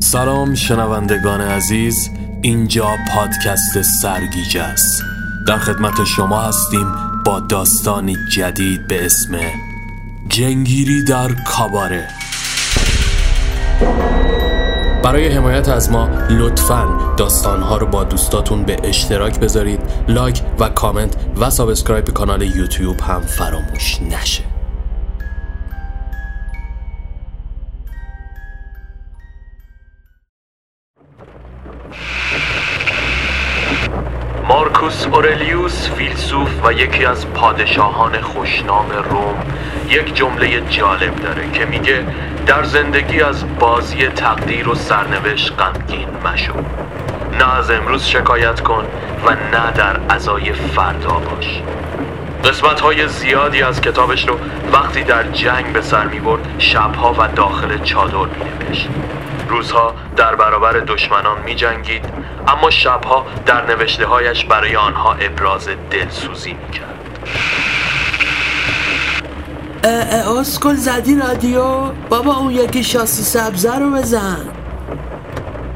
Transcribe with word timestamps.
سلام 0.00 0.54
شنوندگان 0.54 1.40
عزیز 1.40 2.10
اینجا 2.42 2.96
پادکست 3.14 3.82
سرگیجه 3.82 4.62
است. 4.62 5.02
در 5.46 5.58
خدمت 5.58 6.04
شما 6.04 6.42
هستیم 6.42 6.86
با 7.24 7.40
داستانی 7.40 8.16
جدید 8.36 8.86
به 8.86 9.06
اسم 9.06 9.38
جن 10.28 10.53
گیری 10.53 11.04
در 11.04 11.28
کاباره. 11.46 12.08
برای 15.08 15.28
حمایت 15.28 15.68
از 15.68 15.90
ما 15.90 16.08
لطفا 16.30 17.14
داستانها 17.16 17.76
رو 17.76 17.86
با 17.86 18.04
دوستاتون 18.04 18.62
به 18.62 18.76
اشتراک 18.84 19.40
بذارید 19.40 19.80
like 20.08 20.42
و 20.58 20.68
کامنت 20.68 21.16
و 21.40 21.50
subscribe 21.50 22.04
کانال 22.04 22.42
یوتیوب 22.42 23.00
هم 23.00 23.20
فراموش 23.20 24.02
نشه. 24.02 24.42
مارکوس 34.48 35.06
اورلیوس 35.06 35.88
فیلسوف 35.88 36.64
و 36.64 36.72
یکی 36.72 37.04
از 37.04 37.26
پادشاهان 37.26 38.20
خوشنام 38.20 38.90
روم 39.10 39.34
یک 39.90 40.14
جمله 40.14 40.60
جالب 40.70 41.16
داره 41.16 41.50
که 41.52 41.64
میگه 41.64 42.04
در 42.48 42.64
زندگی 42.64 43.20
از 43.20 43.58
بازی 43.58 44.08
تقدیر 44.08 44.68
و 44.68 44.74
سرنوشت 44.74 45.52
غمگین 45.58 46.08
مشو. 46.24 46.52
نه 47.38 47.56
از 47.58 47.70
امروز 47.70 48.04
شکایت 48.04 48.60
کن 48.60 48.84
و 49.26 49.30
نه 49.30 49.72
در 49.72 50.00
ازای 50.08 50.52
فردا 50.52 51.12
باش. 51.12 51.62
قسمت 52.44 52.80
های 52.80 53.08
زیادی 53.08 53.62
از 53.62 53.80
کتابش 53.80 54.28
رو 54.28 54.38
وقتی 54.72 55.02
در 55.02 55.22
جنگ 55.22 55.72
به 55.72 55.80
سر 55.80 56.06
می 56.06 56.20
برد 56.20 56.40
شبها 56.58 57.14
و 57.18 57.28
داخل 57.28 57.78
چادر 57.78 58.16
می 58.16 58.66
نوشت 58.66 58.88
روزها 59.48 59.94
در 60.16 60.34
برابر 60.34 60.72
دشمنان 60.72 61.38
می 61.44 61.54
جنگید 61.54 62.04
اما 62.48 62.70
شبها 62.70 63.26
در 63.46 63.66
نوشته 63.66 64.06
هایش 64.06 64.44
برای 64.44 64.76
آنها 64.76 65.12
ابراز 65.12 65.68
دلسوزی 65.90 66.52
می 66.52 66.70
کرد 66.70 66.98
اسکل 70.40 70.74
زدی 70.74 71.14
رادیو. 71.16 71.92
بابا 72.08 72.36
اون 72.36 72.50
یکی 72.50 72.84
شاسی 72.84 73.22
سبزه 73.22 73.74
رو 73.78 73.90
بزن. 73.90 74.38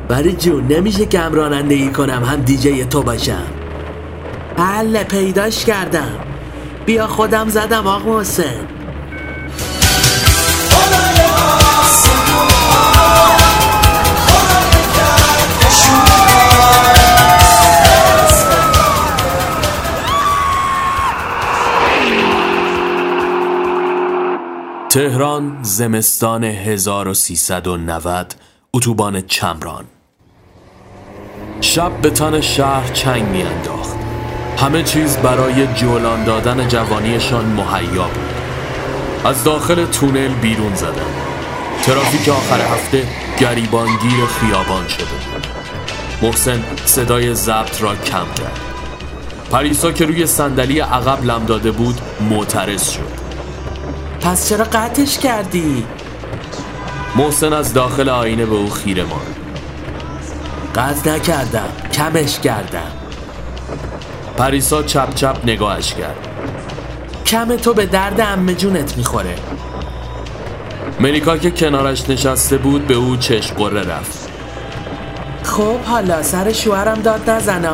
برای 0.09 0.33
جون 0.33 0.67
نمیشه 0.67 1.07
کم 1.07 1.35
رانندگی 1.35 1.91
کنم 1.91 2.25
هم 2.25 2.41
دیجی 2.41 2.85
تو 2.85 3.03
باشم. 3.03 3.47
بله 4.57 5.05
پیداش 5.05 5.65
کردم. 5.65 6.19
بیا 6.87 7.07
خودم 7.07 7.49
زدم 7.49 7.87
آقا 7.87 8.21
حسین. 8.21 8.72
تهران 24.93 25.59
زمستان 25.63 26.45
1390 26.45 28.35
اتوبان 28.73 29.21
چمران. 29.21 29.85
شب 31.61 32.01
به 32.03 32.11
تن 32.11 32.41
شهر 32.41 32.93
چنگ 32.93 33.29
میانداخت. 33.29 33.97
همه 34.59 34.83
چیز 34.83 35.17
برای 35.17 35.67
جولان 35.67 36.25
دادن 36.25 36.69
جوانیشان 36.69 37.45
مهیا 37.45 38.05
بود. 38.05 38.35
از 39.25 39.45
داخل 39.45 39.87
تونل 39.87 40.35
بیرون 40.35 40.75
زدن. 40.75 41.13
ترافیک 41.83 42.29
آخر 42.29 42.61
هفته 42.61 43.07
گریبانگیر 43.39 44.27
خیابان 44.27 44.89
شده 44.89 45.07
محسن 46.23 46.65
صدای 46.85 47.35
ضبط 47.35 47.83
را 47.83 47.95
کم 47.95 48.27
کرد. 48.39 48.61
پریسا 49.51 49.93
که 49.93 50.07
روی 50.07 50.27
صندلی 50.27 50.81
عقب 50.81 51.25
لم 51.25 51.45
داده 51.45 51.71
بود 51.71 52.01
معترض 52.31 52.91
شد. 52.91 53.22
پس 54.23 54.49
چرا 54.49 54.65
قطعش 54.65 55.19
کردی؟ 55.19 55.85
محسن 57.17 57.53
از 57.53 57.75
داخل 57.75 58.09
آینه 58.09 58.47
به 58.47 58.55
او 58.55 58.71
خیره 58.71 59.05
ماند. 59.05 59.37
قطع 60.75 61.11
نکردم 61.11 61.69
کمش 61.93 62.39
کردم. 62.39 62.93
پریسا 64.37 64.83
چپ 64.83 65.15
چپ 65.15 65.37
نگاهش 65.45 65.95
کرد. 65.95 66.29
کم 67.27 67.57
تو 67.57 67.75
به 67.75 67.87
درد 67.87 68.21
امه 68.21 68.55
جونت 68.55 68.97
می‌خوره. 68.97 69.35
ملیکا 71.01 71.37
که 71.37 71.51
کنارش 71.51 72.11
نشسته 72.11 72.59
بود 72.59 72.87
به 72.87 72.95
او 72.95 73.17
چشم 73.17 73.55
قره 73.55 73.83
رفت. 73.83 74.29
خب 75.43 75.81
حالا 75.81 76.23
سر 76.23 76.53
شوهرم 76.53 77.03
داد 77.03 77.31
نزنه 77.31 77.71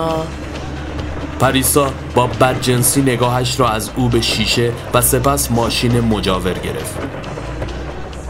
پریسا 1.41 1.93
با 2.19 2.27
بدجنسی 2.27 3.03
نگاهش 3.03 3.61
را 3.61 3.69
از 3.69 3.91
او 3.97 4.09
به 4.09 4.21
شیشه 4.21 4.73
و 4.95 5.01
سپس 5.01 5.51
ماشین 5.51 6.01
مجاور 6.01 6.53
گرفت. 6.53 6.99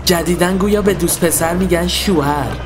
جدیدن 0.05 0.57
گویا 0.57 0.83
به 0.83 0.95
دوست 0.95 1.25
پسر 1.25 1.55
میگن 1.55 1.87
شوهر. 1.87 2.57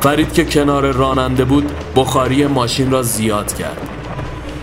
فرید 0.00 0.32
که 0.32 0.44
کنار 0.44 0.92
راننده 0.92 1.44
بود 1.44 1.72
بخاری 1.96 2.46
ماشین 2.46 2.90
را 2.90 3.02
زیاد 3.02 3.54
کرد. 3.56 3.88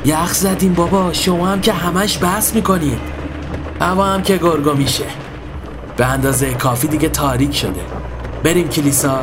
یخ 0.05 0.33
زدیم 0.33 0.73
بابا 0.73 1.13
شما 1.13 1.47
هم 1.47 1.61
که 1.61 1.73
همش 1.73 2.23
بحث 2.23 2.55
می‌کنید. 2.55 2.99
هوا 3.81 4.05
هم 4.05 4.21
که 4.21 4.37
گرگو 4.37 4.73
میشه. 4.73 5.05
به 5.97 6.05
اندازه 6.05 6.53
کافی 6.53 6.87
دیگه 6.87 7.09
تاریک 7.09 7.55
شده. 7.55 7.81
بریم 8.43 8.69
کلیسا. 8.69 9.19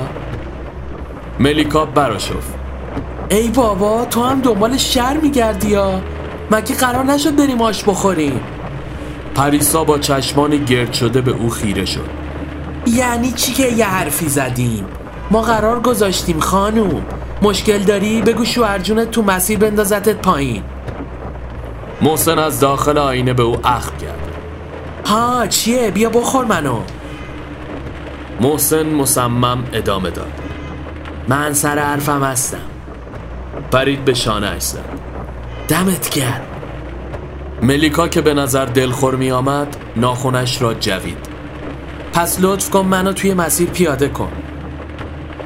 ملیکا 1.38 1.84
براشفت. 1.84 2.59
ای 3.30 3.48
بابا 3.48 4.04
تو 4.04 4.22
هم 4.22 4.40
دنبال 4.40 4.76
شر 4.76 5.16
میگردی 5.22 5.68
یا؟ 5.68 6.00
مگه 6.50 6.74
قرار 6.74 7.04
نشد 7.04 7.36
بریم 7.36 7.62
آش 7.62 7.84
بخوریم؟ 7.84 8.40
پریسا 9.34 9.84
با 9.84 9.98
چشمان 9.98 10.64
گرد 10.64 10.92
شده 10.92 11.20
به 11.20 11.30
او 11.30 11.50
خیره 11.50 11.84
شد. 11.84 12.08
یعنی 12.86 13.32
چی 13.32 13.52
که 13.52 13.66
یه 13.66 13.86
حرفی 13.86 14.28
زدیم؟ 14.28 14.86
ما 15.30 15.42
قرار 15.42 15.80
گذاشتیم 15.80 16.40
خانوم. 16.40 17.02
مشکل 17.42 17.78
داری؟ 17.78 18.22
بگو 18.22 18.44
شوهرجونت 18.44 19.10
تو 19.10 19.22
مسیر 19.22 19.58
بندازتت 19.58 20.16
پایین. 20.16 20.62
محسن 22.02 22.38
از 22.38 22.60
داخل 22.60 22.98
آینه 22.98 23.32
به 23.32 23.42
او 23.42 23.56
اخم 23.66 23.96
کرد. 23.96 24.18
ها 25.06 25.46
چیه؟ 25.46 25.90
بیا 25.90 26.10
بخور 26.10 26.44
منو. 26.44 26.80
محسن 28.40 28.86
مصمم 28.86 29.64
ادامه 29.72 30.10
داد. 30.10 30.32
من 31.28 31.52
سر 31.52 31.78
حرفم 31.78 32.22
هستم. 32.24 32.69
پرید 33.70 34.04
به 34.04 34.14
شانه 34.14 34.58
زد 34.58 34.84
دمت 35.68 36.10
گرم. 36.10 36.40
ملیکا 37.62 38.08
که 38.08 38.20
به 38.20 38.34
نظر 38.34 38.64
دلخور 38.64 39.16
می 39.16 39.30
آمد 39.30 39.76
ناخونش 39.96 40.62
را 40.62 40.74
جوید. 40.74 41.18
پس 42.12 42.38
لطف 42.40 42.70
کن 42.70 42.80
منو 42.80 43.12
توی 43.12 43.34
مسیر 43.34 43.70
پیاده 43.70 44.08
کن. 44.08 44.32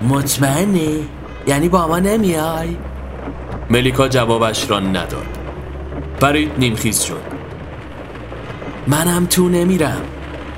مطمئنی؟ 0.03 1.09
یعنی 1.47 1.69
با 1.69 1.87
ما 1.87 1.99
نمیای؟ 1.99 2.77
ملیکا 3.71 4.09
جوابش 4.09 4.71
را 4.71 4.81
نداد. 4.81 5.39
پرید 6.21 6.53
نیمخیز 6.59 7.01
شد. 7.01 7.23
منم 8.87 9.27
تو 9.27 9.49
نمیرم. 9.49 10.03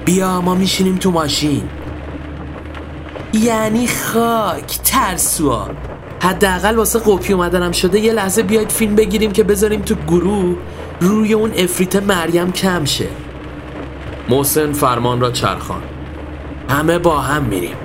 بیا 0.05 0.41
ما 0.41 0.55
میشینیم 0.55 0.97
تو 0.97 1.11
ماشین. 1.11 1.69
یعنی 3.33 3.87
خاک 3.87 4.79
ترسوا. 4.85 5.69
حداقل 6.27 6.77
واسه 6.77 6.99
قپی 6.99 7.33
اومدنم 7.33 7.73
شده 7.73 8.01
یه 8.01 8.13
لحظه 8.13 8.43
بیاید 8.43 8.73
فیلم 8.73 8.95
بگیریم 8.95 9.33
که 9.33 9.43
بذاریم 9.43 9.83
تو 9.83 9.95
گروه 9.95 10.57
روی 11.01 11.33
اون 11.33 11.53
افریت 11.57 11.97
مریم 11.97 12.53
کم 12.53 12.85
شه. 12.85 13.09
محسن 14.29 14.73
فرمان 14.73 15.21
را 15.21 15.31
چرخان 15.31 15.83
همه 16.71 16.99
با 16.99 17.19
هم 17.19 17.43
میریم. 17.43 17.77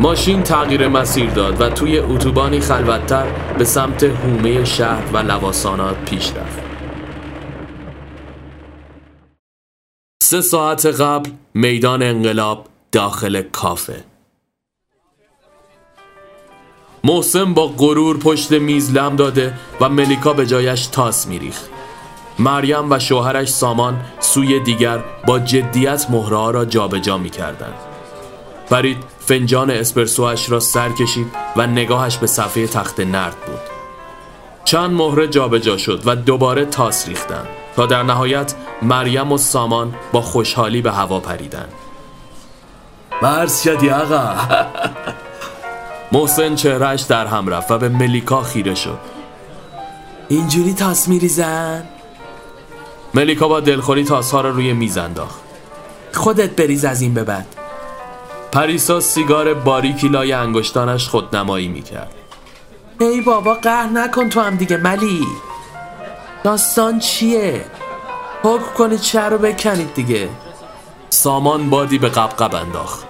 ماشین 0.00 0.42
تغییر 0.42 0.88
مسیر 0.88 1.30
داد 1.30 1.60
و 1.60 1.68
توی 1.68 1.98
اتوبانی 1.98 2.60
خلوتتر 2.60 3.26
به 3.58 3.64
سمت 3.64 4.02
هومه 4.02 4.64
شهر 4.64 5.02
و 5.12 5.18
لواسانات 5.18 5.96
پیش 5.96 6.32
رفت. 6.32 6.58
سه 10.22 10.40
ساعت 10.40 10.86
قبل 10.86 11.30
میدان 11.54 12.02
انقلاب 12.02 12.66
داخل 12.92 13.42
کافه. 13.42 14.04
محسن 17.04 17.54
با 17.54 17.66
غرور 17.66 18.18
پشت 18.18 18.52
میز 18.52 18.92
لم 18.92 19.16
داده 19.16 19.54
و 19.80 19.88
ملیکا 19.88 20.32
به 20.32 20.46
جایش 20.46 20.86
تاس 20.86 21.26
میریخت. 21.26 21.70
مریم 22.38 22.90
و 22.90 22.98
شوهرش 22.98 23.48
سامان 23.48 24.00
سوی 24.20 24.60
دیگر 24.60 25.04
با 25.26 25.38
جدیت 25.38 26.10
مهره 26.10 26.50
را 26.50 26.64
جابجا 26.64 27.18
می‌کردند. 27.18 27.74
فرید 28.66 28.96
فنجان 29.20 29.70
اسپرسوش 29.70 30.50
را 30.50 30.60
سر 30.60 30.88
کشید 30.88 31.26
و 31.56 31.66
نگاهش 31.66 32.16
به 32.16 32.26
صفحه 32.26 32.66
تخت 32.66 33.00
نرد 33.00 33.36
بود. 33.46 33.60
چند 34.64 34.90
مهره 34.90 35.28
جابجا 35.28 35.76
شد 35.76 36.02
و 36.06 36.16
دوباره 36.16 36.64
تاس 36.64 37.08
ریختند 37.08 37.48
تا 37.76 37.86
در 37.86 38.02
نهایت 38.02 38.54
مریم 38.82 39.32
و 39.32 39.38
سامان 39.38 39.94
با 40.12 40.20
خوشحالی 40.20 40.82
به 40.82 40.92
هوا 40.92 41.20
پریدن 41.20 41.68
مرس 43.22 43.62
شدی 43.62 43.90
آقا. 43.90 44.34
محسن 46.12 46.54
چهرش 46.54 47.02
در 47.02 47.26
هم 47.26 47.48
رفت 47.48 47.70
و 47.70 47.78
به 47.78 47.88
ملیکا 47.88 48.42
خیره 48.42 48.74
شد. 48.74 48.98
اینجوری 50.28 50.74
تاس 50.74 51.08
میریزن؟ 51.08 51.84
ملیکا 53.14 53.48
با 53.48 53.60
دلخوری 53.60 54.04
تاسها 54.04 54.40
را 54.40 54.50
روی 54.50 54.72
میز 54.72 54.98
انداخت. 54.98 55.40
خودت 56.12 56.50
بریز 56.50 56.84
از 56.84 57.02
این 57.02 57.14
به 57.14 57.24
بعد. 57.24 57.46
پریسا 58.52 59.00
سیگار 59.00 59.54
باریکی 59.54 60.08
لای 60.08 60.32
انگشتانش 60.32 61.08
خودنمایی 61.08 61.68
می‌کرد. 61.68 62.14
ای 63.00 63.20
بابا 63.20 63.54
قهر 63.54 63.86
نکن 63.86 64.28
تو 64.28 64.40
هم 64.40 64.56
دیگه 64.56 64.76
ملی. 64.76 65.26
داستان 66.44 66.98
چیه؟ 66.98 67.64
حکم 68.42 68.74
کنید 68.78 69.02
شهر 69.02 69.28
رو 69.28 69.38
بکنید 69.38 69.94
دیگه. 69.94 70.28
سامان 71.10 71.70
بادی 71.70 71.98
به 71.98 72.08
قبقب 72.08 72.54
انداخت. 72.54 73.07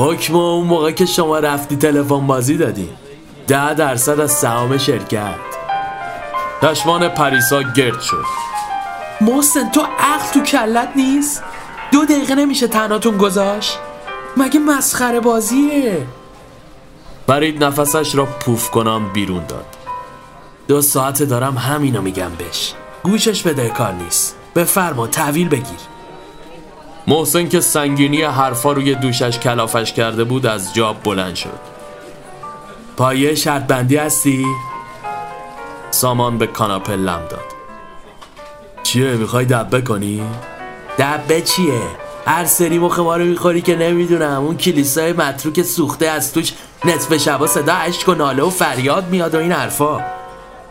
حکم 0.00 0.36
اون 0.36 0.66
موقع 0.66 0.90
که 0.90 1.06
شما 1.06 1.38
رفتی 1.38 1.76
تلفن 1.76 2.26
بازی 2.26 2.56
دادی. 2.56 2.88
ده 3.46 3.74
درصد 3.74 4.20
از 4.20 4.32
سهام 4.32 4.78
شرکت. 4.78 5.34
چشمان 6.62 7.08
پریسا 7.08 7.62
گرد 7.62 8.00
شد. 8.00 8.24
محسن 9.20 9.70
تو 9.70 9.80
عقل 9.80 10.32
تو 10.34 10.40
کلت 10.40 10.88
نیست؟ 10.96 11.42
دو 11.92 12.04
دقیقه 12.04 12.34
نمیشه 12.34 12.68
تناتون 12.68 13.16
گذاشت؟ 13.16 13.78
مگه 14.36 14.60
مسخره 14.60 15.20
بازیه؟ 15.20 16.06
برید 17.26 17.64
نفسش 17.64 18.14
را 18.14 18.24
پوف 18.24 18.70
کنم 18.70 19.12
بیرون 19.12 19.46
داد. 19.46 19.66
دو 20.68 20.82
ساعت 20.82 21.22
دارم 21.22 21.58
همینو 21.58 22.02
میگم 22.02 22.30
بش 22.38 22.74
گوشش 23.02 23.42
بده 23.42 23.68
کار 23.68 23.92
نیست. 23.92 24.36
بفرما 24.56 25.06
تحویل 25.06 25.48
بگیر. 25.48 25.97
محسن 27.08 27.48
که 27.48 27.60
سنگینی 27.60 28.22
حرفا 28.22 28.72
روی 28.72 28.94
دوشش 28.94 29.38
کلافش 29.38 29.92
کرده 29.92 30.24
بود 30.24 30.46
از 30.46 30.74
جاب 30.74 31.02
بلند 31.02 31.34
شد 31.34 31.60
پایه 32.96 33.34
شرط 33.34 33.62
بندی 33.62 33.96
هستی؟ 33.96 34.46
سامان 35.90 36.38
به 36.38 36.46
کاناپه 36.46 36.92
لم 36.92 37.20
داد 37.30 37.54
چیه 38.82 39.10
می‌خوای 39.10 39.44
دبه 39.44 39.80
کنی؟ 39.80 40.22
دبه 40.98 41.40
چیه؟ 41.40 41.80
هر 42.26 42.44
سری 42.44 42.78
مخ 42.78 42.98
ما 42.98 43.16
رو 43.16 43.24
می‌خوری 43.24 43.60
که 43.60 43.76
نمی‌دونم 43.76 44.44
اون 44.44 44.56
کلیسای 44.56 45.12
متروک 45.12 45.62
سوخته 45.62 46.06
از 46.06 46.32
توش 46.32 46.52
نصف 46.84 47.16
شبا 47.16 47.46
صدا 47.46 47.74
عشق 47.74 48.08
و 48.08 48.14
ناله 48.14 48.42
و 48.42 48.50
فریاد 48.50 49.08
میاد 49.08 49.34
و 49.34 49.38
این 49.38 49.52
حرفا 49.52 50.00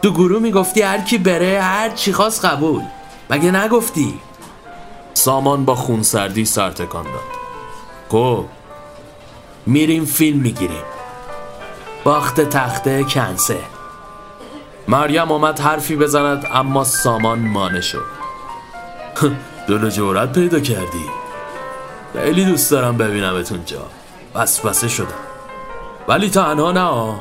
تو 0.01 0.11
گروه 0.11 0.41
می‌گفتی 0.41 0.81
هر 0.81 1.01
کی 1.01 1.17
بره 1.17 1.61
هر 1.61 1.89
چی 1.89 2.13
خواست 2.13 2.45
قبول 2.45 2.81
مگه 3.29 3.51
نگفتی؟ 3.51 4.19
سامان 5.17 5.65
با 5.65 5.75
خونسردی 5.75 6.45
سر 6.45 6.71
تکان 6.71 7.03
داد. 7.03 7.21
خب 8.09 8.45
میریم 9.65 10.05
فیلم 10.05 10.39
می‌گیریم. 10.39 10.83
باخت 12.03 12.41
تخته 12.41 13.03
کنسه. 13.03 13.59
مریم 14.87 15.31
آمد 15.31 15.59
حرفی 15.59 15.95
بزند 15.95 16.45
اما 16.53 16.83
سامان 16.83 17.39
مانه 17.39 17.81
شد. 17.81 18.05
دل 19.67 19.89
جورت 19.89 20.31
پیدا 20.31 20.59
کردی. 20.59 21.05
خیلی 22.13 22.45
دوست 22.45 22.71
دارم 22.71 22.97
ببینمت 22.97 23.51
اونجا 23.51 23.85
وسوسه 24.35 24.87
شدم. 24.87 25.07
ولی 26.07 26.29
تنها 26.29 26.71
نه 26.71 27.15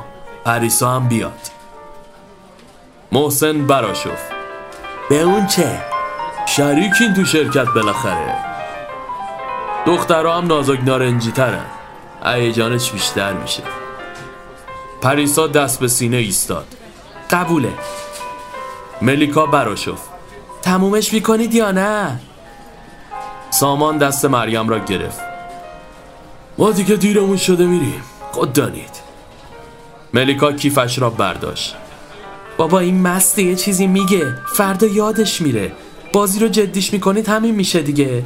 پریسا 0.44 0.90
هم 0.90 1.08
بیاد. 1.08 1.50
محسن 3.12 3.66
براشف 3.66 4.20
به 5.08 5.20
اون 5.20 5.46
چه؟ 5.46 5.95
شریکین 6.46 7.14
تو 7.14 7.24
شرکت 7.24 7.66
بالاخره. 7.74 8.34
دخترها 9.86 10.38
هم 10.38 10.46
نازک 10.46 10.78
نارنجی 10.84 11.30
ترن 11.32 11.64
هیجانش 12.24 12.90
بیشتر 12.90 13.32
میشه. 13.32 13.62
پریسا 15.02 15.46
دست 15.46 15.80
به 15.80 15.88
سینه 15.88 16.16
ایستاد. 16.16 16.66
قبوله. 17.30 17.72
ملیکا 19.02 19.46
براشف. 19.46 19.98
تمومش 20.62 21.12
می‌کنید 21.12 21.54
یا 21.54 21.70
نه؟ 21.70 22.20
سامان 23.50 23.98
دست 23.98 24.24
مریم 24.24 24.68
را 24.68 24.78
گرفت. 24.78 25.20
ما 26.58 26.70
دیگه 26.70 26.96
دیرمون 26.96 27.36
شده 27.36 27.66
میریم. 27.66 28.02
خود 28.32 28.52
دانید. 28.52 28.90
ملیکا 30.14 30.52
کیفش 30.52 30.98
را 30.98 31.10
برداشت. 31.10 31.76
بابا 32.56 32.78
این 32.78 33.02
مسته 33.02 33.42
یه 33.42 33.54
چیزی 33.54 33.86
میگه. 33.86 34.34
فردا 34.54 34.86
یادش 34.86 35.40
میره. 35.40 35.72
بازی 36.16 36.40
رو 36.40 36.48
جدیش 36.48 36.92
می‌کنید 36.92 37.28
همین 37.28 37.54
میشه 37.54 37.82
دیگه. 37.82 38.24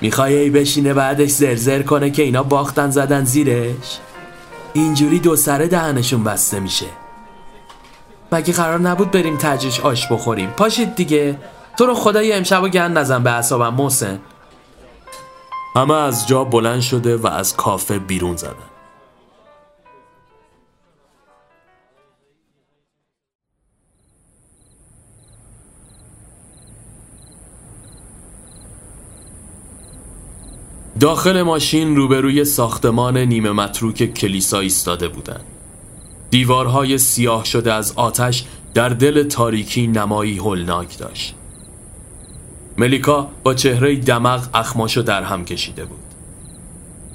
می‌خوای 0.00 0.36
ای 0.36 0.50
بشینه 0.50 0.94
بعدش 0.94 1.30
زرزر 1.30 1.82
کنه 1.82 2.10
که 2.10 2.22
اینا 2.22 2.42
باختن 2.42 2.90
زدن 2.90 3.24
زیرش؟ 3.24 3.98
اینجوری 4.72 5.18
دو 5.18 5.36
سره 5.36 5.66
دهنشون 5.66 6.24
بسته 6.24 6.60
میشه. 6.60 6.86
مگه 8.32 8.52
قرار 8.52 8.78
نبود 8.78 9.10
بریم 9.10 9.36
تجریش 9.36 9.80
آش 9.80 10.12
بخوریم؟ 10.12 10.50
پاشید 10.50 10.94
دیگه. 10.94 11.38
تو 11.78 11.86
رو 11.86 11.94
خدا 11.94 12.22
یه 12.22 12.36
امشب 12.36 12.62
و 12.62 12.68
گن 12.68 12.92
نزن 12.92 13.22
به 13.22 13.30
اصابم 13.30 13.74
محسن. 13.74 14.20
همه 15.76 15.94
از 15.94 16.26
جا 16.26 16.44
بلند 16.44 16.80
شده 16.80 17.16
و 17.16 17.26
از 17.26 17.56
کافه 17.56 17.98
بیرون 17.98 18.36
زدن. 18.36 18.75
داخل 31.00 31.42
ماشین 31.42 31.96
روبروی 31.96 32.44
ساختمان 32.44 33.18
نیمه 33.18 33.52
متروک 33.52 34.14
کلیسا 34.14 34.60
ایستاده 34.60 35.08
بودند. 35.08 35.44
دیوارهای 36.30 36.98
سیاه 36.98 37.44
شده 37.44 37.72
از 37.72 37.92
آتش 37.96 38.44
در 38.74 38.88
دل 38.88 39.22
تاریکی 39.22 39.86
نمایی 39.86 40.38
هولناک 40.38 40.98
داشت. 40.98 41.34
ملیکا 42.78 43.28
با 43.42 43.54
چهره 43.54 43.96
دمغ 43.96 44.48
اخماشو 44.54 45.02
در 45.02 45.22
هم 45.22 45.44
کشیده 45.44 45.84
بود. 45.84 45.98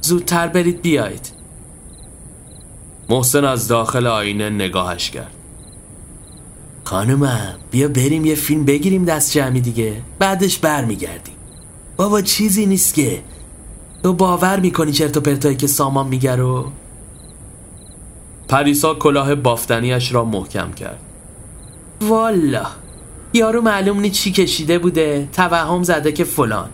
زودتر 0.01 0.47
برید 0.47 0.81
بیایید. 0.81 1.31
محسن 3.09 3.45
از 3.45 3.67
داخل 3.67 4.07
آینه 4.07 4.49
نگاهش 4.49 5.09
کرد. 5.09 5.31
خانومم 6.83 7.55
بیا 7.71 7.87
بریم 7.87 8.25
یه 8.25 8.35
فیلم 8.35 8.65
بگیریم 8.65 9.05
دست 9.05 9.31
جمعی 9.31 9.61
دیگه 9.61 10.01
بعدش 10.19 10.57
برمیگردیم 10.57 11.35
بابا 11.97 12.21
چیزی 12.21 12.65
نیست 12.65 12.93
که 12.93 13.21
تو 14.03 14.13
باور 14.13 14.59
می‌کنی 14.59 14.91
چرت 14.91 15.17
و 15.17 15.21
پرتایی 15.21 15.55
که 15.55 15.67
سامان 15.67 16.07
میگه 16.07 16.35
رو؟ 16.35 16.71
پریسا 18.47 18.93
کلاه 18.93 19.35
بافتنیش 19.35 20.13
را 20.13 20.25
محکم 20.25 20.71
کرد. 20.71 20.99
والا 22.01 22.65
یارو 23.33 23.61
معلوم 23.61 23.99
نی 23.99 24.09
چی 24.09 24.31
کشیده 24.31 24.79
بوده 24.79 25.29
توهم 25.33 25.83
زده 25.83 26.11
که 26.11 26.23
فلان. 26.23 26.69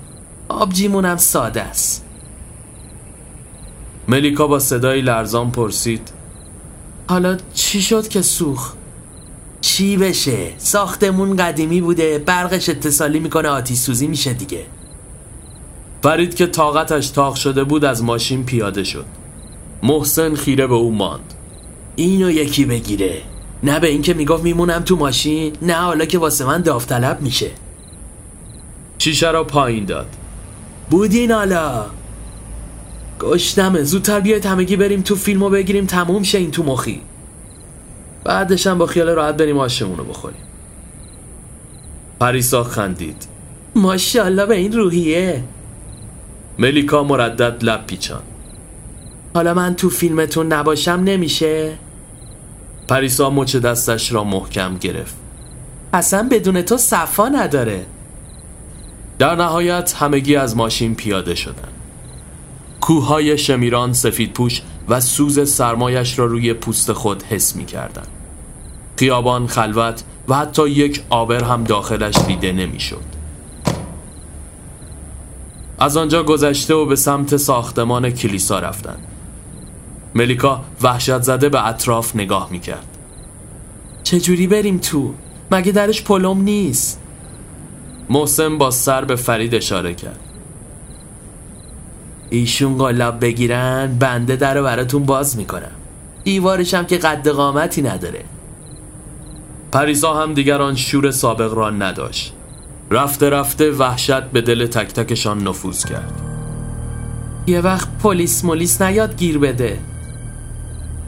آبجیمونم 0.50 1.18
ساده 1.18 1.62
است. 1.62 2.06
ملیکا 4.08 4.48
با 4.48 4.60
صدای 4.60 5.02
لرزان 5.02 5.52
پرسید. 5.52 6.12
حالا 7.10 7.38
چی 7.54 7.82
شد 7.82 8.08
که 8.08 8.22
سوخ؟ 8.22 8.74
چی 9.62 9.98
بشه؟ 9.98 10.54
ساختمون 10.58 11.36
قدیمی 11.36 11.82
بوده 11.82 12.20
برقش 12.20 12.70
اتصالی 12.70 13.20
می‌کنه 13.20 13.50
آتیش 13.50 13.78
سوزی 13.78 14.08
میشه 14.08 14.34
دیگه. 14.34 14.66
فرید 16.04 16.36
که 16.36 16.48
طاقتش 16.48 17.10
تاق 17.10 17.36
شده 17.36 17.64
بود 17.64 17.86
از 17.86 18.04
ماشین 18.04 18.46
پیاده 18.46 18.84
شد. 18.84 19.06
محسن 19.84 20.36
خیره 20.36 20.68
به 20.68 20.76
او 20.76 20.92
ماند. 20.92 21.34
اینو 21.96 22.32
یکی 22.32 22.66
بگیره. 22.66 23.22
نه 23.64 23.80
به 23.80 23.88
اینکه 23.88 24.14
می‌گفت 24.14 24.44
میمونم 24.44 24.80
تو 24.80 24.96
ماشین 24.96 25.54
نه 25.62 25.74
حالا 25.74 26.06
که 26.06 26.18
واسه 26.18 26.46
من 26.46 26.62
داوطلب 26.62 27.22
میشه. 27.22 27.52
شیشه 28.98 29.32
را 29.32 29.44
پایین 29.44 29.86
داد. 29.86 30.08
بودین 30.90 31.32
حالا. 31.32 31.86
گشتمه. 33.20 33.84
زودتر 33.84 34.20
بیاید 34.20 34.46
همگی 34.46 34.76
بریم 34.76 35.02
تو 35.02 35.16
فیلمو 35.16 35.50
بگیریم. 35.50 35.86
تموم 35.86 36.24
شه 36.24 36.38
این 36.38 36.52
تو 36.52 36.64
مخی. 36.64 37.02
بعدش 38.24 38.68
هم 38.68 38.78
با 38.78 38.86
خیال 38.86 39.10
راحت 39.10 39.38
بریم 39.38 39.58
آشمونو 39.58 40.04
بخوریم. 40.04 40.42
پریسا 42.20 42.64
خندید. 42.64 43.28
ماشاءالله 43.76 44.46
به 44.46 44.56
این 44.56 44.74
روحیه. 44.74 45.44
ملیکا 46.60 47.04
مردد 47.04 47.64
لب 47.64 47.86
پیچان 47.88 48.22
حالا 49.36 49.54
من 49.54 49.76
تو 49.76 49.90
فیلمتون 49.90 50.54
نباشم 50.54 50.92
نمیشه؟ 50.92 51.74
پریسا 52.88 53.30
مچ 53.30 53.56
دستش 53.56 54.12
را 54.12 54.24
محکم 54.24 54.78
گرفت 54.78 55.16
اصلا 55.94 56.28
بدون 56.32 56.62
تو 56.62 56.78
صفا 56.78 57.30
نداره 57.30 57.86
در 59.20 59.36
نهایت 59.36 59.96
همگی 60.00 60.36
از 60.36 60.58
ماشین 60.58 60.96
پیاده 60.96 61.36
شدند. 61.36 61.74
کوههای 62.82 63.38
شمیران 63.38 63.94
سفید 63.94 64.34
پوش 64.34 64.62
و 64.90 65.00
سوز 65.00 65.50
سرمایش 65.50 66.20
را 66.20 66.26
روی 66.26 66.54
پوست 66.54 66.94
خود 66.94 67.24
حس 67.24 67.56
می 67.56 67.66
کردن. 67.66 68.08
خیابان 69.00 69.48
خلوت 69.48 70.04
و 70.28 70.36
حتی 70.36 70.70
یک 70.70 71.04
آبر 71.10 71.44
هم 71.44 71.64
داخلش 71.64 72.16
دیده 72.28 72.52
نمی‌شد. 72.52 73.17
از 75.80 75.98
آنجا 75.98 76.24
گذشته 76.24 76.74
و 76.74 76.86
به 76.86 76.96
سمت 76.96 77.38
ساختمان 77.38 78.10
کلیسا 78.10 78.60
رفتند. 78.60 79.08
ملیکا 80.16 80.64
وحشت 80.82 81.22
زده 81.22 81.50
به 81.50 81.68
اطراف 81.68 82.16
نگاه 82.16 82.48
می‌کرد 82.52 82.98
چجوری 84.04 84.48
بریم 84.48 84.78
تو؟ 84.78 85.14
مگه 85.52 85.72
درش 85.72 86.02
پلم 86.02 86.42
نیست؟ 86.42 87.02
محسن 88.10 88.58
با 88.58 88.72
سر 88.72 89.06
به 89.06 89.16
فرید 89.16 89.56
اشاره 89.56 89.94
کرد 89.94 90.20
ایشون 92.30 92.78
قلاب 92.78 93.20
بگیرن 93.20 93.98
بنده 94.00 94.36
در 94.36 94.54
رو 94.54 94.64
براتون 94.64 95.06
باز 95.06 95.38
می‌کنم 95.38 95.72
دیوارش 96.24 96.74
هم 96.74 96.86
که 96.86 96.98
قد 96.98 97.28
قامتی 97.28 97.82
نداره 97.82 98.24
پریسا 99.72 100.14
هم 100.14 100.34
دیگر 100.34 100.62
آن 100.62 100.76
شور 100.76 101.12
سابق 101.12 101.54
را 101.54 101.70
نداشت 101.70 102.34
رفته 102.92 103.30
رفته 103.30 103.72
وحشت 103.72 104.24
به 104.24 104.42
دل 104.42 104.68
تک 104.68 104.88
تکشان 104.88 105.48
نفوذ 105.48 105.86
کرد. 105.86 106.22
یه 107.48 107.62
وقت 107.62 107.88
پلیس 108.04 108.46
ملیس 108.46 108.82
نیاد 108.82 109.18
گیر 109.18 109.38
بده. 109.38 109.80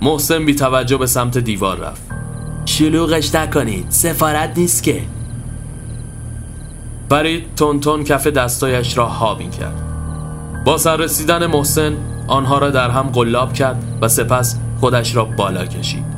محسن 0.02 0.46
بی 0.46 0.56
توجه 0.56 0.98
به 0.98 1.06
سمت 1.06 1.38
دیوار 1.38 1.78
رفت. 1.78 2.02
شلوغش 2.66 3.36
نکنید 3.36 3.86
سفارت 3.90 4.58
نیست 4.58 4.84
که. 4.84 5.02
فرید 7.10 7.56
تون 7.56 7.80
تون 7.80 8.04
کف 8.04 8.28
دستایش 8.28 8.98
را 8.98 9.06
ها 9.06 9.36
کرد. 9.60 9.84
با 10.66 10.78
سر 10.78 10.98
رسیدن 10.98 11.46
محسن 11.46 11.98
آنها 12.28 12.58
را 12.58 12.70
در 12.70 12.90
هم 12.90 13.10
قلاب 13.10 13.54
کرد 13.54 13.84
و 14.02 14.08
سپس 14.08 14.56
خودش 14.80 15.16
را 15.16 15.26
بالا 15.26 15.66
کشید. 15.66 16.09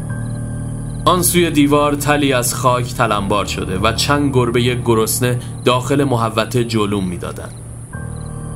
آن 1.06 1.22
سوی 1.22 1.52
دیوار 1.52 1.96
تلی 1.96 2.34
از 2.34 2.56
خاک 2.56 2.94
تلمبار 2.94 3.46
شده 3.46 3.80
و 3.80 3.94
چند 3.94 4.34
گربه 4.34 4.62
گرسنه 4.86 5.40
داخل 5.66 6.04
محوطه 6.04 6.64
جلوم 6.64 7.08
می‌دادند. 7.08 7.54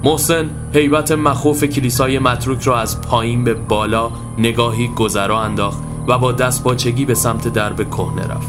محسن 0.04 0.50
حیبت 0.74 1.12
مخوف 1.12 1.64
کلیسای 1.64 2.20
متروک 2.20 2.64
را 2.64 2.80
از 2.80 3.02
پایین 3.02 3.44
به 3.44 3.54
بالا 3.54 4.12
نگاهی 4.38 4.88
گذرا 4.88 5.42
انداخت 5.42 5.84
و 6.08 6.18
با 6.18 6.32
دست 6.32 6.64
باچگی 6.64 7.06
به 7.06 7.14
سمت 7.14 7.48
درب 7.48 7.90
کهنه 7.90 8.28
رفت. 8.28 8.48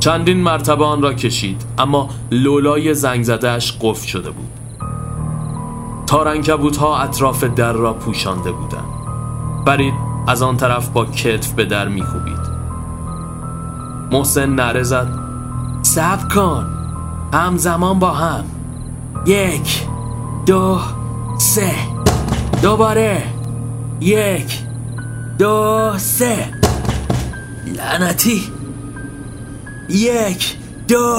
چندین 0.00 0.36
مرتبه 0.36 0.84
آن 0.84 1.02
را 1.02 1.12
کشید 1.12 1.62
اما 1.78 2.08
لولای 2.30 2.94
زنگ 2.94 3.24
زدهش 3.24 3.72
قفل 3.80 4.06
شده 4.06 4.30
بود. 4.30 4.50
تارنکبوت 6.06 6.76
ها 6.76 6.98
اطراف 6.98 7.44
در 7.44 7.72
را 7.72 7.92
پوشانده 7.92 8.52
بودند. 8.52 8.88
فرید 9.66 9.94
از 10.28 10.42
آن 10.42 10.56
طرف 10.56 10.88
با 10.88 11.04
کتف 11.04 11.52
به 11.52 11.64
در 11.64 11.88
میکوبید. 11.88 12.35
محسن 14.10 14.48
نره 14.54 14.82
زد. 14.82 15.08
سب 15.82 16.28
کن. 16.34 16.66
همزمان 17.32 17.98
با 17.98 18.10
هم. 18.10 18.44
یک 19.26 19.86
دو 20.46 20.80
سه. 21.38 21.72
دوباره. 22.62 23.22
یک 24.00 24.58
دو 25.38 25.92
سه. 25.96 26.48
لعنتی. 27.66 28.42
یک 29.88 30.56
دو. 30.88 31.18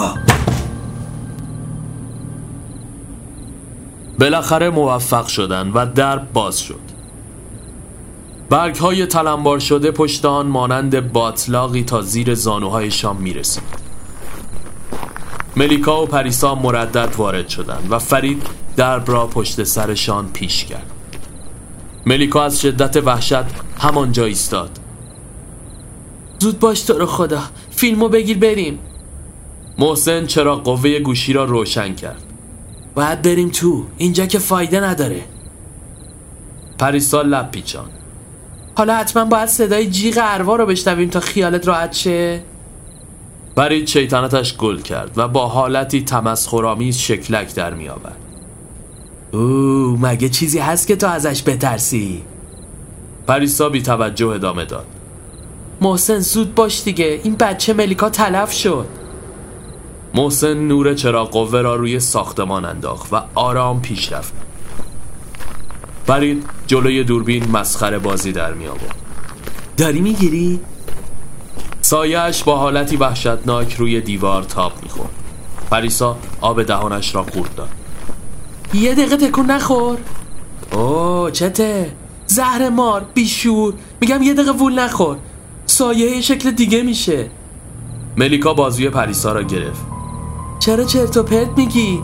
بالاخره 4.19 4.69
موفق 4.69 5.27
شدند 5.27 5.71
و 5.75 5.85
درب 5.85 6.33
باز 6.33 6.59
شد. 6.59 6.86
برگ 8.49 8.75
های 8.75 9.05
تلمبار 9.05 9.59
شده 9.59 9.91
پشت 9.91 10.25
آن 10.25 10.47
مانند 10.47 11.11
باطلاقی 11.13 11.83
تا 11.83 12.01
زیر 12.01 12.35
زانوهایشان 12.35 13.17
می‌رسید. 13.17 13.63
ملیکا 15.55 16.03
و 16.03 16.05
پریسا 16.05 16.55
مردد 16.55 17.13
وارد 17.17 17.47
شدند 17.47 17.87
و 17.89 17.99
فرید 17.99 18.43
درب 18.75 19.11
را 19.11 19.27
پشت 19.27 19.63
سرشان 19.63 20.29
پیش 20.31 20.65
کرد. 20.65 20.91
ملیکا 22.05 22.43
از 22.43 22.61
شدت 22.61 22.97
وحشت 22.97 23.45
همانجا 23.79 24.25
ایستاد. 24.25 24.79
زود 26.39 26.59
باش 26.59 26.81
تو 26.81 26.93
رو 26.93 27.05
خدا 27.05 27.41
فیلمو 27.71 28.09
بگیر 28.09 28.37
بریم. 28.37 28.79
محسن 29.77 30.25
چرا 30.25 30.55
قوه 30.55 30.99
گوشی 30.99 31.33
را 31.33 31.43
روشن 31.43 31.95
کرد. 31.95 32.23
باید 32.95 33.21
بریم 33.21 33.49
تو 33.49 33.83
اینجا 33.97 34.25
که 34.25 34.39
فایده 34.39 34.79
نداره. 34.79 35.23
پریسا 36.79 37.21
لب 37.21 37.51
پیچان 37.51 37.89
حالا 38.77 38.95
حتما 38.95 39.25
باید 39.25 39.49
صدای 39.49 39.87
جیغ 39.87 40.19
اروا 40.21 40.55
رو 40.55 40.65
بشنویم 40.65 41.09
تا 41.09 41.19
خیالت 41.19 41.67
راحت 41.67 41.93
شه. 41.93 42.41
برید 43.55 43.87
شیطنتش 43.87 44.57
گل 44.57 44.81
کرد 44.81 45.11
و 45.17 45.27
با 45.27 45.47
حالتی 45.47 46.03
تمسخرآمیز 46.03 46.97
شکلک 46.97 47.55
در 47.55 47.73
می 47.73 47.89
آورد. 47.89 48.17
او 49.31 49.97
مگه 50.01 50.29
چیزی 50.29 50.59
هست 50.59 50.87
که 50.87 50.95
تو 50.95 51.07
ازش 51.07 51.43
بترسی؟ 51.43 52.23
پریسا 53.27 53.69
بی 53.69 53.81
توجه 53.81 54.27
ادامه 54.27 54.65
داد. 54.65 54.85
محسن 55.81 56.19
زود 56.19 56.55
باش 56.55 56.83
دیگه 56.83 57.21
این 57.23 57.35
بچه 57.35 57.73
ملیکا 57.73 58.09
تلف 58.09 58.51
شد. 58.51 58.87
محسن 60.13 60.53
نور 60.53 60.93
چراغ 60.93 61.31
قوه 61.31 61.61
را 61.61 61.75
روی 61.75 61.99
ساختمان 61.99 62.65
انداخت 62.65 63.13
و 63.13 63.21
آرام 63.35 63.81
پیش 63.81 64.11
رفت. 64.11 64.33
فرید 66.07 66.45
جلوی 66.67 67.03
دوربین 67.03 67.51
مسخره 67.51 67.99
بازی 67.99 68.31
در 68.31 68.53
می 68.53 68.67
آورد. 68.67 68.95
داری 69.77 70.01
می‌گیری؟ 70.01 70.59
سایش 71.81 72.43
با 72.43 72.57
حالتی 72.57 72.97
وحشتناک 72.97 73.73
روی 73.73 74.01
دیوار 74.01 74.43
تاب 74.43 74.71
می‌خورد 74.83 75.09
پریسا 75.71 76.17
آب 76.41 76.63
دهانش 76.63 77.15
را 77.15 77.23
قورت 77.23 77.55
داد. 77.55 77.69
یه 78.73 78.95
دقیقه 78.95 79.17
تکون 79.17 79.51
نخور. 79.51 79.97
اوه 80.71 81.31
چته؟ 81.31 81.91
زهر 82.27 82.69
مار 82.69 83.05
بیشور. 83.13 83.73
میگم 84.01 84.21
یه 84.21 84.33
دقیقه 84.33 84.51
وول 84.51 84.79
نخور. 84.79 85.17
سایه 85.65 86.21
شکل 86.21 86.51
دیگه 86.51 86.83
میشه. 86.83 87.29
ملیکا 88.17 88.53
بازوی 88.53 88.89
پریسا 88.89 89.31
را 89.31 89.43
گرفت. 89.43 89.81
چرا 90.59 90.83
چرت 90.83 91.17
و 91.17 91.23
پرت 91.23 91.57
میگی؟ 91.57 91.99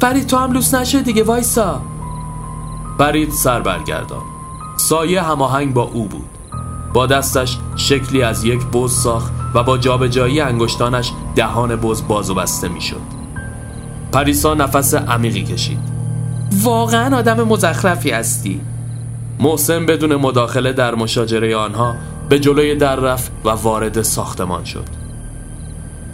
فرید 0.00 0.26
تو 0.26 0.36
هم 0.36 0.52
لوس 0.52 0.74
نشد 0.74 1.04
دیگه 1.04 1.22
وایسا. 1.22 1.82
فرید 2.98 3.30
سر 3.30 3.60
برگردان. 3.60 4.22
سایه 4.76 5.22
هماهنگ 5.22 5.74
با 5.74 5.82
او 5.82 6.08
بود. 6.08 6.28
با 6.92 7.06
دستش 7.06 7.58
شکلی 7.76 8.22
از 8.22 8.44
یک 8.44 8.66
بز 8.66 8.92
ساخت 8.92 9.32
و 9.54 9.62
با 9.62 9.78
جابجایی 9.78 10.40
انگشتانش 10.40 11.12
دهان 11.36 11.76
بز 11.76 12.08
باز 12.08 12.30
و 12.30 12.34
بسته 12.34 12.68
می‌شد. 12.68 13.00
پریسا 14.12 14.54
نفس 14.54 14.94
عمیقی 14.94 15.44
کشید. 15.44 15.78
واقعا 16.62 17.16
آدم 17.16 17.42
مزخرفی 17.42 18.10
هستی. 18.10 18.60
محسن 19.40 19.86
بدون 19.86 20.16
مداخله 20.16 20.72
در 20.72 20.94
مشاجره 20.94 21.56
آنها 21.56 21.94
به 22.28 22.38
جلوی 22.38 22.74
در 22.74 22.96
رفت 22.96 23.32
و 23.44 23.50
وارد 23.50 24.02
ساختمان 24.02 24.64
شد. 24.64 24.88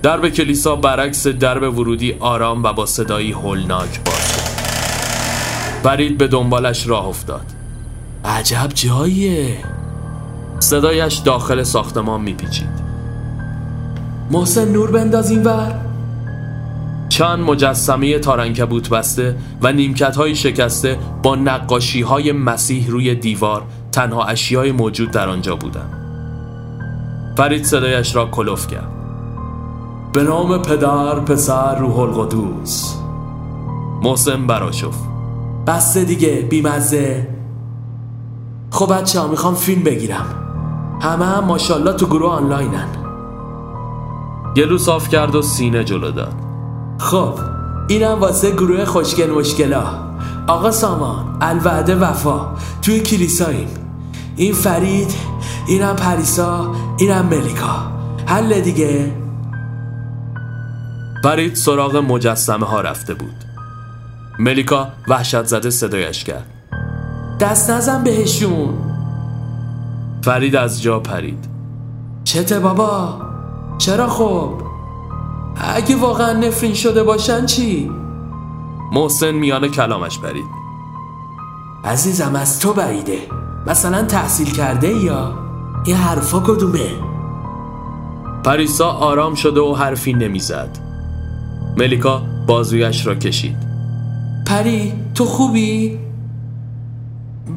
درب 0.03 0.29
کلیسا 0.29 0.77
برعکس 0.77 1.27
درب 1.27 1.79
ورودی 1.79 2.17
آرام 2.21 2.63
و 2.63 2.73
با 2.73 2.87
صدایی 2.87 3.33
هولناک 3.33 4.01
فرید 5.83 6.19
به 6.19 6.27
دنبالش 6.27 6.87
راه 6.87 7.07
افتاد. 7.07 7.47
عجب 8.25 8.69
جاییه. 8.75 9.57
صدایش 10.59 11.15
داخل 11.15 11.63
ساختمان 11.63 12.21
میپیچید. 12.21 12.83
محسن 14.31 14.69
نور 14.69 14.91
بنداز 14.91 15.31
این 15.31 15.43
ور. 15.43 15.81
چند 17.09 17.41
مجسمه 17.41 18.19
تارنکبوت 18.19 18.91
بسته 18.91 19.37
و 19.63 19.73
نیمکت 19.73 20.17
های 20.17 20.35
شکسته 20.35 20.99
با 21.23 21.37
نقاشی 21.37 22.03
های 22.03 22.33
مسیح 22.33 22.89
روی 22.89 23.15
دیوار 23.15 23.63
تنها 23.93 24.25
اشیای 24.25 24.73
موجود 24.73 25.11
در 25.11 25.29
آنجا 25.29 25.57
بودند. 25.57 25.99
فرید 27.37 27.65
صدایش 27.65 28.17
را 28.17 28.27
کلوف 28.27 28.67
کرد. 28.67 28.89
به 30.13 30.23
نام 30.23 30.63
پدر 30.63 31.21
پسر 31.21 31.79
روح 31.79 31.99
القدوس. 31.99 32.95
محسن 34.03 34.47
براشف 34.47 35.12
بسته 35.67 36.05
دیگه 36.05 36.47
بیمزه. 36.51 37.29
خب 38.71 38.95
بچه 38.95 39.21
ها 39.21 39.27
می‌خوام 39.27 39.55
فیلم 39.55 39.83
بگیرم. 39.83 40.27
همه 41.03 41.27
هم 41.27 41.45
ماشالله 41.45 41.93
تو 41.93 42.07
گروه 42.07 42.33
آنلاینن. 42.33 42.89
گلو 44.57 44.79
صاف 44.79 45.09
کرد 45.09 45.35
و 45.35 45.43
سینه 45.43 45.85
جلو 45.85 46.11
داد. 46.11 46.35
خب 46.99 47.35
اینم 47.89 48.21
واسه 48.21 48.51
گروه 48.51 48.85
خوشگل 48.85 49.31
مشکلا. 49.31 49.85
آقا 50.47 50.71
سامان 50.71 51.39
الوعده 51.41 51.97
وفا. 51.97 52.47
توی 52.83 53.01
کلیساییم. 53.01 53.69
این 54.37 54.53
فرید 54.55 55.15
اینم 55.67 55.97
پریسا 55.97 56.75
اینم 56.99 57.27
ملیکا. 57.27 57.77
حل 58.27 58.61
دیگه. 58.61 59.13
فرید 61.23 61.55
سراغ 61.55 61.97
مجسمه 61.97 62.67
ها 62.67 62.81
رفته 62.81 63.15
بود. 63.15 63.52
ملیکا 64.43 64.89
وحشت 65.09 65.45
زده 65.45 65.71
صدایش 65.71 66.25
کرد. 66.25 66.47
دست 67.41 67.71
نزن 67.71 68.05
بهشون. 68.05 68.75
فرید 70.25 70.57
از 70.57 70.83
جا 70.83 71.01
پرید. 71.01 71.45
چته 72.25 72.59
بابا؟ 72.59 73.21
چرا 73.79 74.09
خب 74.09 74.53
اگه 75.57 75.97
واقعا 75.97 76.33
نفرین 76.33 76.75
شده 76.75 77.03
باشن 77.03 77.47
چی؟ 77.47 77.91
محسن 78.93 79.31
میان 79.31 79.69
کلامش 79.69 80.19
برید. 80.19 80.45
عزیزم 81.85 82.37
از 82.37 82.61
تو 82.61 82.73
بعیده 82.73 83.19
مثلا 83.67 84.03
تحصیل 84.03 84.53
کرده 84.53 84.89
یا؟ 84.89 85.39
این 85.87 85.97
حرفا 85.97 86.41
کدومه؟ 86.41 86.91
پریسا 88.45 88.89
آرام 88.89 89.35
شده 89.35 89.61
و 89.61 89.75
حرفی 89.75 90.13
نمی‌زد. 90.13 90.79
ملیکا 91.77 92.23
بازویش 92.47 93.07
را 93.07 93.15
کشید. 93.15 93.72
پری 94.53 94.93
تو 95.15 95.25
خوبی؟ 95.25 95.99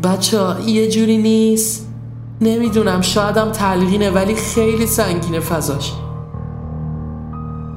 بچه 0.03 0.61
یه 0.65 0.89
جوری 0.89 1.17
نیست. 1.17 1.87
نمی‌دونم 2.41 3.01
شایدم 3.01 3.51
تلقینه 3.51 4.09
ولی 4.09 4.35
خیلی 4.35 4.87
سنگینه 4.87 5.39
فضاش. 5.39 5.93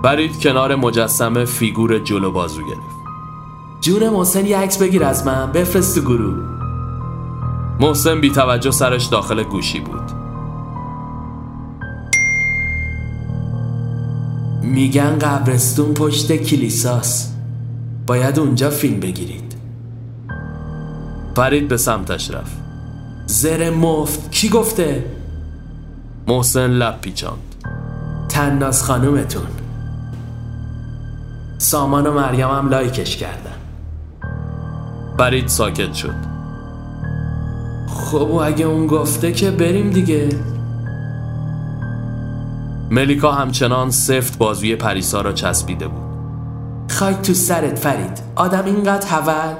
برید 0.04 0.40
کنار 0.40 0.74
مجسمه 0.74 1.44
فیگور 1.44 1.98
جلو 1.98 2.32
بازو 2.32 2.60
گرفت. 2.60 2.98
جون 3.80 4.08
محسن 4.08 4.46
یه 4.46 4.58
عکس 4.58 4.78
بگیر 4.78 5.04
از 5.04 5.26
من. 5.26 5.52
بفرست 5.52 5.94
تو 5.94 6.00
گروه. 6.00 6.44
محسن 7.80 8.20
بی 8.20 8.30
توجه 8.30 8.70
سرش 8.70 9.04
داخل 9.04 9.42
گوشی 9.42 9.80
بود. 9.80 10.10
میگن 14.62 15.18
قبرستون 15.18 15.94
پشت 15.94 16.36
کلیساس 16.36 17.37
باید 18.08 18.38
اونجا 18.38 18.70
فیلم 18.70 19.00
بگیرید. 19.00 19.56
فرید 21.36 21.68
به 21.68 21.76
سمتش 21.76 22.30
رفت. 22.30 22.56
زر 23.26 23.70
مفت. 23.70 24.30
کی 24.30 24.48
گفته؟ 24.48 25.04
محسن 26.26 26.70
لب 26.70 27.00
پیچاند. 27.00 27.54
تناس 28.28 28.82
خانومتون. 28.82 29.46
سامان 31.58 32.06
و 32.06 32.12
مریم 32.12 32.48
هم 32.48 32.68
لایکش 32.68 33.16
کردن. 33.16 33.56
فرید 35.18 35.48
ساکت 35.48 35.94
شد. 35.94 36.14
خب 37.88 38.30
و 38.30 38.34
اگه 38.34 38.64
اون 38.64 38.86
گفته 38.86 39.32
که 39.32 39.50
بریم 39.50 39.90
دیگه. 39.90 40.28
ملیکا 42.90 43.32
همچنان 43.32 43.90
سفت 43.90 44.38
بازوی 44.38 44.76
پریسا 44.76 45.20
را 45.20 45.32
چسبیده 45.32 45.88
بود. 45.88 46.07
خاک 46.88 47.22
تو 47.22 47.34
سرت 47.34 47.78
فرید. 47.78 48.22
آدم 48.36 48.64
اینقدر 48.64 49.06
حول. 49.06 49.54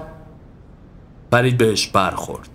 فرید 1.30 1.58
بهش 1.58 1.86
برخورد. 1.86 2.48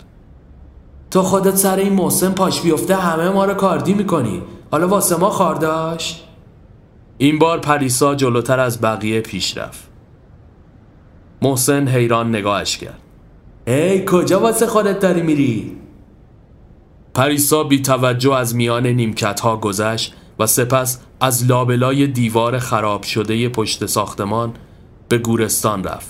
تو 1.10 1.22
خودت 1.22 1.56
سر 1.56 1.76
این 1.76 1.92
محسن 1.92 2.32
پاش 2.32 2.60
بیفته 2.60 2.96
همه 2.96 3.28
ما 3.28 3.44
رو 3.44 3.54
کاردی 3.54 3.94
می‌کنی. 3.94 4.42
حالا 4.70 4.88
واسه 4.88 5.16
ما 5.16 5.30
خارداش 5.30 6.22
این 7.18 7.38
بار 7.38 7.58
پریسا 7.58 8.14
جلوتر 8.14 8.60
از 8.60 8.80
بقیه 8.80 9.20
پیش 9.20 9.58
رفت. 9.58 9.88
محسن 11.42 11.88
حیران 11.88 12.28
نگاهش 12.28 12.78
کرد. 12.78 12.98
ای 13.66 14.04
کجا 14.06 14.40
واسه 14.40 14.66
خودت 14.66 15.00
داری 15.00 15.22
میری؟ 15.22 15.76
پریسا 17.14 17.64
بی 17.64 17.82
توجه 17.82 18.34
از 18.34 18.56
میان 18.56 18.86
نیمکت 18.86 19.40
ها 19.40 19.56
گذشت 19.56 20.14
و 20.38 20.46
سپس 20.46 21.00
از 21.20 21.46
لابلای 21.46 22.06
دیوار 22.06 22.58
خراب 22.58 23.02
شده 23.02 23.48
پشت 23.48 23.86
ساختمان 23.86 24.54
به 25.08 25.18
گورستان 25.18 25.84
رفت 25.84 26.08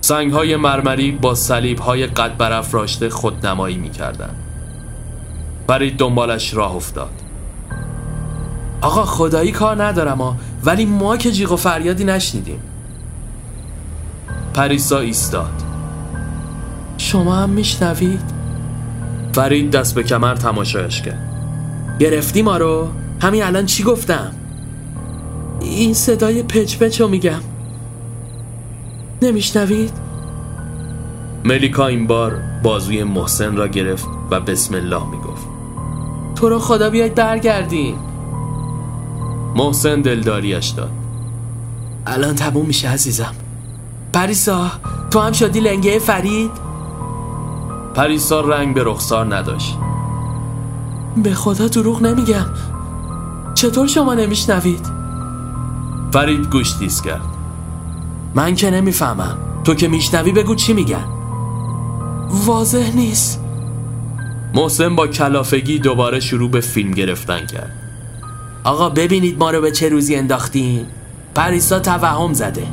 سنگ 0.00 0.32
های 0.32 0.56
مرمری 0.56 1.12
با 1.12 1.34
سلیب 1.34 1.78
های 1.78 2.06
قد 2.06 2.36
برافراشته 2.36 3.10
خودنمایی 3.10 3.76
می 3.76 3.90
کردن. 3.90 4.34
فرید 5.66 5.96
دنبالش 5.96 6.54
راه 6.54 6.76
افتاد 6.76 7.10
آقا 8.80 9.04
خدایی 9.04 9.52
کار 9.52 9.84
ندارم 9.84 10.18
ها 10.18 10.36
ولی 10.64 10.84
ما 10.84 11.16
که 11.16 11.30
جیغ 11.32 11.52
و 11.52 11.56
فریادی 11.56 12.04
نشنیدیم 12.04 12.60
پریسا 14.54 14.98
ایستاد 14.98 15.62
شما 16.98 17.36
هم 17.36 17.50
میشنوید؟ 17.50 18.20
فرید 19.32 19.70
دست 19.70 19.94
به 19.94 20.02
کمر 20.02 20.34
تماشایش 20.34 21.02
کرد 21.02 21.18
گرفتی 22.00 22.42
ما 22.42 22.56
رو؟ 22.56 22.88
همین 23.20 23.42
الان 23.42 23.66
چی 23.66 23.82
گفتم؟ 23.82 24.32
این 25.60 25.94
صدای 25.94 26.42
پچ 26.42 26.78
پچ 26.78 27.00
رو 27.00 27.08
میگم 27.08 27.40
نمیشنوید؟ 29.22 29.92
ملیکا 31.44 31.86
این 31.86 32.06
بار 32.06 32.38
بازوی 32.62 33.04
محسن 33.04 33.56
را 33.56 33.68
گرفت 33.68 34.06
و 34.30 34.40
بسم 34.40 34.74
الله 34.74 35.10
می‌گفت. 35.10 35.46
تو 36.34 36.48
رو 36.48 36.58
خدا 36.58 36.90
بیاید 36.90 37.14
برگردین 37.14 37.96
محسن 39.56 40.00
دلداریش 40.00 40.68
داد. 40.68 40.90
الان 42.06 42.34
تموم 42.34 42.66
میشه 42.66 42.88
عزیزم. 42.88 43.34
پریسا 44.12 44.70
تو 45.10 45.20
هم 45.20 45.32
شدی 45.32 45.60
لنگه 45.60 45.98
فرید؟ 45.98 46.50
پریسا 47.94 48.40
رنگ 48.40 48.74
به 48.74 48.84
رخسار 48.84 49.34
نداشت. 49.36 49.76
به 51.16 51.34
خدا 51.34 51.68
دروغ 51.68 52.02
نمیگم. 52.02 52.46
چطور 53.54 53.86
شما 53.86 54.14
نمیشنوید؟ 54.14 54.86
فرید 56.12 56.50
گوش 56.50 56.78
دیز 56.78 57.02
کرد. 57.02 57.35
من 58.34 58.54
که 58.54 58.70
نمی‌فهمم. 58.70 59.38
تو 59.64 59.74
که 59.74 59.88
میشنوی 59.88 60.32
بگو 60.32 60.54
چی 60.54 60.72
میگن. 60.72 61.04
واضح 62.30 62.96
نیست. 62.96 63.40
محسن 64.54 64.96
با 64.96 65.06
کلافگی 65.06 65.78
دوباره 65.78 66.20
شروع 66.20 66.50
به 66.50 66.60
فیلم 66.60 66.90
گرفتن 66.90 67.46
کرد. 67.46 67.72
آقا 68.64 68.88
ببینید 68.88 69.38
ما 69.38 69.50
رو 69.50 69.60
به 69.60 69.70
چه 69.70 69.88
روزی 69.88 70.16
انداختیم 70.16 70.86
پریسا 71.34 71.80
توهم 71.80 72.32
زده. 72.32 72.66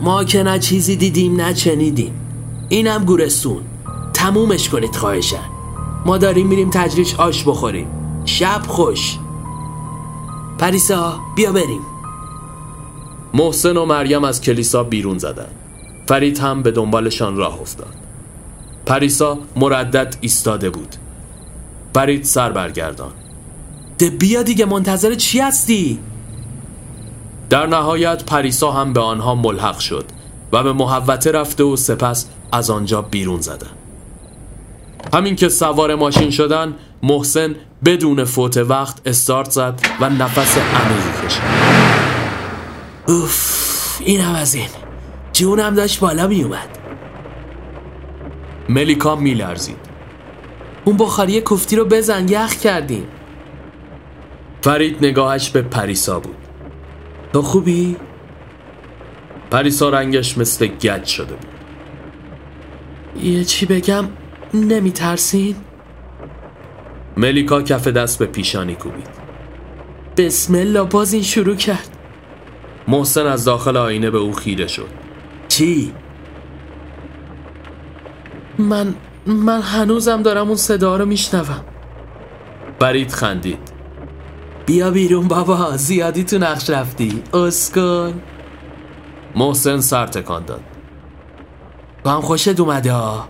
ما 0.00 0.24
که 0.24 0.42
نه 0.42 0.58
چیزی 0.58 0.96
دیدیم 0.96 1.40
نه 1.40 1.54
چنیدیم. 1.54 2.14
اینم 2.68 3.04
گورستون. 3.04 3.62
تمومش 4.14 4.68
کنید 4.68 4.96
خواهشن 4.96 5.44
ما 6.06 6.18
داریم 6.18 6.46
میریم 6.46 6.70
تجریش 6.72 7.14
آش 7.14 7.44
بخوریم. 7.44 7.86
شب 8.24 8.62
خوش. 8.66 9.18
پریسا 10.58 11.20
بیا 11.36 11.52
بریم. 11.52 11.80
محسن 13.36 13.76
و 13.76 13.84
مریم 13.84 14.24
از 14.24 14.40
کلیسا 14.40 14.84
بیرون 14.84 15.18
زدن 15.18 15.48
فرید 16.08 16.38
هم 16.38 16.62
به 16.62 16.70
دنبالشان 16.70 17.36
راه 17.36 17.60
افتاد. 17.60 17.94
پریسا 18.86 19.38
مردد 19.56 20.16
ایستاده 20.20 20.70
بود. 20.70 20.96
فرید 21.94 22.24
سر 22.24 22.52
برگردان. 22.52 23.10
ده 23.98 24.10
بیا 24.10 24.42
دیگه 24.42 24.64
منتظر 24.64 25.14
چی 25.14 25.40
هستی؟ 25.40 25.98
در 27.50 27.66
نهایت 27.66 28.24
پریسا 28.24 28.70
هم 28.70 28.92
به 28.92 29.00
آنها 29.00 29.34
ملحق 29.34 29.78
شد 29.78 30.04
و 30.52 30.62
به 30.62 30.72
محوته 30.72 31.32
رفته 31.32 31.64
و 31.64 31.76
سپس 31.76 32.26
از 32.52 32.70
آنجا 32.70 33.02
بیرون 33.02 33.40
زدن. 33.40 33.70
همین 35.14 35.36
که 35.36 35.48
سوار 35.48 35.94
ماشین 35.94 36.30
شدن 36.30 36.74
محسن 37.02 37.54
بدون 37.84 38.24
فوت 38.24 38.56
وقت 38.56 39.00
استارت 39.06 39.50
زد 39.50 39.80
و 40.00 40.10
نفس 40.10 40.58
عمیقی 40.58 41.26
کشید. 41.26 41.85
اوف 43.08 43.98
این 44.00 44.20
هم 44.20 44.34
از 44.34 44.54
این. 44.54 44.68
جونم 45.32 45.74
داشت 45.74 46.00
بالا 46.00 46.26
می 46.26 46.42
اومد. 46.42 46.78
ملیکا 48.68 49.16
میلرزید 49.16 49.76
اون 50.84 50.96
بخاری 50.96 51.40
کوفتی 51.40 51.76
رو 51.76 51.84
بزن 51.84 52.28
یخ 52.28 52.54
کردیم. 52.54 53.06
فرید 54.62 54.96
نگاهش 55.04 55.50
به 55.50 55.62
پریسا 55.62 56.20
بود. 56.20 56.36
تو 57.32 57.42
خوبی؟ 57.42 57.96
پریسا 59.50 59.88
رنگش 59.88 60.38
مثل 60.38 60.66
گچ 60.66 61.08
شده 61.08 61.34
بود. 61.34 61.46
یه 63.24 63.44
چی 63.44 63.66
بگم؟ 63.66 64.04
نمی 64.54 64.92
ترسین؟ 64.92 65.56
ملیکا 67.16 67.62
کف 67.62 67.88
دست 67.88 68.18
به 68.18 68.26
پیشانی 68.26 68.74
کوبید. 68.74 69.08
بسم 70.16 70.54
الله 70.54 70.82
باز 70.82 71.12
این 71.12 71.22
شروع 71.22 71.56
کرد. 71.56 71.95
محسن 72.88 73.26
از 73.26 73.44
داخل 73.44 73.76
آینه 73.76 74.10
به 74.10 74.18
او 74.18 74.32
خیره 74.32 74.66
شد. 74.66 74.88
چی؟ 75.48 75.92
من 78.58 78.94
من 79.26 79.60
هنوزم 79.60 80.22
دارم 80.22 80.46
اون 80.46 80.56
صدا 80.56 80.96
رو 80.96 81.06
میشنوم. 81.06 81.64
فرید 82.80 83.10
خندید. 83.10 83.58
بیا 84.66 84.90
بیرون 84.90 85.28
بابا 85.28 85.76
زیادی 85.76 86.24
تو 86.24 86.38
نقش 86.38 86.70
رفتی. 86.70 87.22
اسکل 87.34 88.12
محسن 89.34 89.80
سر 89.80 90.06
تکان 90.06 90.44
داد. 90.44 90.62
با 92.04 92.10
هم 92.10 92.20
خوشت 92.20 92.60
اومده 92.60 92.92
ها. 92.92 93.28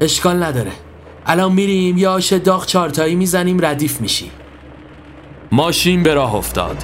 اشکال 0.00 0.42
نداره. 0.42 0.72
الان 1.26 1.52
میریم 1.52 1.98
یا 1.98 2.12
آش 2.12 2.32
داغ 2.32 2.66
چارتایی 2.66 3.14
می‌زنیم 3.14 3.64
ردیف 3.64 4.00
میشی 4.00 4.30
ماشین 5.52 6.02
به 6.02 6.14
راه 6.14 6.34
افتاد. 6.34 6.76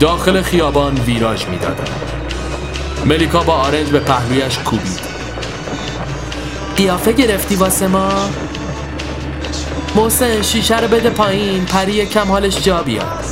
داخل 0.00 0.42
خیابان 0.42 0.94
ویراژ 0.94 1.44
می‌دادن 1.44 1.84
ملیکا 3.04 3.40
با 3.40 3.52
آرنج 3.52 3.88
به 3.88 4.00
پهلویش 4.00 4.58
کوبید. 4.58 5.00
قیافه 6.76 7.12
گرفتی 7.12 7.56
واسه 7.56 7.86
ما؟ 7.86 8.10
محسن 9.94 10.42
شیشه 10.42 10.80
رو 10.80 10.88
بده 10.88 11.10
پایین. 11.10 11.64
پری 11.64 12.06
کم 12.06 12.28
حالش 12.28 12.62
جا 12.62 12.82
بیاد. 12.82 13.24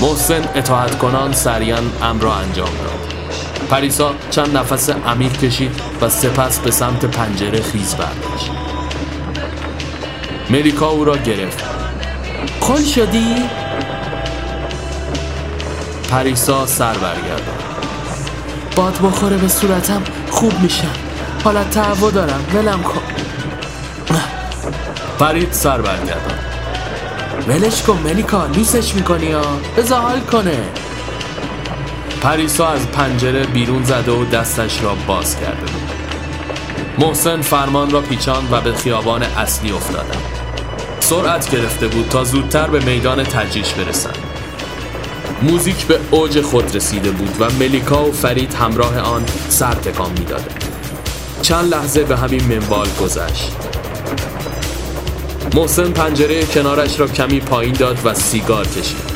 محسن 0.00 0.48
اطاعت 0.54 0.98
کنان 0.98 1.32
سریعا 1.32 1.78
امر 2.02 2.22
را 2.22 2.34
انجام 2.34 2.68
داد. 2.68 3.14
پریسا 3.70 4.14
چند 4.30 4.56
نفس 4.56 4.90
عمیق 4.90 5.32
کشید 5.32 5.80
و 6.00 6.08
سپس 6.08 6.58
به 6.58 6.70
سمت 6.70 7.04
پنجره 7.04 7.62
خیز 7.62 7.94
برداشت 7.94 8.50
ملیکا 10.50 10.88
او 10.88 11.04
را 11.04 11.16
گرفت. 11.16 11.64
خل 12.60 12.84
شدی؟ 12.84 13.34
پریسا 16.10 16.66
سر 16.66 16.92
برگردان. 16.94 17.56
باد 18.76 18.98
بخوره 19.02 19.36
به 19.36 19.48
صورتم 19.48 20.02
خوب 20.30 20.60
میشم 20.60 20.90
حالت 21.44 21.70
تعو 21.70 22.10
دارم 22.10 22.44
ولم 22.54 22.82
کن. 22.82 23.00
فرید 25.18 25.52
سر 25.52 25.80
برگردان. 25.80 26.38
ولش 27.48 27.82
کن 27.82 27.98
ملیکا 28.04 28.46
لیسش 28.46 28.94
می‌کنی 28.94 29.32
ها. 29.32 29.42
بذار 29.76 30.00
حال 30.00 30.20
کنه. 30.20 30.58
پریسا 32.22 32.68
از 32.68 32.86
پنجره 32.86 33.44
بیرون 33.44 33.84
زده 33.84 34.12
و 34.12 34.24
دستش 34.24 34.82
را 34.82 34.94
باز 35.06 35.36
کرده 35.36 35.60
بود. 35.60 35.90
محسن 36.98 37.42
فرمان 37.42 37.90
را 37.90 38.00
پیچاند 38.00 38.52
و 38.52 38.60
به 38.60 38.72
خیابان 38.72 39.22
اصلی 39.22 39.72
افتادند 39.72 40.22
سرعت 41.00 41.50
گرفته 41.50 41.88
بود 41.88 42.08
تا 42.08 42.24
زودتر 42.24 42.66
به 42.66 42.84
میدان 42.84 43.24
تجریش 43.24 43.72
برسند. 43.72 44.19
موزیک 45.42 45.86
به 45.86 45.98
اوج 46.10 46.40
خود 46.40 46.76
رسیده 46.76 47.10
بود 47.10 47.36
و 47.40 47.50
ملیکا 47.50 48.04
و 48.04 48.12
فرید 48.12 48.54
همراه 48.54 48.98
آن 48.98 49.24
سر 49.48 49.74
تکان 49.74 50.10
می‌دادند. 50.10 50.64
چند 51.42 51.74
لحظه 51.74 52.04
به 52.04 52.16
همین 52.16 52.44
منوال 52.44 52.88
گذشت. 53.00 53.52
محسن 55.54 55.90
پنجره 55.90 56.44
کنارش 56.44 57.00
را 57.00 57.06
کمی 57.08 57.40
پایین 57.40 57.74
داد 57.74 57.98
و 58.04 58.14
سیگار 58.14 58.66
کشید. 58.66 59.10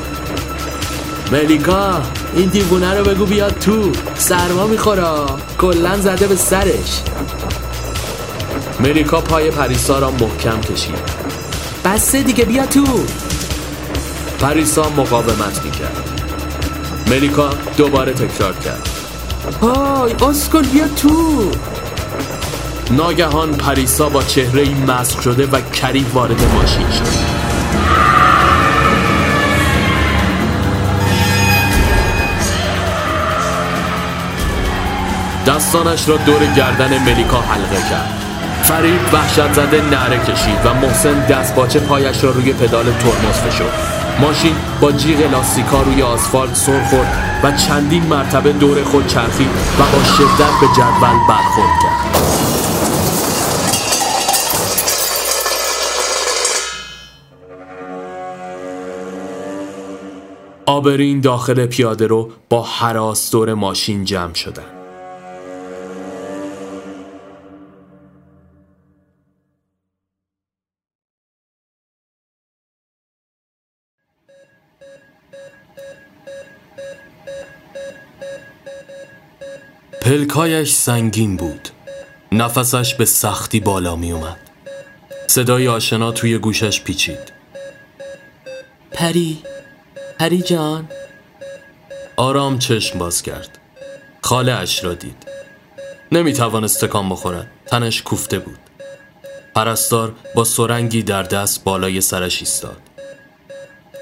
ملیکا 1.33 2.03
این 2.37 2.49
دیوونه 2.49 2.95
رو 2.95 3.05
بگو 3.05 3.27
بیاد 3.27 3.59
تو. 3.59 3.93
سرما 4.15 4.67
می‌خوره. 4.67 5.09
کلا 5.59 5.97
زده 6.01 6.27
به 6.27 6.37
سرش. 6.37 7.03
ملیکا 8.81 9.21
پای 9.21 9.51
پریسا 9.51 9.99
را 9.99 10.11
محکم 10.11 10.61
کشید. 10.61 10.99
بسه 11.85 12.23
دیگه 12.23 12.45
بیا 12.45 12.67
تو. 12.67 12.85
پریسا 14.41 14.89
مقاومت 14.89 15.65
می‌کرد. 15.65 16.14
ملیکا 17.11 17.51
دوباره 17.77 18.13
تکرار 18.13 18.55
کرد. 18.57 18.89
های 19.63 20.13
اسکل 20.13 20.63
بیا 20.63 20.89
تو. 20.89 21.51
ناگهان 22.91 23.55
پریسا 23.55 24.09
با 24.09 24.23
چهره 24.23 24.63
ای 24.63 24.75
مسخ 24.75 25.23
شده 25.23 25.47
و 25.47 25.61
کریه 25.61 26.05
وارد 26.15 26.43
ماشین 26.55 26.91
شد. 26.91 27.35
دستانش 35.47 36.09
را 36.09 36.17
دور 36.17 36.47
گردن 36.57 36.99
ملیکا 36.99 37.41
حلقه 37.41 37.91
کرد. 37.91 38.21
فرید 38.63 39.01
وحشت 39.13 39.53
زده 39.53 39.81
نعره 39.81 40.19
کشید 40.19 40.59
و 40.65 40.75
محسن 40.75 41.27
دست 41.27 41.55
باچه 41.55 41.81
پایش 41.81 42.25
را 42.25 42.31
روی 42.31 42.53
پدال 42.53 42.85
ترمز 42.85 43.37
فشرد. 43.37 43.94
ماشین 44.21 44.57
با 44.81 44.93
جیغ 44.93 45.31
لاستیکا 45.33 45.83
روی 45.83 46.03
آسفالت 46.03 46.55
سر 46.55 46.85
خورد 46.85 47.41
و 47.43 47.57
چندین 47.57 48.03
مرتبه 48.03 48.53
دور 48.53 48.83
خود 48.83 49.07
چرخید 49.07 49.49
و 49.49 49.83
با 49.93 50.05
شدت 50.05 50.61
به 50.61 50.67
جدول 50.77 51.19
برخورد 51.29 51.83
کرد. 51.83 52.25
آبرین 60.67 61.21
داخل 61.21 61.67
پیاده 61.67 62.07
رو 62.07 62.31
با 62.49 62.63
حراس 62.63 63.31
دور 63.31 63.55
ماشین 63.55 64.05
جمع 64.05 64.35
شدن. 64.35 64.74
پلکایش 80.05 80.73
سنگین 80.73 81.37
بود. 81.37 81.69
نفسش 82.33 82.95
به 82.95 83.05
سختی 83.05 83.61
بالا 83.61 83.97
می 83.97 84.13
اومد. 84.13 84.37
صدای 85.27 85.69
آشنا 85.69 86.13
توی 86.13 86.39
گوشش 86.39 86.83
پیچید. 86.83 87.33
پری 88.93 89.43
پری 90.19 90.43
جان. 90.43 90.89
آرام 92.17 92.59
چشم 92.59 92.99
باز 92.99 93.23
کرد. 93.23 93.59
خاله 94.23 94.53
اش 94.53 94.85
را 94.85 94.95
دید. 94.95 95.27
نمی 96.13 96.33
توانست 96.33 96.85
تکان 96.85 97.09
بخورد. 97.09 97.51
تنش 97.67 98.03
کوفته 98.03 98.39
بود. 98.39 98.59
پرستار 99.55 100.15
با 100.35 100.45
سرنگی 100.45 101.03
در 101.03 101.23
دست 101.23 101.65
بالای 101.65 102.01
سرش 102.01 102.41
ایستاد. 102.41 102.81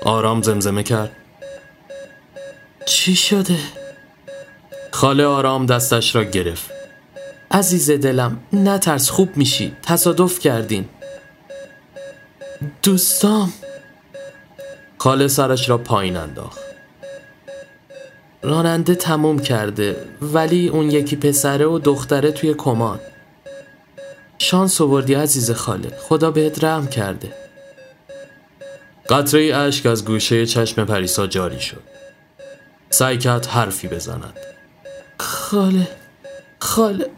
آرام 0.04 0.42
زمزمه 0.42 0.82
کرد. 0.82 1.16
چی 2.86 3.16
شده؟ 3.16 3.81
خاله 4.92 5.24
آرام 5.24 5.66
دستش 5.66 6.14
را 6.14 6.24
گرفت. 6.24 6.70
عزیز 7.50 7.90
دلم 7.90 8.40
نترس 8.52 9.10
خوب 9.10 9.36
میشی. 9.36 9.76
تصادف 9.82 10.38
کردین. 10.38 10.88
دوستام. 12.82 13.52
خاله 14.98 15.28
سرش 15.28 15.68
را 15.68 15.78
پایین 15.78 16.16
انداخت. 16.16 16.58
راننده 18.42 18.94
تموم 18.94 19.38
کرده 19.38 19.96
ولی 20.22 20.68
اون 20.68 20.90
یکی 20.90 21.16
پسره 21.16 21.66
و 21.66 21.78
دختره 21.78 22.32
توی 22.32 22.54
کمان. 22.54 23.00
شانس 24.38 24.80
آوردی 24.80 25.14
عزیز 25.14 25.50
خاله. 25.50 25.96
خدا 26.08 26.30
بهت 26.30 26.64
رحم 26.64 26.86
کرده. 26.86 27.32
قطره 29.08 29.56
اشک 29.56 29.86
از 29.86 30.04
گوشه 30.04 30.46
چشم 30.46 30.84
پریسا 30.84 31.26
جاری 31.26 31.60
شد. 31.60 31.82
سعی 32.90 33.18
کرد 33.18 33.46
حرفی 33.46 33.88
بزند. 33.88 34.38
خاله 35.22 35.88
خاله. 36.58 37.10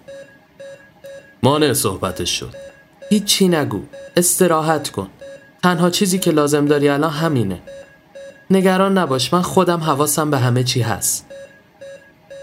مانع 1.42 1.72
صحبتش 1.72 2.38
شد. 2.38 2.54
هیچی 3.10 3.48
نگو 3.48 3.82
استراحت 4.16 4.90
کن. 4.90 5.08
تنها 5.62 5.90
چیزی 5.90 6.18
که 6.18 6.30
لازم 6.30 6.66
داری 6.66 6.88
الان 6.88 7.10
همینه. 7.10 7.62
نگران 8.50 8.98
نباش 8.98 9.32
من 9.32 9.42
خودم 9.42 9.80
حواسم 9.80 10.30
به 10.30 10.38
همه 10.38 10.64
چی 10.64 10.82
هست. 10.82 11.26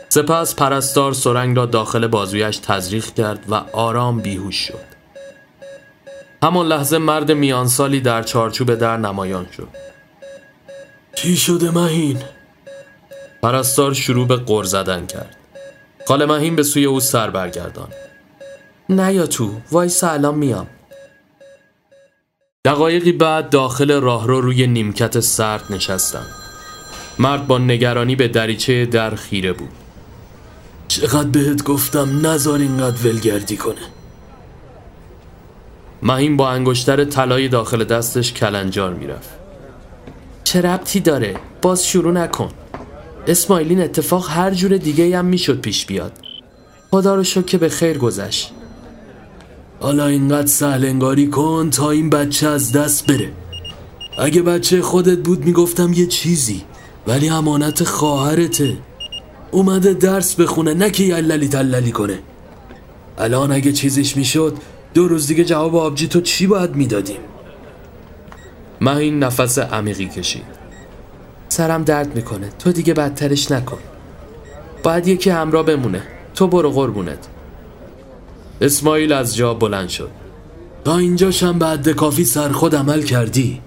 سپس 0.10 0.56
پرستار 0.56 1.13
سرنگ 1.13 1.58
را 1.58 1.65
داخل 1.65 2.08
بازویش 2.08 2.58
تزریق 2.58 3.06
کرد 3.06 3.45
و 3.50 3.56
آرام 3.74 4.19
بیهوش 4.19 4.56
شد. 4.56 4.91
همان 6.43 6.67
لحظه 6.67 6.97
مرد 6.97 7.32
میانسالی 7.32 8.02
در 8.02 8.24
چارچوب 8.24 8.76
در 8.76 8.97
نمایان 8.97 9.47
شد. 9.58 9.67
چی 11.15 11.38
شده 11.38 11.71
مهین؟ 11.71 12.24
پرستار 13.41 13.93
شروع 13.93 14.28
به 14.28 14.36
قر 14.36 14.63
زدن 14.63 15.06
کرد. 15.06 15.36
خاله 16.08 16.26
مهین 16.26 16.56
به 16.56 16.64
سوی 16.64 16.86
او 16.86 17.00
سر 17.00 17.30
برگردان 17.30 17.88
نیا 18.90 19.28
تو 19.28 19.52
وای 19.72 19.92
الان 20.04 20.36
میام. 20.36 20.68
دقایقی 22.66 23.12
بعد 23.12 23.50
داخل 23.50 24.02
راهرو 24.02 24.42
روی 24.42 24.68
نیمکت 24.68 25.20
سرد 25.20 25.64
نشستم. 25.70 26.26
مرد 27.20 27.48
با 27.48 27.58
نگرانی 27.58 28.16
به 28.16 28.28
دریچه 28.28 28.86
در 28.86 29.16
خیره 29.16 29.54
بود. 29.54 29.70
چقدر 30.88 31.30
بهت 31.30 31.64
گفتم 31.64 32.28
نزار 32.28 32.60
اینقدر 32.60 33.08
ولگردی 33.08 33.58
کنه. 33.58 33.82
مهین 36.04 36.38
با 36.38 36.50
انگشتر 36.50 37.06
طلای 37.06 37.48
داخل 37.48 37.84
دستش 37.84 38.34
کلنجار 38.34 38.94
می‌رفت. 38.94 39.30
چه 40.44 40.62
ربطی 40.62 41.00
داره؟ 41.00 41.36
باز 41.62 41.88
شروع 41.88 42.14
نکن. 42.14 42.52
اسماعیلین 43.28 43.82
اتفاق 43.82 44.30
هر 44.30 44.52
جور 44.52 44.78
دیگه 44.78 45.18
هم 45.18 45.26
می‌شد 45.26 45.62
پیش 45.62 45.86
بیاد. 45.86 46.12
خدا 46.92 47.16
رو 47.16 47.24
شکر 47.24 47.42
که 47.42 47.58
به 47.58 47.70
خیر 47.70 47.98
گذشت. 47.98 48.52
حالا 49.80 50.08
اینقدر 50.08 50.48
سهلنگاری 50.48 51.28
کن 51.28 51.70
تا 51.70 51.92
این 51.92 52.10
بچه 52.10 52.48
از 52.48 52.72
دست 52.72 53.06
بره. 53.06 53.32
اگه 54.18 54.42
بچه 54.42 54.82
خودت 54.82 55.18
بود 55.18 55.46
می‌گفتم 55.46 55.94
یه 55.94 56.06
چیزی 56.06 56.62
ولی 57.08 57.30
امانت 57.30 57.84
خواهرته. 57.84 58.78
اومده 59.52 59.94
درس 59.94 60.36
بخونه 60.36 60.74
نه 60.74 60.90
که 60.90 61.04
یللی 61.04 61.48
تللی 61.48 61.92
کنه. 61.92 62.20
الان 63.18 63.52
اگه 63.52 63.72
چیزیش 63.72 64.18
می‌شد 64.18 64.58
دو 64.94 65.08
روز 65.08 65.28
دیگه 65.28 65.44
جواب 65.46 65.76
آبجی 65.76 66.08
تو 66.08 66.22
چی 66.22 66.48
باید 66.48 66.76
می‌دادیم؟ 66.76 67.20
این 68.82 69.20
نفس 69.20 69.60
عمیقی 69.60 70.08
کشید. 70.08 70.61
سرم 71.52 71.84
درد 71.84 72.16
می‌کنه. 72.16 72.50
تو 72.60 72.72
دیگه 72.72 72.94
بدترش 72.94 73.52
نکن. 73.52 73.78
باید 74.84 75.08
یکی 75.08 75.30
همراه 75.30 75.64
بمونه. 75.66 76.04
تو 76.36 76.48
برو 76.48 76.72
قربونت. 76.72 77.28
اسماعیل 78.62 79.14
از 79.14 79.36
جا 79.36 79.54
بلند 79.54 79.90
شد. 79.90 80.10
تا 80.86 80.98
اینجاشم 80.98 81.60
به 81.60 81.68
حد 81.68 81.90
کافی 81.90 82.26
سرخود 82.26 82.76
عمل 82.76 83.02
کردی. 83.04 83.62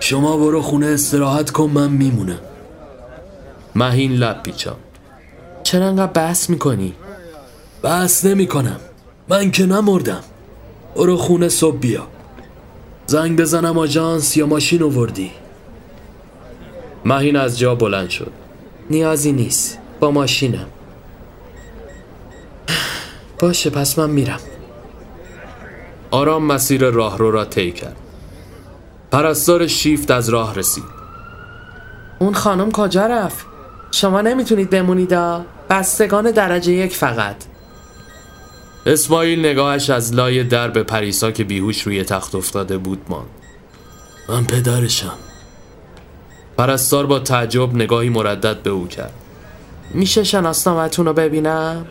شما 0.00 0.36
برو 0.36 0.62
خونه 0.62 0.86
استراحت 0.86 1.50
کن 1.50 1.64
من 1.64 1.90
میمونم. 1.90 2.38
مهین 3.74 4.12
لب 4.12 4.42
پیچم 4.42 4.76
چرا 5.62 5.86
انقدر 5.86 6.12
بحث 6.12 6.50
می‌کنی؟ 6.50 6.94
بحث 7.82 8.24
نمی‌کنم. 8.24 8.80
من 9.28 9.50
که 9.50 9.66
نمردم. 9.66 10.20
برو 10.96 11.16
خونه 11.16 11.48
صبح 11.48 11.78
بیا. 11.78 12.06
زنگ 13.06 13.40
بزنم 13.40 13.78
آژانس 13.78 14.36
یا 14.36 14.46
ماشین 14.46 14.82
آوردی 14.82 15.30
مهین 17.04 17.36
از 17.36 17.58
جا 17.58 17.74
بلند 17.74 18.10
شد. 18.10 18.32
نیازی 18.90 19.32
نیست. 19.32 19.78
با 20.00 20.10
ماشینم. 20.10 20.66
باشه 23.38 23.70
پس 23.70 23.98
من 23.98 24.10
میرم. 24.10 24.40
آرام 26.10 26.44
مسیر 26.44 26.90
راهرو 26.90 27.30
را 27.30 27.44
طی 27.44 27.72
کرد. 27.72 27.96
پرستار 29.10 29.66
شیفت 29.66 30.10
از 30.10 30.28
راه 30.28 30.54
رسید. 30.54 30.84
اون 32.18 32.34
خانم 32.34 32.70
کجا 32.70 33.06
رفت؟ 33.06 33.46
شما 33.90 34.20
نمی‌تونید 34.20 34.70
بمونید 34.70 35.14
بستگان 35.70 36.30
درجه 36.30 36.72
یک 36.72 36.92
فقط. 36.92 37.36
اسماعیل 38.86 39.46
نگاهش 39.46 39.90
از 39.90 40.14
لای 40.14 40.44
در 40.44 40.68
به 40.68 40.82
پریسا 40.82 41.30
که 41.30 41.44
بیهوش 41.44 41.82
روی 41.82 42.04
تخت 42.04 42.34
افتاده 42.34 42.78
بود 42.78 43.02
ماند. 43.08 43.28
من 44.28 44.44
پدرشم. 44.44 45.18
پرستار 46.56 47.06
با 47.06 47.18
تعجب 47.18 47.74
نگاهی 47.74 48.08
مردد 48.08 48.62
به 48.62 48.70
او 48.70 48.88
کرد. 48.88 49.12
میشه 49.90 50.24
شناسنامتون 50.24 51.06
رو 51.06 51.12
ببینم؟ 51.12 51.86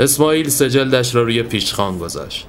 اسماعیل 0.00 0.48
سجلدش 0.48 1.14
را 1.14 1.22
روی 1.22 1.42
پیشخان 1.42 1.98
گذاشت. 1.98 2.46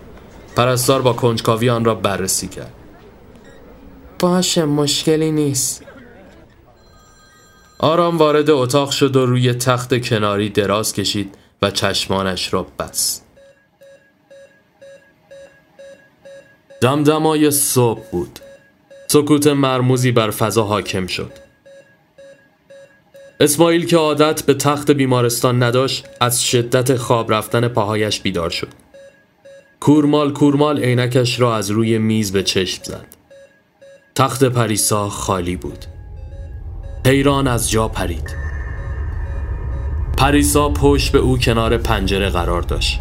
پرستار 0.56 1.02
با 1.02 1.14
کنجکاوی 1.14 1.70
آن 1.70 1.86
را 1.86 1.96
بررسی 1.96 2.48
کرد. 2.48 2.74
باشه 4.20 4.66
مشکلی 4.66 5.32
نیست. 5.32 5.84
آرام 7.80 8.18
وارد 8.18 8.50
اتاق 8.50 8.92
شد 8.92 9.16
و 9.16 9.26
روی 9.26 9.54
تخت 9.54 10.08
کناری 10.08 10.50
دراز 10.50 10.94
کشید 10.94 11.36
و 11.62 11.72
چشمانش 11.72 12.54
را 12.54 12.68
بست. 12.80 13.26
دمدمای 16.82 17.52
صبح 17.52 18.02
بود. 18.12 18.40
سکوت 19.12 19.48
مرموزی 19.48 20.12
بر 20.12 20.30
فضا 20.30 20.64
حاکم 20.64 21.08
شد. 21.08 21.32
اسماعیل 23.40 23.86
که 23.86 23.98
عادت 23.98 24.44
به 24.44 24.54
تخت 24.54 24.92
بیمارستان 24.92 25.64
نداشت 25.64 26.06
از 26.22 26.44
شدت 26.44 26.96
خواب 26.96 27.34
رفتن 27.34 27.68
پاهایش 27.68 28.20
بیدار 28.20 28.50
شد. 28.50 28.68
کورمال 29.80 30.34
کورمال 30.34 30.80
عینکش 30.80 31.40
را 31.40 31.56
از 31.56 31.72
روی 31.72 31.98
میز 31.98 32.32
به 32.32 32.44
چشم 32.44 32.84
زد. 32.84 33.06
تخت 34.16 34.44
پریسا 34.44 35.10
خالی 35.10 35.56
بود. 35.56 35.86
حیران 37.06 37.48
از 37.48 37.72
جا 37.72 37.88
پرید. 37.88 38.36
پریسا 40.18 40.70
پشت 40.70 41.12
به 41.12 41.20
او 41.20 41.38
کنار 41.38 41.78
پنجره 41.78 42.30
قرار 42.30 42.62
داشت. 42.62 43.00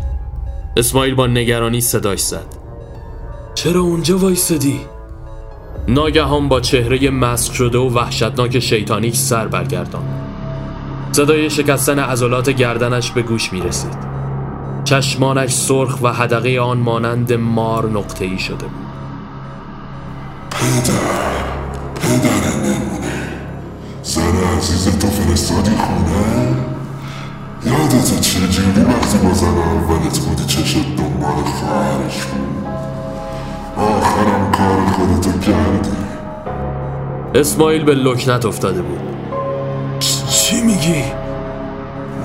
اسماعیل 0.76 1.14
با 1.14 1.26
نگرانی 1.26 1.80
صداش 1.80 2.20
زد. 2.20 2.46
چرا 3.54 3.80
اونجا 3.80 4.18
وایستدی؟ 4.18 4.80
ناگهان 5.90 6.48
با 6.48 6.60
چهره 6.60 7.10
مسک 7.10 7.54
شده 7.54 7.78
و 7.78 7.88
وحشتناک 7.88 8.58
شیطانی 8.58 9.12
سر 9.12 9.46
برگردان. 9.46 10.02
صدای 11.12 11.50
شکستن 11.50 11.98
عضلات 11.98 12.50
گردنش 12.50 13.10
به 13.10 13.22
گوش 13.22 13.52
می 13.52 13.60
رسید 13.60 13.98
چشمانش 14.84 15.52
سرخ 15.52 16.02
و 16.02 16.12
حدقه 16.12 16.60
آن 16.60 16.78
مانند 16.78 17.32
مار 17.32 17.90
نقطه 17.90 18.24
ای 18.24 18.38
شده 18.38 18.66
بود. 18.66 18.86
پدر 20.50 21.44
پدر 21.94 22.56
نمونه. 22.56 23.20
زن 24.02 24.56
عزیز 24.58 24.98
تو 24.98 25.06
فرستادی 25.06 25.70
خونه؟ 25.70 26.56
یادت 27.66 28.20
چجوری 28.20 28.80
وقتی 28.80 29.18
با 29.18 29.34
زن 29.34 29.46
اولت 29.46 30.18
بودی 30.18 30.44
چشت 30.44 30.96
دنبال 30.96 31.44
خواهرش 31.44 32.24
بود؟ 32.24 32.59
آخرم 33.80 34.50
کار 34.52 34.86
خودتو 34.86 35.38
کردی 35.38 35.90
اسماعیل 37.34 37.84
به 37.84 37.94
لکنت 37.94 38.44
افتاده 38.44 38.82
بود. 38.82 39.00
چی 40.28 40.60
میگی؟ 40.60 41.02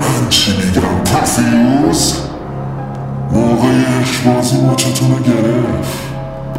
من 0.02 0.30
چی 0.30 0.52
میگم 0.52 1.04
پفیوز 1.04 2.16
موقعش 3.32 4.18
بازی 4.18 4.62
مچتون 4.62 5.12
رو 5.12 5.20
گرفت 5.24 6.00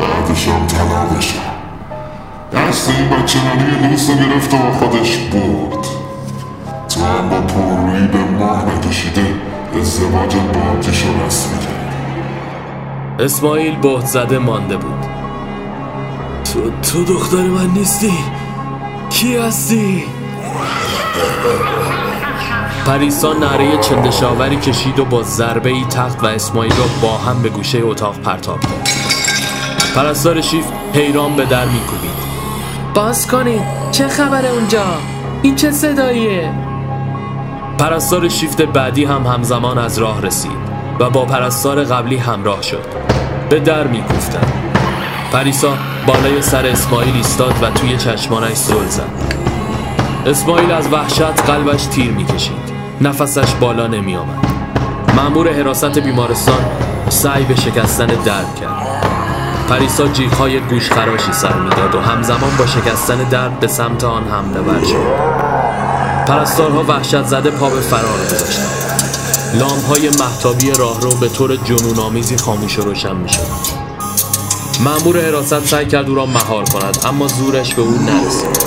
بعدشم 0.01 0.67
طلاقشم 0.67 1.39
دست 2.53 2.91
این 2.91 3.09
بچه 3.09 3.39
نانی 3.45 3.89
دوست 3.91 4.11
رو 4.11 4.17
گرفت 4.17 4.55
و 4.55 4.57
با 4.57 4.73
خودش 4.73 5.17
برد. 5.17 5.87
تو 6.89 7.01
هم 7.01 7.29
با 7.29 7.41
پررویی 7.41 8.07
به 8.07 8.19
ماه 8.39 8.65
نکشیده 8.65 9.27
ازدواج 9.81 10.37
بابجیشو 10.37 11.09
رسمی 11.27 11.59
کردی 11.59 11.76
اسماعیل 13.19 13.77
بهت 13.77 14.07
زده 14.07 14.39
مانده 14.39 14.77
بود 14.77 15.07
تو, 16.45 16.71
تو 16.83 17.05
دختر 17.05 17.43
من 17.43 17.71
نیستی؟ 17.71 18.13
کی 19.11 19.37
هستی؟ 19.37 20.05
پریسا 22.87 23.33
نره 23.33 23.79
چندشاوری 23.79 24.57
کشید 24.57 24.99
و 24.99 25.05
با 25.05 25.23
ضربه 25.23 25.71
ای 25.71 25.85
تخت 25.85 26.25
و 26.25 26.27
اسماعیل 26.27 26.73
را 26.73 26.85
با 27.03 27.17
هم 27.17 27.43
به 27.43 27.49
گوشه 27.49 27.79
اتاق 27.83 28.21
پرتاب 28.21 28.61
کرد 28.61 28.89
پرستار 29.95 30.41
شیف 30.41 30.65
حیران 30.95 31.37
به 31.37 31.45
در 31.45 31.65
میکوبید 31.65 32.27
باز 32.95 33.27
کنید 33.27 33.63
چه 33.93 34.09
خبره 34.09 34.49
اونجا؟ 34.49 34.85
این 35.43 35.57
چه 35.57 35.71
صداییه؟ 35.71 36.53
پرستار 37.79 38.29
شیفت 38.29 38.63
بعدی 38.63 39.05
هم 39.05 39.27
همزمان 39.27 39.79
از 39.79 39.99
راه 39.99 40.23
رسید 40.23 40.67
و 41.01 41.11
با 41.11 41.25
پرستار 41.25 41.85
قبلی 41.85 42.17
همراه 42.17 42.63
شد 42.63 43.06
به 43.49 43.61
در 43.61 43.87
میکوفتند. 43.87 44.53
پریسا 45.33 45.73
بالای 46.07 46.43
سر 46.43 46.67
اسماعیل 46.67 47.15
ایستاد 47.15 47.55
و 47.63 47.71
توی 47.71 47.97
چشمانش 47.97 48.57
زل 48.57 48.87
زد. 48.89 49.03
اسماعیل 50.27 50.73
از 50.73 50.93
وحشت 50.93 51.21
قلبش 51.47 51.85
تیر 51.85 52.11
می‌کشید. 52.11 52.77
نفسش 53.01 53.55
بالا 53.61 53.87
نمی 53.87 54.17
آمد 54.17 54.47
حراست 55.59 55.99
بیمارستان 55.99 56.61
سعی 57.09 57.45
به 57.45 57.55
شکستن 57.57 58.07
در 58.07 58.45
کرد. 58.61 59.07
پریسا 59.69 60.09
جیغهای 60.09 60.61
گوش 60.61 60.91
خراشی 60.91 61.33
سر 61.33 61.53
می‌داد 61.53 61.95
و 61.95 62.01
همزمان 62.01 62.57
با 62.59 62.67
شکستن 62.67 63.17
در 63.17 63.49
به 63.49 63.67
سمت 63.67 64.05
آن 64.05 64.23
حمله 64.29 64.61
ور 64.61 64.85
شد. 64.85 66.27
پرستارها 66.29 66.83
وحشت 66.83 67.25
زده 67.25 67.51
پا 67.51 67.69
به 67.69 67.81
فرار 67.81 68.19
گذاشتند. 68.25 68.86
لامپ 69.55 69.87
های 69.89 70.09
محتابی 70.09 70.71
راهرو 70.71 71.11
به 71.11 71.29
طور 71.29 71.57
جنون 71.57 71.99
آمیزی 71.99 72.37
خاموش 72.37 72.79
و 72.79 72.83
روشن 72.83 73.27
شد 73.27 73.77
مأمور 74.85 75.21
حراست 75.21 75.67
سعی 75.67 75.87
کرد 75.87 76.09
او 76.09 76.15
را 76.15 76.27
مهار 76.27 76.65
کند 76.65 76.99
اما 77.05 77.27
زورش 77.27 77.75
به 77.75 77.83
او 77.83 77.91
نرسید. 77.91 78.67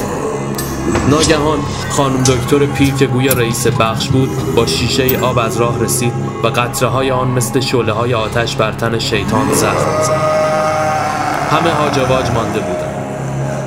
ناگهان 1.10 1.60
خانم 1.90 2.24
دکتر 2.24 2.66
پیر 2.66 2.94
که 2.94 3.06
گویا 3.06 3.34
رئیس 3.34 3.68
بخش 3.68 4.08
بود 4.08 4.56
با 4.56 4.66
شیشه 4.66 5.20
آب 5.20 5.38
از 5.38 5.58
راه 5.58 5.84
رسید 5.84 6.14
و 6.44 6.48
قطره 6.48 6.90
های 6.90 7.12
آن 7.12 7.28
مثل 7.28 7.60
شله 7.60 7.92
های 7.92 8.14
آتش 8.14 8.56
بر 8.56 8.72
تن 8.72 9.00
شیطان 9.00 9.54
زخم 9.54 10.04
زد 10.04 10.40
همه 11.52 11.72
هاجواج 11.72 12.32
مانده 12.32 12.60
بودند. 12.60 12.90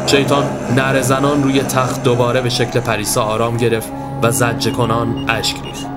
شیطان 0.06 0.44
نعره 0.76 1.02
زنان 1.02 1.42
روی 1.42 1.62
تخت 1.62 2.02
دوباره 2.02 2.40
به 2.40 2.48
شکل 2.48 2.80
پریسا 2.80 3.22
آرام 3.22 3.56
گرفت 3.56 3.88
و 4.22 4.30
زجه 4.30 4.70
کنان 4.70 5.30
اشک 5.30 5.56
ریخت. 5.64 5.91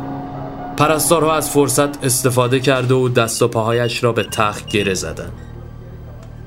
پرستارها 0.77 1.35
از 1.35 1.49
فرصت 1.49 2.03
استفاده 2.03 2.59
کرده 2.59 2.93
و 2.93 3.09
دست 3.09 3.41
و 3.41 3.47
پاهایش 3.47 4.03
را 4.03 4.11
به 4.11 4.23
تخت 4.23 4.67
گره 4.67 4.93
زدند. 4.93 5.33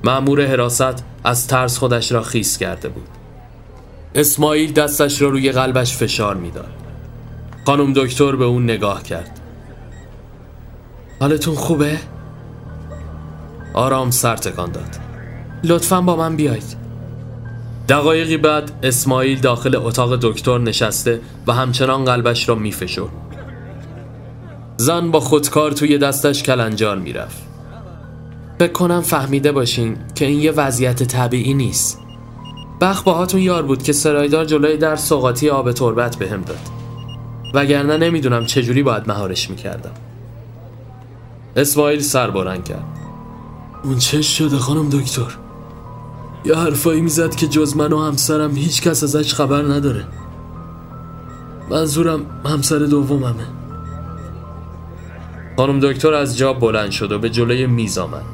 مأمور 0.05 0.47
حراست 0.47 1.05
از 1.25 1.47
ترس 1.47 1.79
خودش 1.79 2.13
را 2.13 2.23
خیس 2.23 2.59
کرده 2.59 2.89
بود. 2.89 3.09
اسماعیل 4.15 4.73
دستش 4.73 5.23
را 5.23 5.29
روی 5.29 5.53
قلبش 5.53 5.97
فشار 5.97 6.35
می‌داد. 6.37 6.75
خانم 7.67 7.93
دکتر 7.93 8.37
به 8.37 8.45
اون 8.45 8.65
نگاه 8.65 9.03
کرد. 9.03 9.41
حالتون 11.21 11.55
خوبه؟ 11.55 11.99
آرام 13.75 14.11
سر 14.11 14.37
تکان 14.37 14.73
داد. 14.73 14.97
لطفا 15.65 16.01
با 16.01 16.17
من 16.17 16.37
بیاید 16.37 16.77
دقایقی 17.89 18.37
بعد 18.37 18.71
اسماعیل 18.83 19.41
داخل 19.41 19.77
اتاق 19.77 20.17
دکتر 20.17 20.59
نشسته 20.59 21.21
و 21.47 21.53
همچنان 21.53 22.05
قلبش 22.05 22.49
را 22.49 22.55
میفشرد. 22.55 23.28
زن 24.81 25.11
با 25.11 25.21
خودکار 25.21 25.71
توی 25.71 25.99
دستش 25.99 26.43
کلنجار 26.43 26.99
می‌رفت. 26.99 27.43
فکر 28.59 28.73
کنم 28.73 29.01
فهمیده 29.01 29.53
باشین 29.53 29.97
که 30.15 30.27
این 30.27 30.41
یه 30.41 30.53
وضعیت 30.53 31.03
طبیعی 31.03 31.55
نیست. 31.55 31.99
بخ 32.81 33.03
باهاتون 33.03 33.41
یار 33.41 33.63
بود 33.63 33.83
که 33.83 33.93
سرایدار 33.93 34.45
جلوی 34.45 34.77
در 34.77 34.97
سوقاتی 34.97 35.51
آب 35.51 35.73
تربت 35.73 36.17
بهم 36.17 36.43
داد. 36.43 36.59
وگرنه 37.55 37.97
نمی‌دونم 37.97 38.47
چجوری 38.47 38.83
باید 38.83 39.09
مهارش 39.09 39.51
می‌کردم. 39.51 39.95
اسماعیل 41.57 42.01
سر 42.01 42.31
بلند 42.31 42.65
کرد. 42.65 42.87
اون 43.85 43.99
چش 43.99 44.39
شده 44.39 44.57
خانم 44.57 44.89
دکتر؟ 44.89 45.37
یه 46.45 46.55
حرفایی 46.55 47.01
می‌زد 47.01 47.35
که 47.35 47.49
جز 47.49 47.77
من 47.77 47.93
و 47.93 47.99
همسرم 47.99 48.57
هیچ 48.57 48.83
کس 48.83 49.03
ازش 49.03 49.35
خبر 49.35 49.63
نداره. 49.63 50.05
منظورم 51.71 52.21
همسر 52.45 52.79
دوممه. 52.79 53.58
خانم 55.59 55.81
دکتر 55.81 56.15
از 56.15 56.39
جا 56.39 56.53
بلند 56.53 56.91
شد 56.91 57.13
و 57.13 57.19
به 57.19 57.31
جلوی 57.31 57.67
میز 57.67 57.99
آمد. 57.99 58.25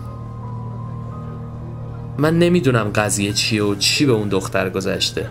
من 2.19 2.39
نمی‌دونم 2.39 2.91
قضیه 2.95 3.33
چیه 3.33 3.63
و 3.63 3.75
چی 3.75 4.07
به 4.07 4.13
اون 4.13 4.29
دختر 4.29 4.71
گذشته 4.71 5.31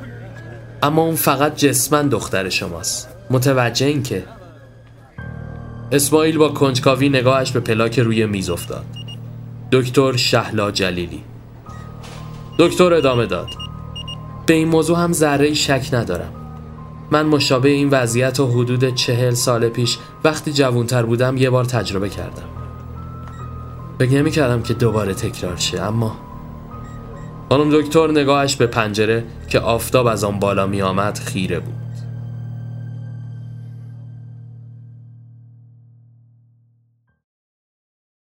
اما 0.84 1.01
اون 1.01 1.15
فقط 1.15 1.56
جسمن 1.56 2.08
دختر 2.08 2.49
شماست. 2.49 3.10
متوجه 3.29 3.86
این 3.86 4.03
که؟ 4.03 4.23
اسماعیل 5.91 6.38
با 6.38 6.49
کنجکاوی 6.49 7.10
نگاهش 7.10 7.51
به 7.51 7.60
پلاک 7.60 7.99
روی 7.99 8.25
میز 8.25 8.49
افتاد. 8.49 8.86
دکتر 9.71 10.15
شهلا 10.15 10.71
جلیلی. 10.71 11.23
دکتر 12.60 12.93
ادامه 12.93 13.25
داد. 13.25 13.49
به 14.45 14.53
این 14.53 14.67
موضوع 14.67 14.99
هم 14.99 15.13
ذره 15.13 15.53
شک 15.53 15.89
ندارم. 15.93 16.42
من 17.13 17.26
مشابه 17.26 17.69
این 17.69 17.89
وضعیت 17.89 18.39
و 18.39 18.47
حدود 18.47 18.95
چهل 18.95 19.34
سال 19.34 19.69
پیش 19.69 19.97
وقتی 20.23 20.54
جوانتر 20.54 21.04
بودم 21.04 21.38
یه 21.38 21.49
بار 21.49 21.65
تجربه 21.65 22.10
کردم. 22.10 22.49
فکر 23.99 24.12
نمی 24.12 24.32
کردم 24.32 24.62
که 24.62 24.73
دوباره 24.73 25.13
تکرار 25.13 25.58
شه 25.58 25.82
اما 25.82 26.15
خانم 27.49 27.82
دکتر 27.82 28.12
نگاهش 28.12 28.56
به 28.56 28.67
پنجره 28.67 29.23
که 29.49 29.60
آفتاب 29.60 30.08
از 30.08 30.23
آن 30.23 30.39
بالا 30.39 30.67
می 30.67 30.82
آمد 30.82 31.17
خیره 31.17 31.60
بود. 31.60 31.73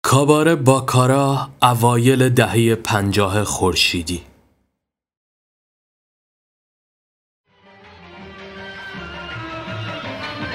کابار 0.02 0.54
باکارا 0.54 1.48
اوایل 1.62 2.28
دهه 2.28 2.74
پنجاه 2.74 3.44
خورشیدی. 3.44 4.31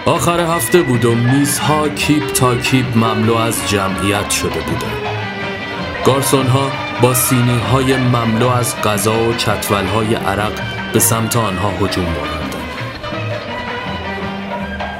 آخر 0.08 0.40
هفته 0.40 0.82
بود 0.82 1.06
و 1.06 1.16
میزها 1.16 1.90
کیپ 1.90 2.28
تا 2.28 2.56
کیپ 2.56 2.98
مملو 2.98 3.36
از 3.36 3.70
جمعیت 3.70 4.30
شده 4.30 4.60
بودند. 4.60 5.02
گارسون 6.06 6.48
ها 6.48 6.72
با 7.02 7.14
سینی 7.14 7.60
های 7.60 7.98
مملو 7.98 8.48
از 8.48 8.82
غذا 8.82 9.20
و 9.24 9.34
چتول 9.34 9.86
های 9.86 10.16
عرق 10.16 10.52
به 10.94 11.00
سمت 11.00 11.36
آنها 11.36 11.70
هجوم 11.70 12.06
آوردند. 12.06 12.56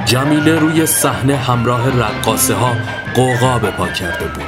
جمیله 0.06 0.60
روی 0.60 0.86
صحنه 0.86 1.36
همراه 1.36 2.00
رقاصه 2.00 2.54
ها 2.54 2.72
غوغا 3.16 3.60
به 3.60 3.72
پا 3.72 3.88
کرده 3.88 4.26
بود. 4.26 4.46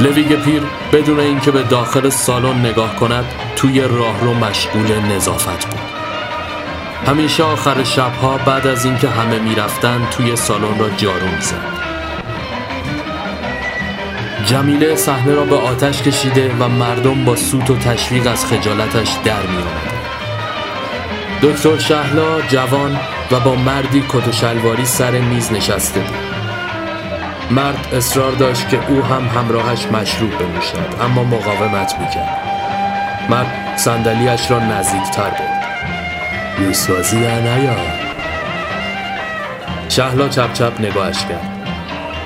لویگ 0.00 0.42
پیر 0.42 0.62
بدون 0.92 1.20
اینکه 1.20 1.50
به 1.50 1.62
داخل 1.62 2.08
سالن 2.08 2.66
نگاه 2.66 2.96
کند 2.96 3.24
توی 3.56 3.80
راهرو 3.80 4.34
مشغول 4.34 4.98
نظافت 4.98 5.66
بود. 5.66 5.95
همیشه 7.06 7.42
آخر 7.42 7.84
شبها 7.84 8.38
بعد 8.38 8.66
از 8.66 8.84
اینکه 8.84 9.08
همه 9.08 9.38
می‌رفتن 9.38 10.06
توی 10.10 10.36
سالن 10.36 10.78
را 10.78 10.90
جارو 10.96 11.26
می‌زد. 11.36 11.76
جمیله 14.46 14.96
صحنه 14.96 15.34
را 15.34 15.44
به 15.44 15.56
آتش 15.56 16.02
کشیده 16.02 16.54
و 16.60 16.68
مردم 16.68 17.24
با 17.24 17.36
سوت 17.36 17.70
و 17.70 17.76
تشویق 17.78 18.26
از 18.26 18.46
خجالتش 18.46 19.16
در 19.24 19.42
می 19.42 19.62
دکتر 21.42 21.78
شهلا 21.78 22.40
جوان 22.40 23.00
و 23.30 23.40
با 23.40 23.54
مردی 23.54 24.04
کت 24.08 24.28
و 24.28 24.32
شلواری 24.32 24.84
سر 24.84 25.10
میز 25.10 25.52
نشسته 25.52 26.00
بود. 26.00 26.18
مرد 27.50 27.88
اصرار 27.92 28.32
داشت 28.32 28.68
که 28.68 28.80
او 28.88 29.02
هم 29.02 29.28
همراهش 29.28 29.86
مشروب 29.86 30.38
بنوشد 30.38 31.02
اما 31.02 31.24
مقاومت 31.24 31.94
می‌کرد. 31.98 32.38
مرد 33.30 33.76
صندلیاش 33.76 34.50
را 34.50 34.58
نزدیکتر 34.58 35.30
برد. 35.30 35.45
یوسوازی 36.60 37.20
یا 37.20 37.40
نیا 37.40 37.76
شهلا 39.88 40.28
چپ 40.28 40.52
چپ 40.52 40.72
نگاهش 40.80 41.18
کرد. 41.18 41.50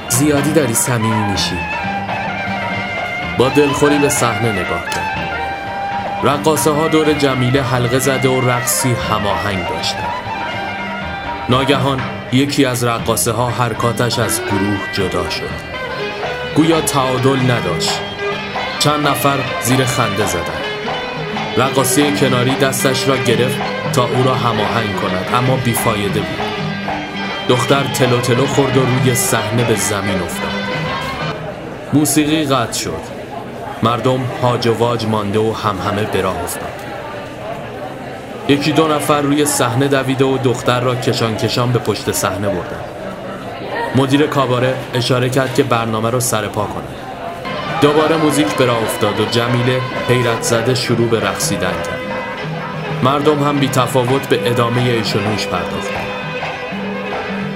زیادی 0.08 0.52
داری 0.52 0.74
صمیمی 0.74 1.32
میشی. 1.32 1.58
با 3.38 3.48
دلخوری 3.48 3.98
به 3.98 4.08
صحنه 4.08 4.52
نگاه 4.52 4.84
کرد. 4.90 5.18
رقاصه 6.22 6.70
ها 6.70 6.88
دور 6.88 7.12
جمیله 7.12 7.62
حلقه 7.62 7.98
زده 7.98 8.28
و 8.28 8.50
رقصی 8.50 8.92
هماهنگ 9.10 9.68
داشتند. 9.68 10.14
ناگهان 11.48 12.00
یکی 12.32 12.64
از 12.64 12.84
رقاصه 12.84 13.32
ها 13.32 13.50
حرکاتش 13.50 14.18
از 14.18 14.40
گروه 14.44 14.92
جدا 14.92 15.30
شد. 15.30 15.50
گویا 16.54 16.80
تعادل 16.80 17.50
نداشت. 17.50 18.00
چند 18.78 19.08
نفر 19.08 19.38
زیر 19.62 19.84
خنده 19.84 20.26
زدند. 20.26 20.64
رقاصه 21.56 22.12
کناری 22.12 22.54
دستش 22.54 23.08
را 23.08 23.16
گرفت 23.16 23.79
تا 23.92 24.04
او 24.04 24.22
را 24.24 24.34
هماهنگ 24.34 24.96
کند 24.96 25.34
اما 25.34 25.56
بیفایده 25.56 26.20
بود. 26.20 26.40
دختر 27.48 27.84
تلو 27.84 28.20
تلو 28.20 28.46
خورد 28.46 28.76
و 28.76 28.80
روی 28.80 29.14
صحنه 29.14 29.64
به 29.64 29.74
زمین 29.74 30.22
افتاد. 30.22 30.50
موسیقی 31.92 32.44
قطع 32.44 32.78
شد. 32.78 33.20
مردم 33.82 34.20
هاج 34.42 34.66
و 34.66 34.74
واج 34.74 35.06
مانده 35.06 35.38
و 35.38 35.52
هم 35.52 35.78
همه 35.90 36.02
به 36.02 36.20
راه 36.20 36.42
افتاد. 36.44 36.72
یکی 38.48 38.72
دو 38.72 38.88
نفر 38.88 39.20
روی 39.20 39.44
صحنه 39.46 39.88
دویده 39.88 40.24
و 40.24 40.38
دختر 40.38 40.80
را 40.80 40.94
کشان 40.94 41.36
کشان 41.36 41.72
به 41.72 41.78
پشت 41.78 42.12
صحنه 42.12 42.48
بردن 42.48 42.80
مدیر 43.96 44.26
کاباره 44.26 44.74
اشاره 44.94 45.30
کرد 45.30 45.54
که 45.54 45.62
برنامه 45.62 46.10
را 46.10 46.20
سر 46.20 46.46
پا 46.46 46.64
کند. 46.64 46.88
دوباره 47.80 48.16
موزیک 48.16 48.46
به 48.46 48.66
راه 48.66 48.82
افتاد 48.82 49.20
و 49.20 49.24
جمیله 49.24 49.80
حیرت 50.08 50.42
زده 50.42 50.74
شروع 50.74 51.08
به 51.08 51.20
رقصیدن 51.20 51.72
کرد. 51.72 51.99
مردم 53.02 53.42
هم 53.42 53.58
بی 53.58 53.68
تفاوت 53.68 54.28
به 54.28 54.50
ادامه 54.50 54.80
ایشونوش 54.80 55.46
پرداختند 55.46 56.06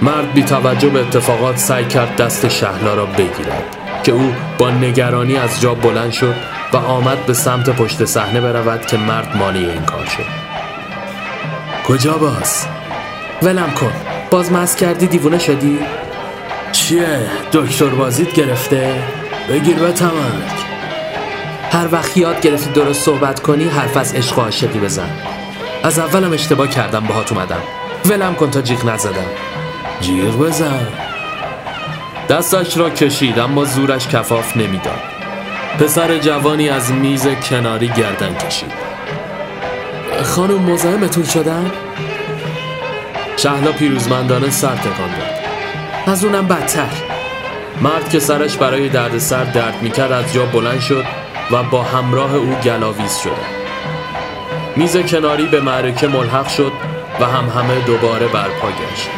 مرد 0.02 0.32
بی 0.32 0.42
توجه 0.42 0.88
به 0.88 1.00
اتفاقات 1.00 1.56
سعی 1.56 1.84
کرد 1.84 2.16
دست 2.16 2.48
شهلا 2.48 2.94
را 2.94 3.06
بگیرد 3.06 3.76
که 4.04 4.12
او 4.12 4.34
با 4.58 4.70
نگرانی 4.70 5.36
از 5.36 5.60
جا 5.60 5.74
بلند 5.74 6.12
شد 6.12 6.34
و 6.72 6.76
آمد 6.76 7.26
به 7.26 7.32
سمت 7.32 7.70
پشت 7.70 8.04
صحنه 8.04 8.40
برود 8.40 8.86
که 8.86 8.96
مرد 8.96 9.36
مانع 9.36 9.58
این 9.58 9.82
کار 9.82 10.06
شد 10.06 10.26
کجا 11.86 12.18
باز؟ 12.18 12.66
ولم 13.42 13.70
کن 13.70 13.92
باز 14.30 14.52
مست 14.52 14.76
کردی 14.76 15.06
دیوونه 15.06 15.38
شدی؟ 15.38 15.78
چیه؟ 16.72 17.18
دکتر 17.52 17.88
بازیت 17.88 18.32
گرفته؟ 18.32 18.94
بگیر 19.48 19.76
به 19.76 19.92
تمک 19.92 20.63
هر 21.74 21.88
وقت 21.92 22.16
یاد 22.16 22.40
گرفتی 22.40 22.70
درست 22.70 23.04
صحبت 23.04 23.40
کنی 23.40 23.64
حرف 23.64 23.96
از 23.96 24.14
عشق 24.14 24.38
و 24.38 24.40
عاشقی 24.40 24.78
بزن. 24.78 25.10
از 25.82 25.98
اولم 25.98 26.32
اشتباه 26.32 26.68
کردم 26.68 27.00
باهات 27.00 27.32
اومدم. 27.32 27.62
ولم 28.04 28.34
کن 28.34 28.50
تا 28.50 28.62
جیغ 28.62 28.86
نزدم. 28.86 29.26
جیغ 30.00 30.38
بزن. 30.38 30.86
دستش 32.28 32.76
را 32.76 32.90
کشید 32.90 33.38
اما 33.38 33.64
زورش 33.64 34.08
کفاف 34.08 34.56
نمی‌داد. 34.56 34.98
پسر 35.78 36.18
جوانی 36.18 36.68
از 36.68 36.92
میز 36.92 37.26
کناری 37.26 37.88
گردن 37.88 38.34
کشید. 38.34 38.72
خانم 40.22 40.62
مزاحمتون 40.62 41.24
شدن؟ 41.24 41.70
شهلا 43.36 43.72
پیروزمندانه 43.72 44.50
سر 44.50 44.74
تکان 44.74 45.10
داد. 45.10 46.12
از 46.12 46.24
اونم 46.24 46.46
بدتر. 46.46 46.90
مرد 47.80 48.08
که 48.08 48.20
سرش 48.20 48.56
برای 48.56 48.88
دردسر 48.88 49.44
درد 49.44 49.82
می‌کرد 49.82 50.12
از 50.12 50.32
جا 50.32 50.46
بلند 50.46 50.80
شد. 50.80 51.23
و 51.52 51.62
با 51.62 51.82
همراه 51.82 52.34
او 52.34 52.54
گلاویز 52.64 53.16
شد 53.16 53.64
میز 54.76 54.96
کناری 54.96 55.46
به 55.46 55.60
معرکه 55.60 56.08
ملحق 56.08 56.48
شد 56.48 56.72
و 57.20 57.24
هم 57.24 57.60
همه 57.60 57.80
دوباره 57.80 58.28
برپا 58.28 58.68
گشت 58.68 59.08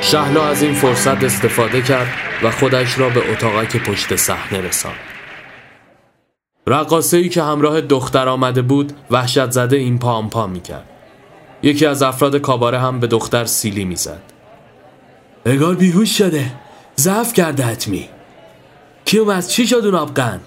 شهلا 0.00 0.46
از 0.46 0.62
این 0.62 0.74
فرصت 0.74 1.24
استفاده 1.24 1.82
کرد 1.82 2.08
و 2.42 2.50
خودش 2.50 2.98
را 2.98 3.08
به 3.08 3.32
اتاقک 3.32 3.76
پشت 3.76 4.16
صحنه 4.16 4.60
رساند. 4.60 4.94
رقاصه 6.66 7.16
ای 7.16 7.28
که 7.28 7.42
همراه 7.42 7.80
دختر 7.80 8.28
آمده 8.28 8.62
بود 8.62 8.92
وحشت 9.10 9.50
زده 9.50 9.76
این 9.76 9.98
پام 9.98 10.30
پا 10.30 10.46
می 10.46 10.60
کرد. 10.60 10.88
یکی 11.62 11.86
از 11.86 12.02
افراد 12.02 12.36
کاباره 12.36 12.78
هم 12.78 13.00
به 13.00 13.06
دختر 13.06 13.44
سیلی 13.44 13.84
می‌زد. 13.84 14.22
اگار 15.46 15.74
بیهوش 15.74 16.18
شده 16.18 16.52
ضعف 16.96 17.32
کرده 17.32 17.62
حتمی 17.62 18.08
کیوم 19.04 19.28
از 19.28 19.52
چی 19.52 19.66
شد 19.66 19.84
اون 19.84 19.94
آبقند؟ 19.94 20.40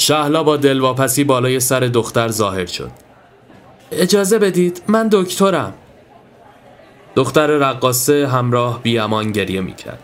شهلا 0.00 0.42
با 0.42 0.56
دلواپسی 0.56 1.24
بالای 1.24 1.60
سر 1.60 1.80
دختر 1.80 2.28
ظاهر 2.28 2.66
شد. 2.66 2.90
اجازه 3.92 4.38
بدید 4.38 4.82
من 4.88 5.08
دکترم. 5.12 5.74
دختر 7.16 7.46
رقاصه 7.46 8.28
همراه 8.28 8.82
بیامان 8.82 9.32
گریه 9.32 9.60
می‌کرد. 9.60 9.98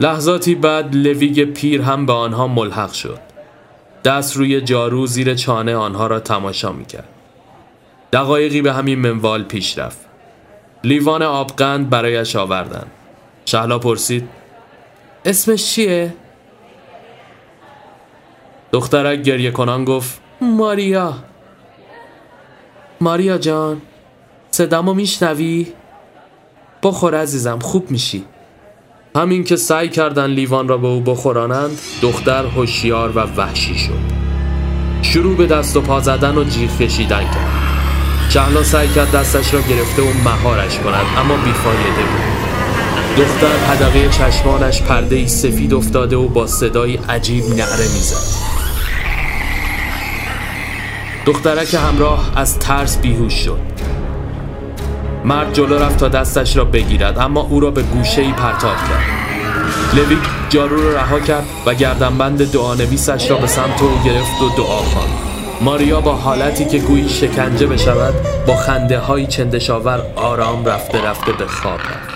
لحظاتی 0.00 0.54
بعد 0.54 0.94
لویگ 0.94 1.44
پیر 1.44 1.82
هم 1.82 2.06
به 2.06 2.12
آنها 2.12 2.46
ملحق 2.46 2.92
شد. 2.92 3.18
دست 4.04 4.36
روی 4.36 4.60
جارو 4.60 5.06
زیر 5.06 5.34
چانه 5.34 5.76
آنها 5.76 6.06
را 6.06 6.20
تماشا 6.20 6.72
می‌کرد. 6.72 7.08
دقایقی 8.12 8.62
به 8.62 8.72
همین 8.72 8.98
منوال 8.98 9.42
پیش 9.42 9.78
رفت. 9.78 10.00
لیوان 10.84 11.22
آبقند 11.22 11.90
برایش 11.90 12.36
آوردن 12.36 12.86
شهلا 13.44 13.78
پرسید 13.78 14.28
اسمش 15.24 15.74
چیه؟ 15.74 16.14
دخترک 18.72 19.22
گریه 19.22 19.50
کنان 19.50 19.84
گفت 19.84 20.20
ماریا. 20.40 21.14
ماریا 23.00 23.38
جان 23.38 23.82
صدامو 24.50 24.94
میشنوی؟ 24.94 25.66
بخور 26.82 27.14
عزیزم 27.14 27.58
خوب 27.58 27.90
میشی. 27.90 28.24
همین 29.16 29.44
که 29.44 29.56
سعی 29.56 29.88
کردن 29.88 30.26
لیوان 30.30 30.68
را 30.68 30.78
به 30.78 30.86
او 30.86 31.00
بخورانند 31.00 31.78
دختر 32.02 32.46
هوشیار 32.46 33.10
و 33.10 33.20
وحشی 33.20 33.78
شد. 33.78 34.22
شروع 35.02 35.36
به 35.36 35.46
دست 35.46 35.76
و 35.76 35.80
پا 35.80 36.00
زدن 36.00 36.38
و 36.38 36.44
جیغ 36.44 36.78
کشیدن 36.78 37.24
کرد. 37.24 37.62
شهلا 38.30 38.62
سعی 38.62 38.88
کرد 38.88 39.10
دستش 39.10 39.54
را 39.54 39.60
گرفته 39.60 40.02
و 40.02 40.12
مهارش 40.24 40.78
کند 40.78 41.06
اما 41.18 41.36
بیفایده 41.36 42.02
بود. 42.02 42.32
دختر 43.16 43.56
حدقه 43.56 44.08
چشمانش 44.08 44.82
پرده 44.82 45.16
ای 45.16 45.28
سفید 45.28 45.74
افتاده 45.74 46.16
و 46.16 46.28
با 46.28 46.46
صدای 46.46 46.96
عجیب 46.96 47.44
نعره 47.44 47.82
می‌زد. 47.82 48.61
دخترک 51.26 51.74
همراه 51.74 52.32
از 52.36 52.58
ترس 52.58 52.98
بیهوش 52.98 53.34
شد. 53.34 53.58
مرد 55.24 55.54
جلو 55.54 55.78
رفت 55.78 55.96
تا 55.96 56.08
دستش 56.08 56.56
را 56.56 56.64
بگیرد 56.64 57.18
اما 57.18 57.40
او 57.40 57.60
را 57.60 57.70
به 57.70 57.82
گوشه 57.82 58.22
ای 58.22 58.32
پرتاب 58.32 58.76
کرد. 58.76 59.04
لویک 59.94 60.18
جارو 60.48 60.82
را 60.82 60.94
رها 60.94 61.20
کرد 61.20 61.44
و 61.66 61.74
گردنبند 61.74 62.52
دعانویسش 62.52 63.30
را 63.30 63.36
به 63.36 63.46
سمت 63.46 63.82
او 63.82 63.90
گرفت 64.04 64.42
و 64.42 64.48
دعا 64.56 64.76
خواند. 64.76 65.18
ماریا 65.60 66.00
با 66.00 66.14
حالتی 66.14 66.64
که 66.64 66.78
گویی 66.78 67.08
شکنجه 67.08 67.66
بشود 67.66 68.14
با 68.46 68.56
خنده 68.56 68.98
های 68.98 69.26
چندشاور 69.26 70.02
آرام 70.16 70.64
رفته 70.64 71.04
رفته 71.04 71.32
به 71.32 71.46
خواب 71.46 71.80
رفت. 71.80 72.12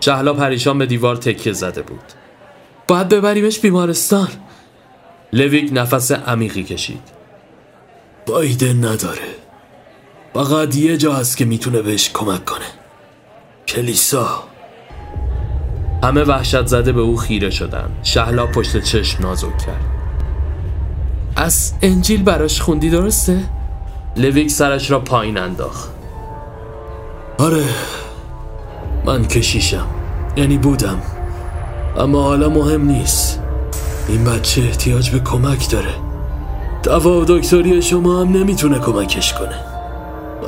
شهلا 0.00 0.32
پریشان 0.32 0.78
به 0.78 0.86
دیوار 0.86 1.16
تکیه 1.16 1.52
زده 1.52 1.82
بود. 1.82 2.12
باید 2.88 3.08
ببریمش 3.08 3.58
بیمارستان. 3.58 4.28
لویک 5.32 5.70
نفس 5.72 6.12
عمیقی 6.12 6.62
کشید. 6.62 7.13
فایده 8.26 8.72
نداره. 8.72 9.34
فقط 10.34 10.76
یه 10.76 10.96
جا 10.96 11.14
هست 11.14 11.36
که 11.36 11.44
می‌تونه 11.44 11.82
بهش 11.82 12.10
کمک 12.10 12.44
کنه. 12.44 12.64
کلیسا. 13.68 14.42
همه 16.02 16.24
وحشت 16.24 16.66
زده 16.66 16.92
به 16.92 17.00
او 17.00 17.16
خیره 17.16 17.50
شدن 17.50 17.90
شهلا 18.02 18.46
پشت 18.46 18.80
چشم 18.80 19.22
نازک 19.22 19.58
کرد. 19.58 19.84
از 21.36 21.72
انجیل 21.82 22.22
براش 22.22 22.60
خوندی 22.60 22.90
درسته؟ 22.90 23.40
لویک 24.16 24.50
سرش 24.50 24.90
را 24.90 25.00
پایین 25.00 25.38
انداخت. 25.38 25.90
آره. 27.38 27.64
من 29.04 29.24
کشیشم. 29.24 29.86
یعنی 30.36 30.58
بودم. 30.58 31.02
اما 31.98 32.22
حالا 32.22 32.48
مهم 32.48 32.86
نیست. 32.86 33.40
این 34.08 34.24
بچه 34.24 34.62
احتیاج 34.62 35.10
به 35.10 35.20
کمک 35.20 35.70
داره. 35.70 36.03
دوا 36.84 37.24
دکتری 37.24 37.82
شما 37.82 38.20
هم 38.20 38.32
نمی‌تونه 38.32 38.78
کمکش 38.78 39.34
کنه. 39.34 39.58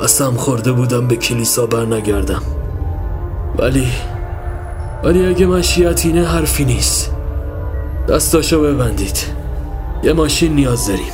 قسم 0.03 0.31
خورده 0.31 0.71
بودم 0.71 1.07
به 1.07 1.15
کلیسا 1.15 1.65
بر 1.65 1.85
نگردم 1.85 2.41
ولی 3.59 3.87
ولی 5.03 5.25
اگه 5.25 5.45
مشیت 5.45 6.05
حرفی 6.05 6.65
نیست. 6.65 7.11
دستاشو 8.09 8.61
ببندید. 8.61 9.17
یه 10.03 10.13
ماشین 10.13 10.55
نیاز 10.55 10.87
داریم. 10.87 11.13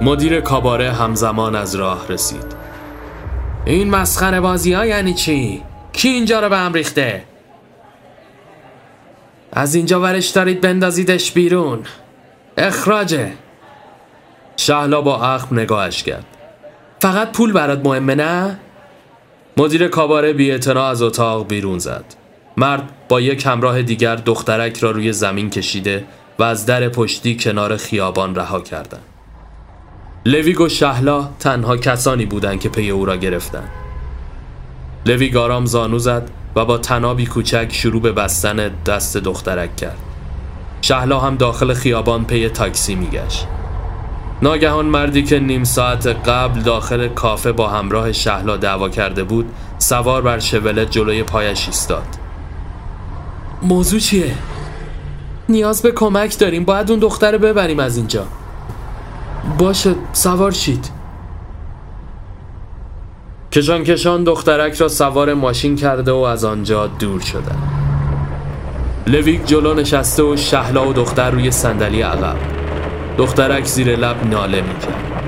مدیر 0.00 0.40
کاباره 0.40 0.92
همزمان 0.92 1.56
از 1.56 1.74
راه 1.74 2.08
رسید. 2.08 2.56
این 3.64 3.90
مسخره 3.90 4.40
بازی 4.40 4.72
ها 4.72 4.86
یعنی 4.86 5.14
چی؟ 5.14 5.62
کی 5.92 6.08
اینجا 6.08 6.40
رو 6.40 6.48
به 6.48 6.56
هم 6.58 6.72
ریخته؟ 6.72 7.22
از 9.52 9.74
اینجا 9.74 10.00
ورش 10.00 10.28
دارید 10.28 10.60
بندازیدش 10.60 11.32
بیرون. 11.32 11.78
اخراجه. 12.56 13.32
شهلا 14.56 15.00
با 15.00 15.22
اخم 15.22 15.58
نگاهش 15.58 16.02
کرد 16.02 16.24
فقط 17.00 17.32
پول 17.32 17.52
برات 17.52 17.86
مهمه 17.86 18.14
نه؟ 18.14 18.58
مدیر 19.56 19.88
کاباره 19.88 20.32
بی 20.32 20.52
از 20.52 21.02
اتاق 21.02 21.48
بیرون 21.48 21.78
زد 21.78 22.04
مرد 22.56 22.82
با 23.08 23.20
یک 23.20 23.46
همراه 23.46 23.82
دیگر 23.82 24.16
دخترک 24.16 24.78
را 24.78 24.90
روی 24.90 25.12
زمین 25.12 25.50
کشیده 25.50 26.04
و 26.38 26.42
از 26.42 26.66
در 26.66 26.88
پشتی 26.88 27.36
کنار 27.36 27.76
خیابان 27.76 28.34
رها 28.34 28.60
کردند. 28.60 29.02
لویگ 30.26 30.60
و 30.60 30.68
شهلا 30.68 31.28
تنها 31.38 31.76
کسانی 31.76 32.26
بودند 32.26 32.60
که 32.60 32.68
پی 32.68 32.90
او 32.90 33.04
را 33.04 33.16
گرفتند. 33.16 33.68
لویگ 35.06 35.36
آرام 35.36 35.66
زانو 35.66 35.98
زد 35.98 36.30
و 36.56 36.64
با 36.64 36.78
تنابی 36.78 37.26
کوچک 37.26 37.68
شروع 37.72 38.02
به 38.02 38.12
بستن 38.12 38.70
دست 38.86 39.16
دخترک 39.16 39.76
کرد. 39.76 39.98
شهلا 40.82 41.20
هم 41.20 41.36
داخل 41.36 41.74
خیابان 41.74 42.24
پی 42.24 42.48
تاکسی 42.48 42.94
میگشت. 42.94 43.46
ناگهان 44.42 44.86
مردی 44.86 45.22
که 45.22 45.38
نیم 45.38 45.64
ساعت 45.64 46.06
قبل 46.06 46.60
داخل 46.60 47.08
کافه 47.08 47.52
با 47.52 47.68
همراه 47.68 48.12
شهلا 48.12 48.56
دعوا 48.56 48.88
کرده 48.88 49.24
بود 49.24 49.50
سوار 49.78 50.22
بر 50.22 50.38
شولت 50.38 50.90
جلوی 50.90 51.22
پایش 51.22 51.66
ایستاد. 51.66 52.06
موضوع 53.62 54.00
چیه؟ 54.00 54.34
نیاز 55.48 55.82
به 55.82 55.92
کمک 55.92 56.38
داریم 56.38 56.64
باید 56.64 56.90
اون 56.90 57.00
دختر 57.00 57.38
ببریم 57.38 57.78
از 57.78 57.96
اینجا. 57.96 58.26
باشه 59.58 59.94
سوار 60.12 60.50
شید. 60.50 60.90
کشان 63.52 63.84
کشان 63.84 64.24
دخترک 64.24 64.74
را 64.74 64.88
سوار 64.88 65.34
ماشین 65.34 65.76
کرده 65.76 66.12
و 66.12 66.16
از 66.16 66.44
آنجا 66.44 66.86
دور 66.86 67.20
شدن 67.20 67.58
لویک 69.06 69.46
جلو 69.46 69.74
نشسته 69.74 70.22
و 70.22 70.36
شهلا 70.36 70.88
و 70.88 70.92
دختر 70.92 71.30
روی 71.30 71.50
صندلی 71.50 72.02
عقب. 72.02 72.61
دخترک 73.18 73.64
زیر 73.64 73.96
لب 73.96 74.16
ناله 74.30 74.60
می‌کرد. 74.60 75.22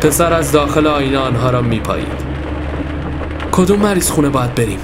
پسر 0.00 0.32
از 0.32 0.52
داخل 0.52 0.86
آینه 0.86 1.18
آنها 1.18 1.50
را 1.50 1.62
میپایید. 1.62 2.28
کدوم 3.52 3.78
مریض 3.78 4.10
خونه 4.10 4.28
باید 4.28 4.54
بریم؟ 4.54 4.78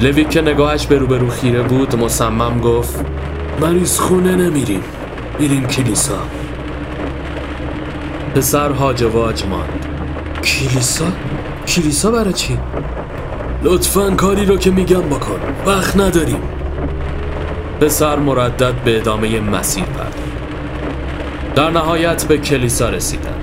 لوی 0.00 0.24
که 0.24 0.40
نگاهش 0.40 0.86
به 0.86 0.98
روبرو 0.98 1.28
خیره 1.30 1.62
بود 1.62 1.96
مصمم 1.96 2.60
گفت 2.60 3.04
مریض 3.60 3.98
خونه 3.98 4.36
نمیریم. 4.36 4.82
میریم 5.38 5.66
کلیسا. 5.66 6.18
پسر 8.34 8.70
هاج 8.70 9.02
واج 9.02 9.44
ماند. 9.46 9.86
کلیسا؟ 10.44 11.04
کلیسا 11.66 12.10
برای 12.10 12.32
چی؟ 12.32 12.58
لطفا 13.62 14.10
کاری 14.10 14.46
رو 14.46 14.56
که 14.56 14.70
میگم 14.70 15.02
بکن. 15.02 15.40
وقت 15.66 15.96
نداریم. 15.96 16.42
پسر 17.80 18.16
مردد 18.16 18.74
به 18.84 18.96
ادامه 18.96 19.40
مسیر 19.40 19.84
در 21.54 21.70
نهایت 21.70 22.24
به 22.24 22.38
کلیسا 22.38 22.88
رسیدن. 22.88 23.34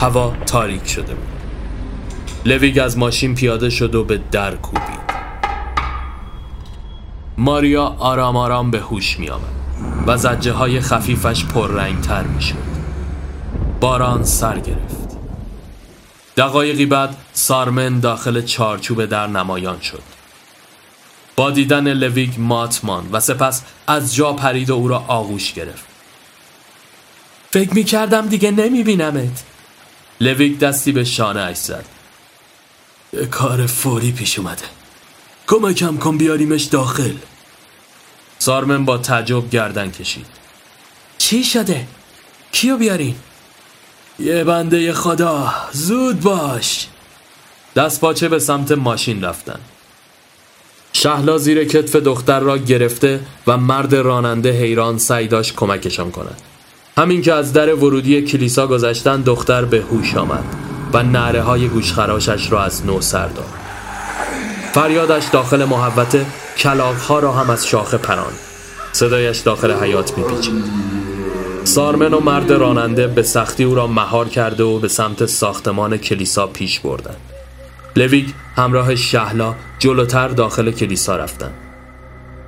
هوا 0.00 0.34
تاریک 0.46 0.88
شده 0.88 1.14
بود. 1.14 1.28
لویگ 2.44 2.78
از 2.78 2.98
ماشین 2.98 3.34
پیاده 3.34 3.70
شد 3.70 3.94
و 3.94 4.04
به 4.04 4.20
در 4.32 4.56
کوبید. 4.56 5.12
ماریا 7.38 7.84
آرام 7.84 8.36
آرام 8.36 8.70
به 8.70 8.80
هوش 8.80 9.18
می 9.18 9.28
آمد 9.30 9.42
و 10.06 10.16
ضجه 10.16 10.52
های 10.52 10.80
خفیفش 10.80 11.44
پررنگ 11.44 12.00
تر 12.00 12.22
می 12.22 12.42
شد. 12.42 12.72
باران 13.80 14.24
سر 14.24 14.58
گرفت. 14.58 15.16
دقایقی 16.36 16.86
بعد 16.86 17.16
سارمن 17.32 18.00
داخل 18.00 18.42
چارچوب 18.42 19.04
در 19.04 19.26
نمایان 19.26 19.80
شد. 19.80 20.02
با 21.36 21.50
دیدن 21.50 21.92
لویگ 21.92 22.30
مات 22.38 22.66
ماند 22.66 23.08
و 23.12 23.20
سپس 23.20 23.62
از 23.86 24.14
جا 24.14 24.32
پرید 24.32 24.70
و 24.70 24.74
او 24.74 24.88
را 24.88 25.04
آغوش 25.08 25.52
گرفت. 25.52 25.91
فکر 27.52 27.74
می 27.74 27.84
کردم 27.84 28.28
دیگه 28.28 28.50
نمی 28.50 28.82
بینمت 28.82 29.42
لویگ 30.20 30.58
دستی 30.58 30.92
به 30.92 31.04
شانه 31.04 31.40
اش 31.40 31.56
زد. 31.56 31.84
یه 33.12 33.26
کار 33.26 33.66
فوری 33.66 34.12
پیش 34.12 34.38
اومده. 34.38 34.62
کمکم 35.48 35.96
کن 35.96 36.18
بیاریمش 36.18 36.62
داخل. 36.62 37.14
سارمن 38.38 38.84
با 38.84 38.98
تعجب 38.98 39.50
گردن 39.50 39.90
کشید. 39.90 40.26
چی 41.18 41.44
شده؟ 41.44 41.86
کیو 42.52 42.76
بیارین؟ 42.76 43.14
یه 44.18 44.44
بنده 44.44 44.92
خدا 44.92 45.54
زود 45.72 46.20
باش. 46.20 46.86
دست 47.76 48.00
باچه 48.00 48.28
به 48.28 48.38
سمت 48.38 48.72
ماشین 48.72 49.24
رفتن. 49.24 49.60
شهلا 50.92 51.38
زیر 51.38 51.64
کتف 51.64 51.96
دختر 51.96 52.40
را 52.40 52.58
گرفته 52.58 53.20
و 53.46 53.56
مرد 53.56 53.94
راننده 53.94 54.52
حیران 54.52 54.98
سعی 54.98 55.28
داشت 55.28 55.56
کمکشان 55.56 56.10
کند. 56.10 56.40
همین 56.98 57.22
که 57.22 57.32
از 57.32 57.52
در 57.52 57.74
ورودی 57.74 58.22
کلیسا 58.22 58.66
گذشتن 58.66 59.20
دختر 59.20 59.64
به 59.64 59.80
هوش 59.80 60.14
آمد 60.14 60.44
و 60.92 61.02
نعره 61.02 61.42
های 61.42 61.68
گوشخراشش 61.68 62.52
را 62.52 62.62
از 62.62 62.86
نو 62.86 63.00
سر 63.00 63.26
داد. 63.26 63.44
فریادش 64.72 65.24
داخل 65.32 65.64
محوته 65.64 66.26
کلاغ 66.58 66.96
ها 66.96 67.18
را 67.18 67.32
هم 67.32 67.50
از 67.50 67.66
شاخه 67.66 67.96
پران 67.96 68.32
صدایش 68.92 69.38
داخل 69.38 69.72
حیات 69.72 70.18
میپیچید. 70.18 70.64
سارمن 71.64 72.14
و 72.14 72.20
مرد 72.20 72.52
راننده 72.52 73.06
به 73.06 73.22
سختی 73.22 73.64
او 73.64 73.74
را 73.74 73.86
مهار 73.86 74.28
کرده 74.28 74.64
و 74.64 74.78
به 74.78 74.88
سمت 74.88 75.26
ساختمان 75.26 75.96
کلیسا 75.96 76.46
پیش 76.46 76.80
بردند. 76.80 77.20
لویگ 77.96 78.28
همراه 78.56 78.94
شهلا 78.94 79.54
جلوتر 79.78 80.28
داخل 80.28 80.70
کلیسا 80.70 81.16
رفتند. 81.16 81.54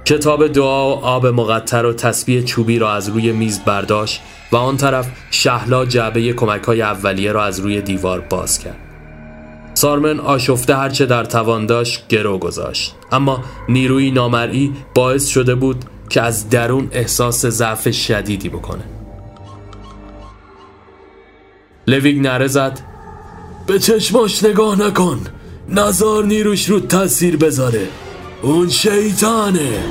کتاب 0.05 0.47
دعا 0.47 0.97
و 0.97 1.05
آب 1.05 1.27
مقطر 1.27 1.87
و 1.87 1.93
تسبیح 1.93 2.45
چوبی 2.45 2.79
را 2.79 2.93
از 2.93 3.09
روی 3.09 3.33
میز 3.33 3.61
برداشت 3.65 4.21
و 4.53 4.57
آن 4.57 4.77
طرف 4.77 5.09
شهلا 5.31 5.87
جعبه 5.87 6.33
کمک 6.33 6.63
های 6.63 6.83
اولیه 6.83 7.33
را 7.33 7.45
از 7.45 7.61
روی 7.61 7.81
دیوار 7.81 8.21
باز 8.21 8.59
کرد. 8.59 8.79
سارمن 9.75 10.21
آشفته 10.21 10.77
هرچه 10.77 11.07
در 11.07 11.25
توان 11.25 11.67
داشت 11.67 12.09
گرو 12.09 12.39
گذاشت. 12.39 12.95
اما 13.13 13.45
نیروی 13.69 14.11
نامرئی 14.11 14.73
باعث 14.95 15.27
شده 15.27 15.55
بود 15.55 15.85
که 16.09 16.23
از 16.23 16.51
درون 16.51 16.89
احساس 16.93 17.47
ضعف 17.47 17.91
شدیدی 17.91 18.49
بکنه. 18.49 18.85
لویگ 21.87 22.21
نره 22.21 22.47
زد. 22.47 22.81
به 23.67 23.79
چشماش 23.79 24.45
نگاه 24.45 24.81
نکن. 24.81 25.21
نزار 25.69 26.25
نیروش 26.25 26.69
رو 26.69 26.81
تاثیر 26.81 27.37
بذاره. 27.37 27.89
اون 28.43 28.69
شیطانه. 28.69 29.85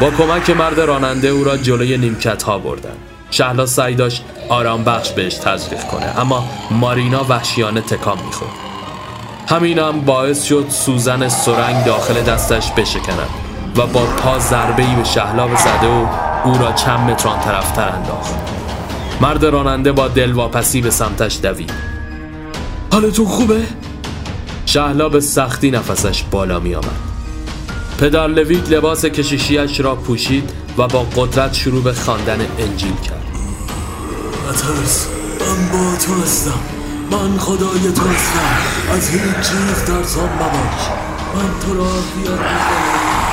با 0.00 0.10
کمک 0.10 0.50
مرد 0.50 0.80
راننده 0.80 1.28
او 1.28 1.44
را 1.44 1.56
جلوی 1.56 1.98
نیمکت 1.98 2.42
ها 2.42 2.58
بردن. 2.58 2.96
شهلا 3.30 3.66
سعی 3.66 3.94
داشت 3.94 4.24
آرام 4.48 4.84
بخش 4.84 5.10
بهش 5.10 5.34
تزریق 5.34 5.84
کنه 5.84 6.20
اما 6.20 6.44
مارینا 6.70 7.24
وحشیانه 7.28 7.80
تکام 7.80 8.18
می‌خورد. 8.26 8.50
همین 9.48 9.78
هم 9.78 10.00
باعث 10.00 10.44
شد 10.44 10.66
سوزن 10.68 11.28
سرنگ 11.28 11.84
داخل 11.84 12.22
دستش 12.22 12.70
بشکند 12.72 13.28
و 13.76 13.86
با 13.86 14.00
پا 14.00 14.38
ضربه 14.38 14.96
به 14.96 15.04
شهلا 15.04 15.56
زده 15.56 15.86
و 15.86 16.06
او 16.44 16.58
را 16.58 16.72
چند 16.72 17.10
متر 17.10 17.28
آن 17.28 17.40
طرفتر 17.40 17.88
انداخت. 17.88 18.34
مرد 19.20 19.44
راننده 19.44 19.92
با 19.92 20.08
دلواپسی 20.08 20.80
به 20.80 20.90
سمتش 20.90 21.38
دوید. 21.42 21.72
حالتون 22.92 23.26
خوبه؟ 23.26 23.62
شهلا 24.66 25.08
به 25.08 25.20
سختی 25.20 25.70
نفسش 25.70 26.22
بالا 26.30 26.60
می 26.60 26.74
آمد 26.74 27.06
پدر 27.98 28.26
لویک 28.26 28.70
لباس 28.70 29.04
کشیشیش 29.04 29.80
را 29.80 29.94
پوشید 29.94 30.50
و 30.78 30.88
با 30.88 31.06
قدرت 31.16 31.54
شروع 31.54 31.82
به 31.82 31.92
خواندن 31.92 32.46
انجیل 32.58 32.94
کرد. 32.96 33.15
نترس 34.56 35.06
من 35.40 35.68
با 35.72 35.96
تو 35.96 36.22
هستم. 36.22 36.60
من 37.10 37.38
خدای 37.38 37.92
تو 37.94 38.02
هستم. 38.08 38.92
از 38.92 39.08
هیچ 39.08 39.22
چیز 39.22 39.84
ترسان 39.86 40.28
مباش. 40.34 40.88
من 41.34 41.60
تو 41.60 41.74
را 41.74 41.90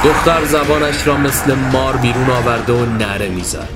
دختر 0.04 0.46
زبانش 0.46 1.08
را 1.08 1.18
مثل 1.18 1.54
مار 1.54 1.98
بیرون 1.98 2.30
آورده 2.30 2.74
و 2.74 2.86
نره 2.86 3.30
می‌زد. 3.30 3.70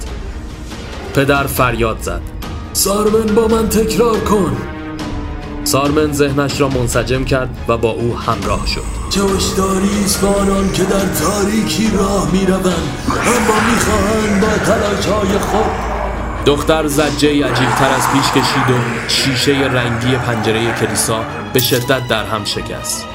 پدر 1.13 1.43
فریاد 1.43 1.97
زد. 2.01 2.21
سارمن 2.73 3.35
با 3.35 3.47
من 3.47 3.69
تکرار 3.69 4.19
کن. 4.19 4.57
سارمن 5.63 6.13
ذهنش 6.13 6.61
را 6.61 6.69
منسجم 6.69 7.25
کرد 7.25 7.49
و 7.67 7.77
با 7.77 7.89
او 7.89 8.17
همراه 8.17 8.67
شد. 8.67 8.83
جوشداری 9.09 10.05
است 10.05 10.23
آنان 10.23 10.71
که 10.71 10.83
در 10.83 11.05
تاریکی 11.05 11.91
راه 11.97 12.31
می‌روند. 12.31 12.65
اما 13.07 13.55
می‌خواهند 13.71 14.41
با 14.41 14.47
تلاش 14.65 15.05
های 15.05 15.39
خود 15.39 15.86
دختر 16.47 16.87
زجه 16.87 17.45
عجیب 17.45 17.69
تر 17.69 17.89
از 17.89 18.07
پیش 18.13 18.31
کشید 18.31 18.69
و 18.69 19.09
شیشه 19.09 19.51
رنگی 19.51 20.15
پنجره 20.15 20.79
کلیسا 20.79 21.25
به 21.53 21.59
شدت 21.59 22.07
در 22.07 22.25
هم 22.25 22.45
شکست. 22.45 23.05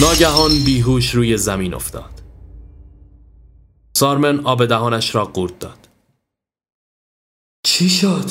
ناگهان 0.00 0.64
بیهوش 0.64 1.14
روی 1.14 1.36
زمین 1.36 1.74
افتاد. 1.74 2.22
سارمن 3.96 4.40
آب 4.46 4.66
دهانش 4.66 5.14
را 5.14 5.24
قورت 5.24 5.58
داد. 5.58 5.88
چی 7.64 7.88
شد؟ 7.88 8.30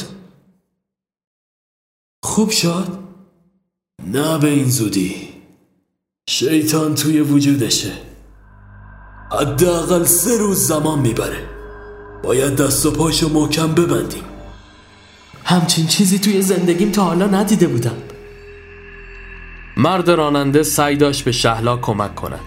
خوب 2.24 2.50
شد؟ 2.50 2.88
نه 4.08 4.38
به 4.38 4.50
این 4.50 4.70
زودی. 4.70 5.30
شیطان 6.30 6.96
توی 6.96 7.20
وجودشه. 7.20 7.92
حداقل 9.32 10.04
سه 10.04 10.38
روز 10.38 10.58
زمان 10.58 11.00
می‌بره. 11.00 11.51
باید 12.24 12.56
دست 12.56 12.86
و 12.86 12.92
پاشو 12.92 13.30
محکم 13.30 13.74
ببندیم. 13.74 14.24
همچین 15.46 15.88
چیزی 15.88 16.20
توی 16.20 16.42
زندگیم 16.42 16.92
تا 16.92 17.04
حالا 17.04 17.28
ندیده 17.28 17.68
بودم. 17.68 17.98
مرد 19.78 20.10
راننده 20.10 20.64
سعی 20.64 20.96
داشت 20.98 21.24
به 21.24 21.32
شهلا 21.32 21.78
کمک 21.78 22.16
کند. 22.16 22.40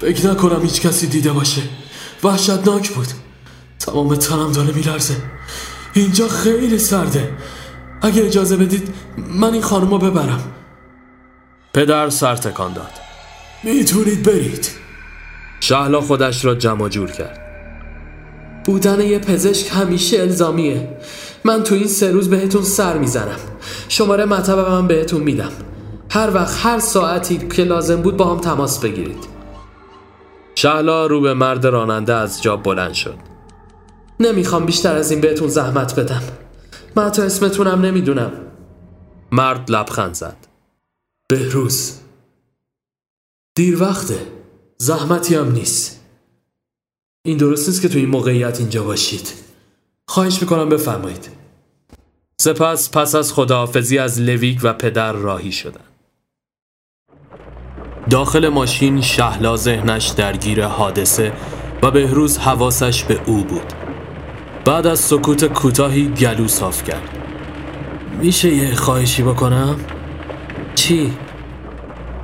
فکر 0.00 0.26
نکنم 0.26 0.62
هیچ 0.62 0.80
کسی 0.80 1.06
دیده 1.06 1.32
باشه. 1.32 1.62
وحشتناک 2.24 2.90
بود. 2.90 3.06
تمام 3.78 4.14
تنم 4.14 4.52
داره 4.52 4.74
میلرزه. 4.74 5.16
اینجا 5.94 6.28
خیلی 6.28 6.78
سرده. 6.78 7.36
اگه 8.02 8.22
اجازه 8.26 8.56
بدید 8.56 8.94
من 9.16 9.52
این 9.52 9.62
خانم 9.62 9.90
رو 9.90 9.98
ببرم. 9.98 10.52
پدر 11.74 12.10
سر 12.10 12.36
تکان 12.36 12.72
داد. 12.72 12.90
می‌تونید 13.62 14.22
برید. 14.22 14.70
شهلا 15.60 16.00
خودش 16.00 16.44
را 16.44 16.54
جمع 16.54 16.88
جور 16.88 17.10
کرد. 17.10 17.39
بودن 18.64 19.00
یه 19.00 19.18
پزشک 19.18 19.70
همیشه 19.72 20.20
الزامیه. 20.20 20.96
من 21.44 21.62
تو 21.62 21.74
این 21.74 21.86
سه 21.86 22.10
روز 22.10 22.30
بهتون 22.30 22.62
سر 22.62 22.98
می‌زنم. 22.98 23.38
شماره 23.88 24.24
مطب 24.24 24.58
من 24.58 24.86
بهتون 24.86 25.20
میدم. 25.20 25.52
هر 26.10 26.34
وقت 26.34 26.66
هر 26.66 26.78
ساعتی 26.78 27.48
که 27.48 27.64
لازم 27.64 28.02
بود 28.02 28.16
با 28.16 28.24
هم 28.34 28.40
تماس 28.40 28.78
بگیرید. 28.78 29.24
شهلا 30.54 31.06
رو 31.06 31.20
به 31.20 31.34
مرد 31.34 31.66
راننده 31.66 32.14
از 32.14 32.42
جا 32.42 32.56
بلند 32.56 32.92
شد. 32.92 33.14
نمی‌خوام 34.20 34.66
بیشتر 34.66 34.96
از 34.96 35.10
این 35.10 35.20
بهتون 35.20 35.48
زحمت 35.48 36.00
بدم. 36.00 36.22
من 36.96 37.04
حتی 37.04 37.22
اسمتونم 37.22 37.80
نمی‌دونم. 37.80 38.32
مرد 39.32 39.70
لبخند 39.70 40.14
زد. 40.14 40.36
بهروز. 41.28 41.92
دیر 43.54 43.82
وقته. 43.82 44.18
زحمتی 44.78 45.34
هم 45.34 45.52
نیست. 45.52 45.99
این 47.22 47.36
درست 47.36 47.68
نیست 47.68 47.82
که 47.82 47.88
تو 47.88 47.98
این 47.98 48.08
موقعیت 48.08 48.60
اینجا 48.60 48.84
باشید. 48.84 49.32
خواهش 50.08 50.42
می‌کنم 50.42 50.68
بفرمایید. 50.68 51.28
سپس 52.40 52.90
پس 52.90 53.14
از 53.14 53.32
خداحافظی 53.32 53.98
از 53.98 54.20
لویک 54.20 54.60
و 54.62 54.72
پدر 54.72 55.12
راهی 55.12 55.52
شدن. 55.52 55.80
داخل 58.10 58.48
ماشین 58.48 59.00
شهلا 59.00 59.56
ذهنش 59.56 60.08
درگیر 60.08 60.66
حادثه 60.66 61.32
و 61.82 61.90
بهروز 61.90 62.38
حواسش 62.38 63.04
به 63.04 63.20
او 63.26 63.44
بود. 63.44 63.72
بعد 64.64 64.86
از 64.86 64.98
سکوت 64.98 65.44
کوتاهی 65.44 66.08
گلو 66.08 66.48
صاف 66.48 66.84
کرد. 66.84 67.18
میشه 68.20 68.54
یه 68.54 68.74
خواهشی 68.74 69.22
بکنم؟ 69.22 69.80
چی؟ 70.74 71.12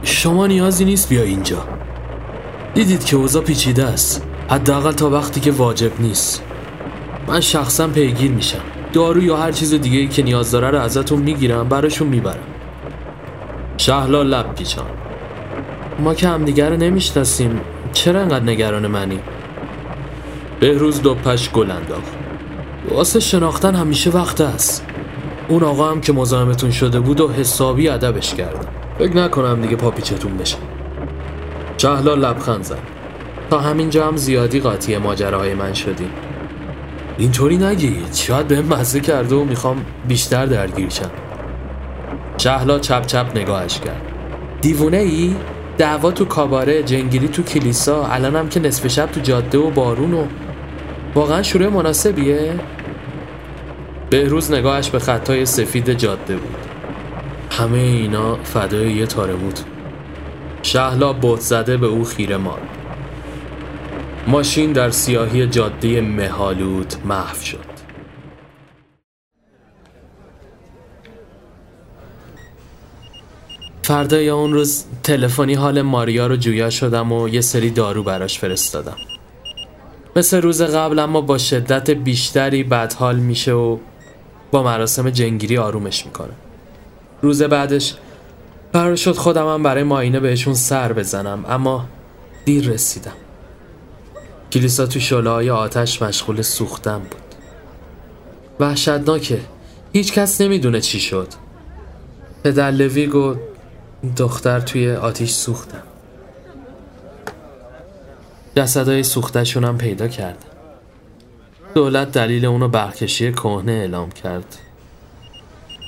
شما 0.02 0.46
نیازی 0.46 0.84
نیست 0.84 1.08
بیا 1.08 1.22
اینجا. 1.22 1.68
دیدید 2.74 3.04
که 3.04 3.16
اوضاع 3.16 3.42
پیچیده 3.42 3.84
است. 3.84 4.22
حداقل 4.50 4.92
تا 4.92 5.10
وقتی 5.10 5.40
که 5.40 5.50
واجب 5.50 6.00
نیست. 6.00 6.42
من 7.28 7.40
شخصا 7.40 7.88
پیگیر 7.88 8.30
میشم. 8.30 8.60
دارو 8.92 9.22
یا 9.22 9.36
هر 9.36 9.52
چیز 9.52 9.74
دیگه 9.74 10.06
که 10.06 10.22
نیاز 10.22 10.50
داره 10.50 10.70
رو 10.70 10.78
ازتون 10.78 11.18
می‌گیرم 11.18 11.68
براشون 11.68 12.08
می‌برم. 12.08 12.46
شهلا 13.76 14.22
لب 14.22 14.54
پیچان. 14.54 14.86
ما 15.98 16.14
که 16.14 16.28
همدیگه 16.28 16.68
رو 16.68 16.76
نمی‌شناسیم. 16.76 17.60
چرا 17.92 18.20
انقدر 18.20 18.44
نگران 18.44 18.86
منی؟ 18.86 19.18
بهروز 20.60 21.02
دوپش 21.02 21.50
گل 21.50 21.70
انداخت. 21.70 22.12
واسه 22.90 23.20
شناختن 23.20 23.74
همیشه 23.74 24.10
وقت 24.10 24.40
است. 24.40 24.86
اون 25.48 25.62
آقا 25.62 25.90
هم 25.90 26.00
که 26.00 26.12
مزاحمتون 26.12 26.70
شده 26.70 27.00
بود 27.00 27.20
و 27.20 27.28
حسابی 27.32 27.88
ادبش 27.88 28.34
کردم. 28.34 28.68
فکر 28.98 29.16
نکنم 29.16 29.60
دیگه 29.62 29.76
پاپیچتون 29.76 30.36
بشه. 30.36 30.56
شهلا 31.78 32.14
لبخند 32.14 32.62
زد. 32.62 32.95
تا 33.50 33.58
همینجا 33.58 34.06
هم 34.06 34.16
زیادی 34.16 34.60
قاطی 34.60 34.98
ماجراهای 34.98 35.54
من 35.54 35.72
شدیم. 35.72 36.10
اینطوری 37.18 37.56
نگید 37.56 38.14
شاید 38.14 38.48
به 38.48 38.62
مزه 38.62 39.00
کرده 39.00 39.34
و 39.34 39.44
می‌خوام 39.44 39.84
بیشتر 40.08 40.46
درگیر 40.46 40.88
شم. 40.88 41.10
شهلا 42.38 42.78
چپ 42.78 43.06
چپ 43.06 43.26
نگاهش 43.34 43.80
کرد. 43.80 44.02
دیوونه 44.60 44.96
ای؟ 44.96 45.34
دعوا 45.78 46.10
تو 46.10 46.24
کاباره 46.24 46.82
جنگیری 46.82 47.28
تو 47.28 47.42
کلیسا 47.42 48.06
الانم 48.06 48.48
که 48.48 48.60
نصف 48.60 48.86
شب 48.86 49.06
تو 49.06 49.20
جاده 49.20 49.58
و 49.58 49.70
بارون 49.70 50.14
و 50.14 50.26
واقعا 51.14 51.42
شروع 51.42 51.68
مناسبیه؟ 51.68 52.54
بهروز 54.10 54.52
نگاهش 54.52 54.90
به 54.90 54.98
خطای 54.98 55.46
سفید 55.46 55.92
جاده 55.92 56.36
بود. 56.36 56.56
همه 57.50 57.78
اینا 57.78 58.36
فدای 58.36 58.92
یه 58.92 59.06
تاره 59.06 59.34
بود. 59.34 59.58
شهلا 60.62 61.12
بوت 61.12 61.40
زده 61.40 61.76
به 61.76 61.86
او 61.86 62.04
خیره 62.04 62.36
ماند. 62.36 62.75
ماشین 64.28 64.72
در 64.72 64.90
سیاهی 64.90 65.46
جاده 65.46 66.00
مهالود 66.00 66.94
محو 67.04 67.42
شد. 67.42 67.76
فردای 73.82 74.28
اون 74.28 74.52
روز 74.52 74.84
تلفنی 75.02 75.54
حال 75.54 75.82
ماریا 75.82 76.26
رو 76.26 76.36
جویا 76.36 76.70
شدم 76.70 77.12
و 77.12 77.28
یه 77.28 77.40
سری 77.40 77.70
دارو 77.70 78.02
براش 78.02 78.38
فرستادم. 78.38 78.96
مثل 80.16 80.40
روز 80.40 80.62
قبل 80.62 80.98
اما 80.98 81.20
با 81.20 81.38
شدت 81.38 81.90
بیشتری 81.90 82.62
بدحال 82.62 83.16
میشه 83.16 83.52
و 83.52 83.78
با 84.50 84.62
مراسم 84.62 85.10
جنگیری 85.10 85.58
آرومش 85.58 86.06
می‌کنه. 86.06 86.32
روز 87.22 87.42
بعدش 87.42 87.94
قرار 88.72 88.96
شد 88.96 89.16
خودم 89.16 89.62
برای 89.62 89.82
ماینه 89.82 90.20
بهشون 90.20 90.54
سر 90.54 90.92
بزنم 90.92 91.44
اما 91.48 91.88
دیر 92.44 92.68
رسیدم. 92.70 93.25
کلیسا 94.52 94.86
تو 94.86 95.52
آتش 95.54 96.02
مشغول 96.02 96.42
سوختن 96.42 96.98
بود. 96.98 97.20
وحشتناکه. 98.60 99.40
هیچ 99.92 100.12
کس 100.12 100.40
نمی‌دونه 100.40 100.80
چی 100.80 101.00
شد. 101.00 101.28
پدر 102.44 102.70
لویگ 102.70 103.14
و 103.14 103.36
دختر 104.16 104.60
توی 104.60 104.92
آتیش 104.92 105.30
سوختن. 105.30 105.82
جسدهای 108.56 109.02
سوختشون 109.02 109.64
هم 109.64 109.78
پیدا 109.78 110.08
کرد 110.08 110.44
دولت 111.74 112.12
دلیل 112.12 112.44
اونو 112.44 112.68
برکشی 112.68 113.32
کهنه 113.32 113.72
اعلام 113.72 114.10
کرد. 114.10 114.56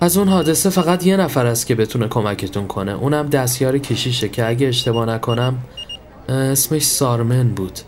از 0.00 0.16
اون 0.16 0.28
حادثه 0.28 0.70
فقط 0.70 1.06
یه 1.06 1.16
نفر 1.16 1.46
است 1.46 1.66
که 1.66 1.74
بتونه 1.74 2.08
کمکتون 2.08 2.66
کنه. 2.66 2.92
اونم 2.92 3.26
دستیار 3.26 3.78
کشیشه 3.78 4.28
که 4.28 4.48
اگه 4.48 4.68
اشتباه 4.68 5.06
نکنم 5.06 5.58
اسمش 6.28 6.82
سارمن 6.82 7.48
بود. 7.48 7.78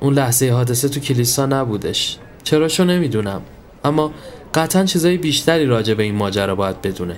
اون 0.00 0.14
لحظه 0.14 0.50
حادثه 0.50 0.88
تو 0.88 1.00
کلیسا 1.00 1.46
نبودش. 1.46 2.18
چراشو 2.44 2.84
نمی‌دونم. 2.84 3.42
اما 3.84 4.12
قطعا 4.54 4.84
چیزای 4.84 5.16
بیشتری 5.16 5.66
راجع 5.66 5.94
به 5.94 6.02
این 6.02 6.14
ماجرا 6.14 6.54
باید 6.54 6.82
بدونه. 6.82 7.16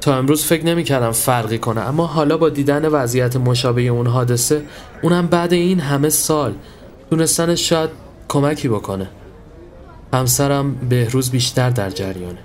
تا 0.00 0.16
امروز 0.16 0.44
فکر 0.44 0.66
نمی‌کردم 0.66 1.10
فرقی 1.10 1.58
کنه 1.58 1.80
اما 1.80 2.06
حالا 2.06 2.36
با 2.36 2.48
دیدن 2.48 2.88
وضعیت 2.88 3.36
مشابه 3.36 3.82
اون 3.82 4.06
حادثه 4.06 4.62
اونم 5.02 5.26
بعد 5.26 5.52
این 5.52 5.80
همه 5.80 6.08
سال 6.08 6.54
دونستنش 7.10 7.68
شاید 7.68 7.90
کمکی 8.28 8.68
بکنه. 8.68 9.10
همسرم 10.12 10.74
بهروز 10.74 11.30
بیشتر 11.30 11.70
در 11.70 11.90
جریانه. 11.90 12.38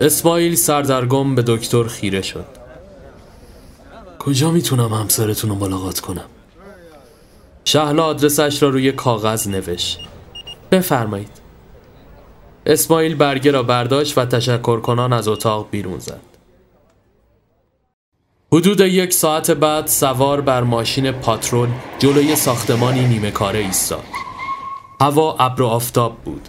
اسماعیل 0.00 0.54
سردرگم 0.54 1.34
به 1.34 1.42
دکتر 1.46 1.84
خیره 1.84 2.22
شد. 2.22 2.46
کجا 4.18 4.50
می‌تونم 4.50 4.94
همسرتون 4.94 5.50
رو 5.50 5.56
ملاقات 5.56 6.00
کنم؟ 6.00 6.24
شهلا 7.64 8.04
آدرسش 8.04 8.62
را 8.62 8.68
روی 8.68 8.92
کاغذ 8.92 9.48
نوشت. 9.48 9.98
بفرمایید. 10.72 11.42
اسماعیل 12.66 13.14
برگه 13.14 13.50
را 13.50 13.62
برداشت 13.62 14.18
و 14.18 14.24
تشکر 14.24 14.80
کنان 14.80 15.12
از 15.12 15.28
اتاق 15.28 15.68
بیرون 15.70 15.98
زد. 15.98 16.20
حدود 18.52 18.80
یک 18.80 19.12
ساعت 19.12 19.50
بعد 19.50 19.86
سوار 19.86 20.40
بر 20.40 20.62
ماشین 20.62 21.12
پاترول 21.12 21.68
جلوی 21.98 22.36
ساختمانی 22.36 23.06
نیمه 23.06 23.30
کاره 23.30 23.58
ایستاد. 23.58 24.04
هوا 25.00 25.36
ابر 25.38 25.62
و 25.62 25.66
آفتاب 25.66 26.16
بود. 26.24 26.48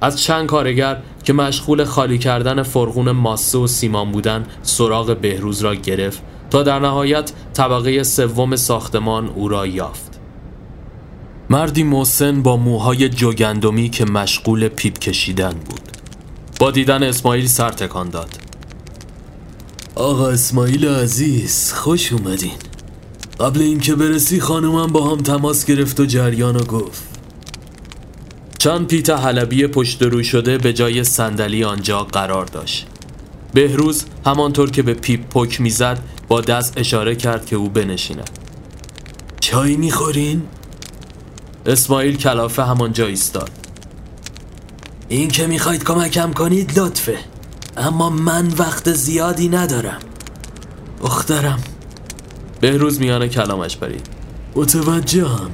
از 0.00 0.22
چند 0.22 0.46
کارگر 0.46 1.02
که 1.24 1.32
مشغول 1.32 1.84
خالی 1.84 2.18
کردن 2.18 2.62
فرغون 2.62 3.10
ماسه 3.10 3.58
و 3.58 3.66
سیمان 3.66 4.12
بودن 4.12 4.46
سراغ 4.62 5.16
بهروز 5.16 5.60
را 5.60 5.74
گرفت 5.74 6.22
تا 6.50 6.62
در 6.62 6.78
نهایت 6.78 7.32
طبقه 7.52 8.02
سوم 8.02 8.56
ساختمان 8.56 9.28
او 9.28 9.48
را 9.48 9.66
یافت. 9.66 10.13
مردی 11.54 11.82
محسن 11.82 12.42
با 12.42 12.56
موهای 12.56 13.08
جوگندمی 13.08 13.88
که 13.88 14.04
مشغول 14.04 14.68
پیپ 14.68 14.98
کشیدن 14.98 15.52
بود. 15.52 15.80
با 16.60 16.70
دیدن 16.70 17.02
اسماعیل 17.02 17.46
سر 17.46 17.70
تکان 17.70 18.10
داد. 18.10 18.28
آقا 19.94 20.28
اسماعیل 20.28 20.88
عزیز 20.88 21.72
خوش 21.72 22.12
اومدین. 22.12 22.58
قبل 23.40 23.62
اینکه 23.62 23.94
برسی 23.94 24.40
خانومم 24.40 24.86
با 24.86 25.10
هم 25.10 25.18
تماس 25.18 25.64
گرفت 25.64 26.00
و 26.00 26.06
جریان 26.06 26.56
و 26.56 26.64
گفت. 26.64 27.02
چند 28.58 28.86
پیت 28.86 29.10
حلبی 29.10 29.66
پشت 29.66 30.02
رو 30.02 30.22
شده 30.22 30.58
به 30.58 30.72
جای 30.72 31.04
صندلی 31.04 31.64
آنجا 31.64 32.04
قرار 32.04 32.44
داشت. 32.44 32.86
بهروز 33.52 34.04
همانطور 34.26 34.70
که 34.70 34.82
به 34.82 34.94
پیپ 34.94 35.20
پک 35.30 35.60
می‌زد 35.60 36.02
با 36.28 36.40
دست 36.40 36.78
اشاره 36.78 37.16
کرد 37.16 37.46
که 37.46 37.56
او 37.56 37.68
بنشیند. 37.68 38.30
چای 39.40 39.76
می‌خورین؟ 39.76 40.42
اسماعیل 41.66 42.16
کلافه 42.16 42.64
همانجا 42.64 43.06
ایستاد. 43.06 43.50
این 45.08 45.28
که 45.28 45.46
می‌خواید 45.46 45.84
کمکم 45.84 46.32
کنید 46.32 46.78
لطفه 46.78 47.18
اما 47.76 48.10
من 48.10 48.48
وقت 48.48 48.92
زیادی 48.92 49.48
ندارم. 49.48 49.98
دخترم 51.00 51.62
بهروز 52.60 53.00
میان 53.00 53.26
کلامش 53.26 53.76
برید. 53.76 54.06
متوجهم. 54.54 55.50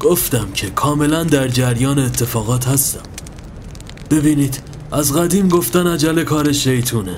گفتم 0.00 0.52
که 0.54 0.70
کاملا 0.70 1.24
در 1.24 1.48
جریان 1.48 1.98
اتفاقات 1.98 2.68
هستم. 2.68 3.02
ببینید 4.10 4.60
از 4.92 5.12
قدیم 5.12 5.48
گفتن 5.48 5.86
عجل 5.86 6.24
کار 6.24 6.52
شیطونه. 6.52 7.16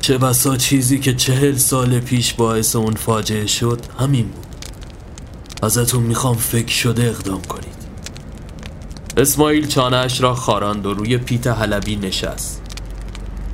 چه 0.00 0.18
بسا 0.18 0.56
چیزی 0.56 0.98
که 0.98 1.14
چهل 1.14 1.56
سال 1.56 2.00
پیش 2.00 2.34
باعث 2.34 2.76
اون 2.76 2.94
فاجعه 2.94 3.46
شد 3.46 3.80
همین 3.98 4.26
بود. 4.26 4.46
ازتون 5.62 6.02
می‌خوام 6.02 6.36
فکر 6.36 6.72
شده 6.72 7.02
اقدام 7.02 7.42
کنید. 7.42 7.73
اسماعیل 9.16 9.66
چانهش 9.66 10.20
را 10.20 10.34
خاراند 10.34 10.86
و 10.86 10.94
روی 10.94 11.18
پیت 11.18 11.46
حلبی 11.46 11.96
نشست. 11.96 12.62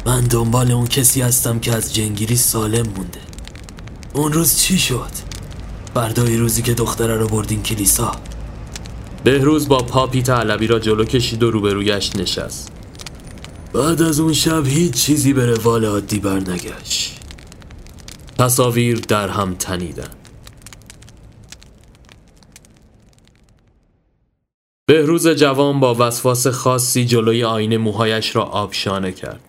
من 0.07 0.21
دنبال 0.21 0.73
اون 0.73 0.87
کسی 0.87 1.23
هستم 1.23 1.59
که 1.59 1.73
از 1.73 1.95
جنگیری 1.95 2.37
سالم 2.37 2.87
مونده. 2.97 3.21
اون 4.13 4.33
روز 4.33 4.59
چی 4.59 4.79
شد؟ 4.79 5.11
فردای 5.95 6.37
روزی 6.37 6.63
که 6.63 6.75
دختره 6.75 7.17
رو 7.17 7.29
بردین 7.29 7.63
کلیسا. 7.63 8.13
بهروز 9.25 9.69
با 9.69 9.79
پا 9.79 10.07
پیت 10.07 10.31
علوی 10.31 10.67
را 10.67 10.79
جلو 10.79 11.05
کشید 11.05 11.43
و 11.43 11.51
روبرویش 11.51 12.17
نشست. 12.17 12.73
بعد 13.73 14.03
از 14.03 14.21
اون 14.21 14.33
شب 14.33 14.67
هیچ 14.67 14.95
چیزی 14.95 15.33
به 15.33 15.47
روال 15.47 15.85
عادی 15.85 16.19
برنگشت. 16.19 17.21
تصاویر 18.39 19.01
در 19.01 19.29
هم 19.29 19.55
تنیدن 19.55 20.20
بهروز 24.91 25.29
جوان 25.29 25.81
با 25.81 25.97
وسواس 25.99 26.47
خاصی 26.47 27.05
جلوی 27.05 27.45
آینه 27.45 27.79
موهایش 27.79 28.37
را 28.37 28.43
آبشانه 28.43 29.13
کرد. 29.13 29.41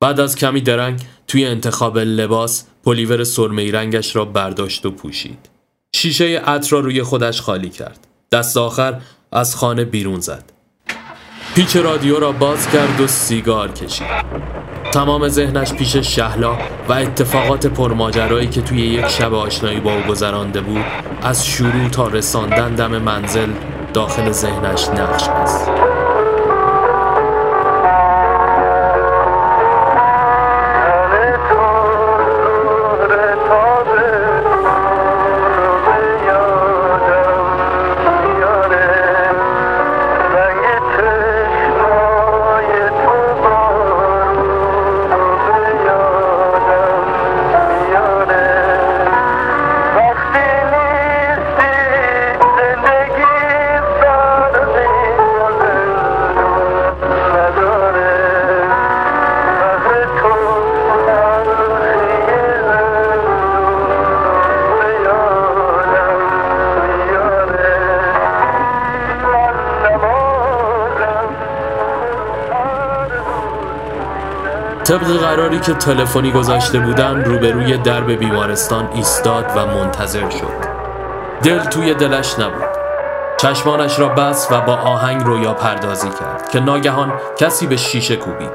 بعد 0.00 0.20
از 0.20 0.36
کمی 0.36 0.60
درنگ 0.60 1.00
توی 1.26 1.44
انتخاب 1.44 1.98
لباس 1.98 2.64
پلیور 2.84 3.24
سرمه 3.24 3.72
رنگش 3.72 4.16
را 4.16 4.24
برداشت 4.24 4.86
و 4.86 4.90
پوشید. 4.90 5.48
شیشه 5.96 6.24
عطر 6.38 6.70
را 6.70 6.80
روی 6.80 7.02
خودش 7.02 7.40
خالی 7.40 7.68
کرد. 7.68 8.06
دست 8.32 8.56
آخر 8.56 9.00
از 9.32 9.56
خانه 9.56 9.84
بیرون 9.84 10.20
زد. 10.20 10.44
پیچ 11.54 11.76
رادیو 11.76 12.20
را 12.20 12.32
باز 12.32 12.70
کرد 12.70 13.00
و 13.00 13.06
سیگار 13.06 13.72
کشید. 13.72 14.06
تمام 14.92 15.28
ذهنش 15.28 15.72
پیش 15.72 15.96
شهلا 15.96 16.58
و 16.88 16.92
اتفاقات 16.92 17.66
پرماجرایی 17.66 18.48
که 18.48 18.62
توی 18.62 18.80
یک 18.80 19.08
شب 19.08 19.34
آشنایی 19.34 19.80
با 19.80 19.94
او 19.94 20.00
گذرانده 20.02 20.60
بود 20.60 20.84
از 21.22 21.46
شروع 21.46 21.88
تا 21.88 22.08
رساندن 22.08 22.74
دم 22.74 22.98
منزل 22.98 23.50
داخل 23.94 24.30
ذهنش 24.30 24.88
نقش 24.88 25.28
بست. 25.28 25.87
طبق 75.08 75.16
قراری 75.16 75.60
که 75.60 75.74
تلفنی 75.74 76.32
گذاشته 76.32 76.78
بودن 76.78 77.24
روبروی 77.24 77.76
درب 77.76 78.10
بیمارستان 78.10 78.88
ایستاد 78.94 79.44
و 79.56 79.66
منتظر 79.66 80.30
شد. 80.30 80.68
دل 81.42 81.58
توی 81.58 81.94
دلش 81.94 82.38
نبود. 82.38 82.68
چشمانش 83.40 83.98
را 83.98 84.08
بست 84.08 84.52
و 84.52 84.60
با 84.60 84.76
آهنگ 84.76 85.22
رویا 85.22 85.54
پردازی 85.54 86.08
کرد 86.08 86.50
که 86.50 86.60
ناگهان 86.60 87.12
کسی 87.38 87.66
به 87.66 87.76
شیشه 87.76 88.16
کوبید. 88.16 88.50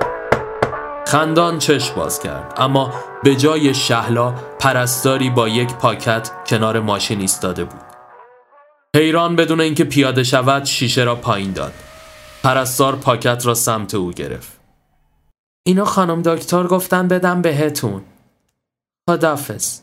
خندان 1.08 1.60
چشم 1.60 1.96
باز 1.96 2.20
کرد 2.20 2.54
اما 2.58 2.94
به 3.24 3.36
جای 3.36 3.74
شهلا 3.74 4.34
پرستاری 4.60 5.30
با 5.30 5.48
یک 5.48 5.74
پاکت 5.74 6.32
کنار 6.48 6.80
ماشین 6.80 7.20
ایستاده 7.20 7.64
بود. 7.64 7.82
حیران 8.96 9.36
بدون 9.36 9.62
اینکه 9.62 9.84
پیاده 9.84 10.24
شود 10.24 10.66
شیشه 10.66 11.04
را 11.04 11.16
پایین 11.16 11.52
داد. 11.52 11.74
پرستار 12.44 12.96
پاکت 12.96 13.46
را 13.46 13.54
سمت 13.54 13.96
او 13.96 14.12
گرفت. 14.12 14.63
اینو 15.66 15.86
خانم 15.86 16.22
دکتر 16.22 16.68
گفتن 16.68 17.08
بدم 17.08 17.42
بهتون. 17.42 18.02
خدافز 19.10 19.80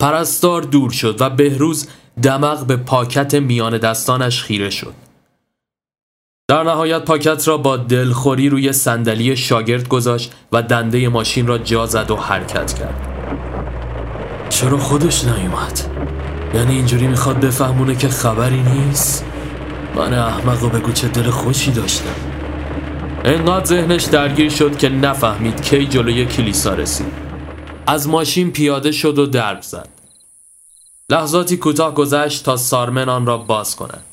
پرستار 0.00 0.62
دور 0.62 0.90
شد 0.90 1.20
و 1.20 1.30
بهروز 1.30 1.88
دمق 2.22 2.66
به 2.66 2.76
پاکت 2.76 3.34
میان 3.34 3.78
دستانش 3.78 4.42
خیره 4.42 4.70
شد. 4.70 4.94
در 6.48 6.62
نهایت 6.62 7.04
پاکت 7.04 7.48
را 7.48 7.56
با 7.56 7.76
دلخوری 7.76 8.48
روی 8.48 8.72
صندلی 8.72 9.36
شاگرد 9.36 9.88
گذاشت 9.88 10.32
و 10.52 10.62
دنده 10.62 11.08
ماشین 11.08 11.46
را 11.46 11.58
جا 11.58 11.86
زد 11.86 12.10
و 12.10 12.16
حرکت 12.16 12.74
کرد. 12.74 13.08
چرا 14.48 14.78
خودش 14.78 15.24
نیومد؟ 15.24 15.80
یعنی 16.54 16.74
اینجوری 16.74 17.06
می‌خواد 17.06 17.40
بفهمونه 17.40 17.96
که 17.96 18.08
خبری 18.08 18.60
نیست؟ 18.62 19.24
من 19.94 20.14
احمق 20.14 20.62
و 20.62 20.68
بگو 20.68 20.92
چه 20.92 21.08
دل 21.08 21.30
خوشی 21.30 21.70
داشتم. 21.70 22.31
انقدر 23.24 23.64
ذهنش 23.64 24.04
درگیر 24.04 24.50
شد 24.50 24.78
که 24.78 24.88
نفهمید 24.88 25.62
کی 25.62 25.86
جلوی 25.86 26.26
کلیسا 26.26 26.74
رسید. 26.74 27.12
از 27.86 28.08
ماشین 28.08 28.50
پیاده 28.50 28.92
شد 28.92 29.18
و 29.18 29.26
درب 29.26 29.62
زد. 29.62 29.88
لحظاتی 31.08 31.56
کوتاه 31.56 31.94
گذشت 31.94 32.44
تا 32.44 32.56
سارمن 32.56 33.08
آن 33.08 33.26
را 33.26 33.38
باز 33.38 33.76
کند. 33.76 34.04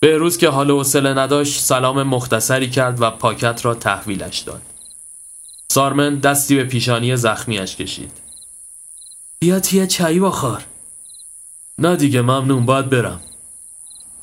بهروز 0.00 0.38
که 0.38 0.48
حال 0.48 0.70
حوصله 0.70 1.14
نداشت 1.14 1.60
سلام 1.60 2.02
مختصری 2.02 2.70
کرد 2.70 3.02
و 3.02 3.10
پاکت 3.10 3.64
را 3.64 3.74
تحویلش 3.74 4.38
داد. 4.38 4.62
سارمن 5.72 6.18
دستی 6.18 6.56
به 6.56 6.64
پیشانی 6.64 7.16
زخمیش 7.16 7.76
کشید. 7.76 8.12
بیا 9.38 9.60
تیه 9.60 9.86
چایی 9.86 10.20
بخور. 10.20 10.64
نه 11.78 11.96
دیگه 11.96 12.22
ممنون 12.22 12.66
باید 12.66 12.90
برم. 12.90 13.20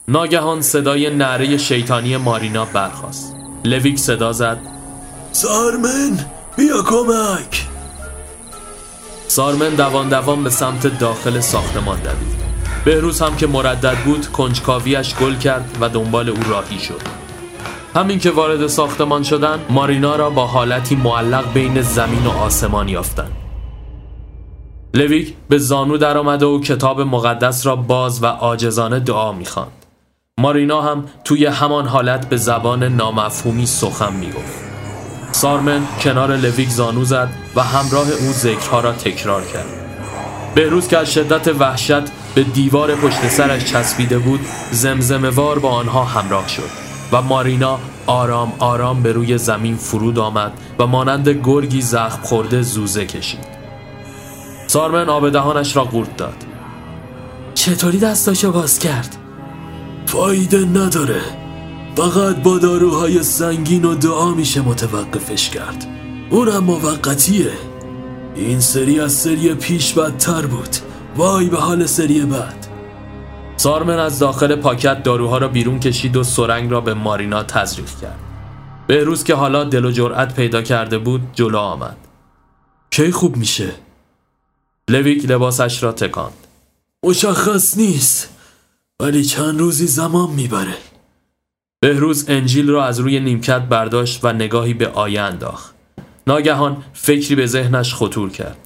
ناگهان 0.08 0.62
صدای 0.62 1.10
نعره 1.10 1.58
شیطانی 1.58 2.18
مارینا 2.18 2.66
برخاست. 2.66 3.37
لویک 3.66 4.00
صدا 4.00 4.32
زد. 4.32 4.58
سارمن 5.32 6.20
بیا 6.58 6.82
کمک. 6.82 7.68
سارمن 9.28 9.70
دوان 9.70 10.10
دوان 10.10 10.44
به 10.44 10.50
سمت 10.50 11.00
داخل 11.00 11.40
ساختمان 11.40 12.00
دوید. 12.00 12.48
بهروز 12.86 13.22
هم 13.22 13.36
که 13.36 13.48
مردد 13.48 13.98
بود 14.06 14.28
کنجکاویش 14.28 15.16
گل 15.16 15.36
کرد 15.36 15.78
و 15.82 15.90
دنبال 15.90 16.30
او 16.30 16.38
راهی 16.50 16.80
شد. 16.80 17.02
همین 17.96 18.20
که 18.20 18.32
وارد 18.32 18.68
ساختمان 18.68 19.24
شدن 19.24 19.60
مارینا 19.70 20.16
را 20.16 20.30
با 20.30 20.48
حالتی 20.48 20.96
معلق 20.96 21.54
بین 21.54 21.82
زمین 21.82 22.26
و 22.26 22.30
آسمان 22.30 22.90
یافتند 22.90 23.32
لویک 24.94 25.34
به 25.50 25.58
زانو 25.58 25.98
درآمده 25.98 26.46
و 26.46 26.62
کتاب 26.62 27.02
مقدس 27.02 27.66
را 27.66 27.76
باز 27.76 28.24
و 28.24 28.26
عاجزانه 28.26 29.00
دعا 29.00 29.32
می‌خواند. 29.32 29.77
مارینا 30.40 30.82
هم 30.82 31.04
توی 31.24 31.46
همان 31.46 31.88
حالت 31.88 32.30
به 32.30 32.38
زبان 32.38 32.84
نامفهومی 32.84 33.66
سخن 33.66 34.14
می‌گفت. 34.14 34.60
سارمن 35.32 35.82
کنار 36.02 36.36
لویک 36.36 36.70
زانو 36.70 37.06
زد 37.06 37.30
و 37.56 37.64
همراه 37.64 38.12
او 38.12 38.32
ذکرها 38.32 38.80
را 38.80 38.92
تکرار 38.92 39.44
کرد. 39.46 39.66
بهروز 40.56 40.88
که 40.88 40.98
از 40.98 41.14
شدت 41.14 41.48
وحشت 41.48 42.02
به 42.36 42.44
دیوار 42.44 42.96
پشت 42.96 43.28
سرش 43.28 43.66
چسبیده 43.66 44.20
بود 44.20 44.40
زمزمه 44.72 45.30
وار 45.30 45.60
با 45.60 45.70
آنها 45.70 46.04
همراه 46.04 46.48
شد 46.48 46.70
و 47.12 47.22
مارینا 47.22 47.80
آرام 48.08 48.54
آرام 48.60 49.04
به 49.04 49.12
روی 49.12 49.38
زمین 49.38 49.76
فرود 49.76 50.20
آمد 50.20 50.52
و 50.80 50.88
مانند 50.88 51.30
گرگی 51.30 51.82
زخم 51.82 52.22
خورده 52.22 52.62
زوزه 52.62 53.06
کشید. 53.06 53.46
سارمن 54.68 55.10
آب 55.10 55.30
دهانش 55.30 55.76
را 55.76 55.84
قورت 55.84 56.18
داد. 56.18 56.46
چطوری 57.54 58.00
دستاشو 58.00 58.52
باز 58.52 58.80
کرد؟ 58.80 59.17
فایده 60.08 60.58
نداره. 60.58 61.22
فقط 61.96 62.36
با 62.36 62.58
داروهای 62.58 63.24
سنگین 63.24 63.86
و 63.86 63.96
دعا 63.96 64.32
میشه 64.32 64.62
متوقفش 64.62 65.50
کرد. 65.50 65.88
اونم 66.30 66.64
موقتیه. 66.64 67.52
این 68.36 68.60
سری 68.60 69.00
از 69.00 69.14
سری 69.14 69.54
پیش 69.54 69.94
بدتر 69.94 70.46
بود. 70.46 70.70
وای 71.16 71.50
به 71.50 71.58
حال 71.58 71.86
سری 71.86 72.22
بعد. 72.22 72.68
سارمن 73.58 74.00
از 74.00 74.20
داخل 74.20 74.56
پاکت 74.56 75.04
داروها 75.04 75.38
را 75.38 75.48
بیرون 75.48 75.80
کشید 75.80 76.18
و 76.18 76.24
سرنگ 76.24 76.72
را 76.72 76.82
به 76.82 76.94
مارینا 76.94 77.44
تزریق 77.44 77.90
کرد. 78.02 78.20
بهروز 78.88 79.24
که 79.24 79.36
حالا 79.36 79.64
دل 79.64 79.86
و 79.86 79.92
جرأت 79.92 80.36
پیدا 80.36 80.62
کرده 80.62 80.98
بود 80.98 81.22
جلو 81.34 81.58
آمد. 81.58 81.98
کی 82.92 83.12
خوب 83.12 83.38
میشه؟ 83.38 83.72
لویک 84.90 85.30
لباسش 85.30 85.84
را 85.84 85.92
تکاند. 85.92 86.48
مشخص 87.04 87.78
نیست. 87.78 88.37
ولی 89.00 89.24
چند 89.24 89.60
روزی 89.60 89.88
زمان 89.88 90.32
می‌بره. 90.32 90.78
بهروز 91.80 92.26
انجیل 92.30 92.70
را 92.70 92.86
از 92.86 93.00
روی 93.00 93.20
نیمکت 93.20 93.62
برداشت 93.62 94.26
و 94.26 94.34
نگاهی 94.34 94.74
به 94.74 94.88
آیه 94.88 95.22
انداخت. 95.22 95.76
ناگهان 96.28 96.84
فکری 96.94 97.36
به 97.36 97.46
ذهنش 97.48 97.94
خطور 97.94 98.30
کرد. 98.30 98.58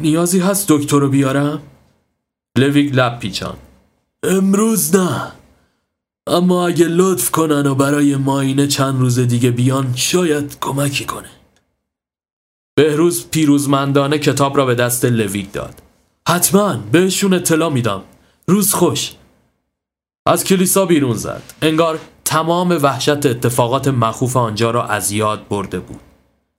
نیازی 0.00 0.40
هست 0.40 0.68
دکتر 0.68 0.98
رو 0.98 1.08
بیارم؟ 1.08 1.62
لویک 2.58 2.94
لب 2.94 3.18
پیچان 3.18 3.56
امروز 4.22 4.96
نه. 4.96 5.32
اما 6.26 6.66
اگه 6.66 6.86
لطف 6.86 7.30
کنن 7.30 7.66
و 7.66 7.74
برای 7.74 8.16
ماینه 8.16 8.66
چند 8.66 9.00
روز 9.00 9.18
دیگه 9.18 9.50
بیان 9.50 9.92
شاید 9.96 10.56
کمکی 10.60 11.04
کنه. 11.04 11.30
بهروز 12.74 13.26
پیروزمندانه 13.30 14.18
کتاب 14.18 14.56
را 14.56 14.66
به 14.66 14.74
دست 14.74 15.04
لویک 15.04 15.52
داد. 15.52 15.74
حتما 16.28 16.76
بهشون 16.92 17.34
اطلاع 17.34 17.70
میدم. 17.70 18.02
روز 18.46 18.72
خوش. 18.72 19.12
از 20.26 20.44
کلیسا 20.44 20.86
بیرون 20.86 21.16
زد 21.16 21.42
انگار 21.62 21.98
تمام 22.24 22.70
وحشت 22.70 23.26
اتفاقات 23.26 23.88
مخوف 23.88 24.36
آنجا 24.36 24.70
را 24.70 24.84
از 24.86 25.12
یاد 25.12 25.48
برده 25.48 25.80
بود 25.80 26.00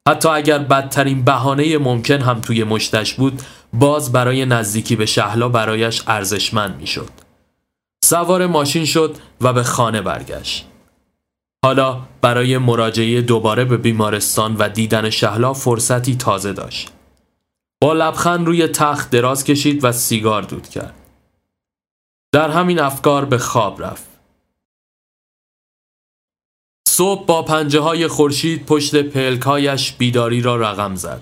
حتی 0.09 0.29
اگر 0.29 0.57
بدترین 0.57 1.23
بهانه 1.23 1.77
ممکن 1.77 2.21
هم 2.21 2.41
توی 2.41 2.63
مشتش 2.63 3.13
بود 3.13 3.41
باز 3.73 4.11
برای 4.11 4.45
نزدیکی 4.45 4.95
به 4.95 5.05
شهلا 5.05 5.49
برایش 5.49 6.01
ارزشمند 6.07 6.77
می‌شد. 6.79 7.09
سوار 8.05 8.47
ماشین 8.47 8.85
شد 8.85 9.15
و 9.41 9.53
به 9.53 9.63
خانه 9.63 10.01
برگشت 10.01 10.65
حالا 11.65 11.99
برای 12.21 12.57
مراجعه 12.57 13.21
دوباره 13.21 13.65
به 13.65 13.77
بیمارستان 13.77 14.55
و 14.55 14.69
دیدن 14.69 15.09
شهلا 15.09 15.53
فرصتی 15.53 16.15
تازه 16.15 16.53
داشت. 16.53 16.89
با 17.81 17.93
لبخند 17.93 18.47
روی 18.47 18.67
تخت 18.67 19.09
دراز 19.09 19.43
کشید 19.43 19.83
و 19.83 19.91
سیگار 19.91 20.41
دود 20.41 20.69
کرد. 20.69 21.02
در 22.33 22.49
همین 22.49 22.79
افکار 22.79 23.25
به 23.25 23.37
خواب 23.37 23.83
رفت. 23.83 24.07
صبح 26.87 27.25
با 27.25 27.41
پنجه 27.41 27.79
های 27.79 28.07
خورشید 28.07 28.65
پشت 28.65 28.95
پلکایش 28.95 29.91
بیداری 29.91 30.41
را 30.41 30.55
رقم 30.55 30.95
زد. 30.95 31.21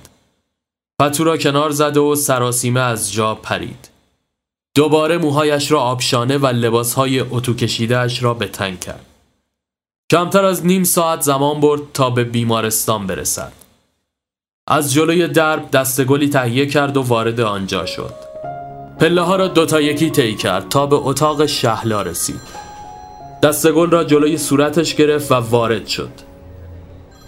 پتو 1.01 1.23
را 1.23 1.37
کنار 1.37 1.71
زد 1.71 1.97
و 1.97 2.15
سراسیمه 2.15 2.79
از 2.79 3.13
جا 3.13 3.35
پرید. 3.35 3.89
دوباره 4.75 5.17
موهایش 5.17 5.71
را 5.71 5.81
آبشانه 5.81 6.37
و 6.37 6.47
لباسهای 6.47 7.19
اتو 7.19 7.53
کشیدهش 7.53 8.23
را 8.23 8.33
به 8.33 8.47
تنگ 8.47 8.79
کرد. 8.79 9.05
کمتر 10.11 10.45
از 10.45 10.65
نیم 10.65 10.83
ساعت 10.83 11.21
زمان 11.21 11.59
برد 11.59 11.81
تا 11.93 12.09
به 12.09 12.23
بیمارستان 12.23 13.07
برسد. 13.07 13.53
از 14.67 14.93
جلوی 14.93 15.27
درب 15.27 15.71
دستگلی 15.71 16.29
تهیه 16.29 16.65
کرد 16.65 16.97
و 16.97 17.01
وارد 17.01 17.39
آنجا 17.39 17.85
شد. 17.85 18.30
پله 19.01 19.21
ها 19.21 19.35
را 19.35 19.47
دوتا 19.47 19.81
یکی 19.81 20.09
طی 20.09 20.35
کرد 20.35 20.69
تا 20.69 20.85
به 20.85 20.95
اتاق 20.95 21.45
شهلا 21.45 22.01
رسید. 22.01 22.41
دستگل 23.43 23.89
را 23.89 24.03
جلوی 24.03 24.37
صورتش 24.37 24.95
گرفت 24.95 25.31
و 25.31 25.35
وارد 25.35 25.87
شد. 25.87 26.11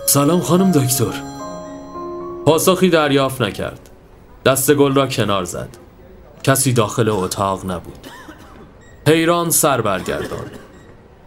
سلام 0.06 0.40
خانم 0.40 0.72
دکتر. 0.72 1.22
پاسخی 2.46 2.90
دریافت 2.90 3.42
نکرد. 3.42 3.90
دستگل 4.46 4.94
را 4.94 5.08
کنار 5.08 5.44
زد. 5.44 5.70
کسی 6.44 6.74
داخل 6.74 7.10
اتاق 7.10 7.66
نبود. 7.66 8.08
حیران 9.08 9.50
سر 9.50 9.82
برگردان. 9.82 10.46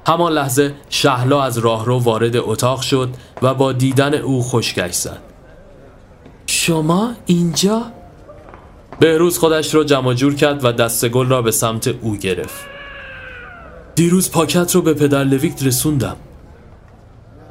همان 0.07 0.33
لحظه 0.33 0.75
شهلا 0.89 1.43
از 1.43 1.59
راهرو 1.59 1.99
وارد 1.99 2.37
اتاق 2.37 2.81
شد 2.81 3.09
و 3.43 3.55
با 3.55 3.73
دیدن 3.73 4.15
او 4.15 4.43
خوشگشت 4.43 4.99
زد 4.99 5.23
شما 6.47 7.11
اینجا؟ 7.27 7.83
بهروز 9.01 9.39
خودش 9.39 9.75
را 9.75 9.85
جمع 9.85 10.15
جور 10.15 10.35
کرد 10.35 10.65
و 10.65 10.73
دست 10.73 11.09
گل 11.09 11.27
را 11.27 11.43
به 11.43 11.51
سمت 11.51 11.89
او 11.89 12.17
گرفت. 12.17 12.65
دیروز 13.95 14.31
پاکت 14.31 14.75
رو 14.75 14.83
به 14.83 14.95
پدر 14.95 15.25
لویک 15.25 15.55
رسوندم. 15.63 16.17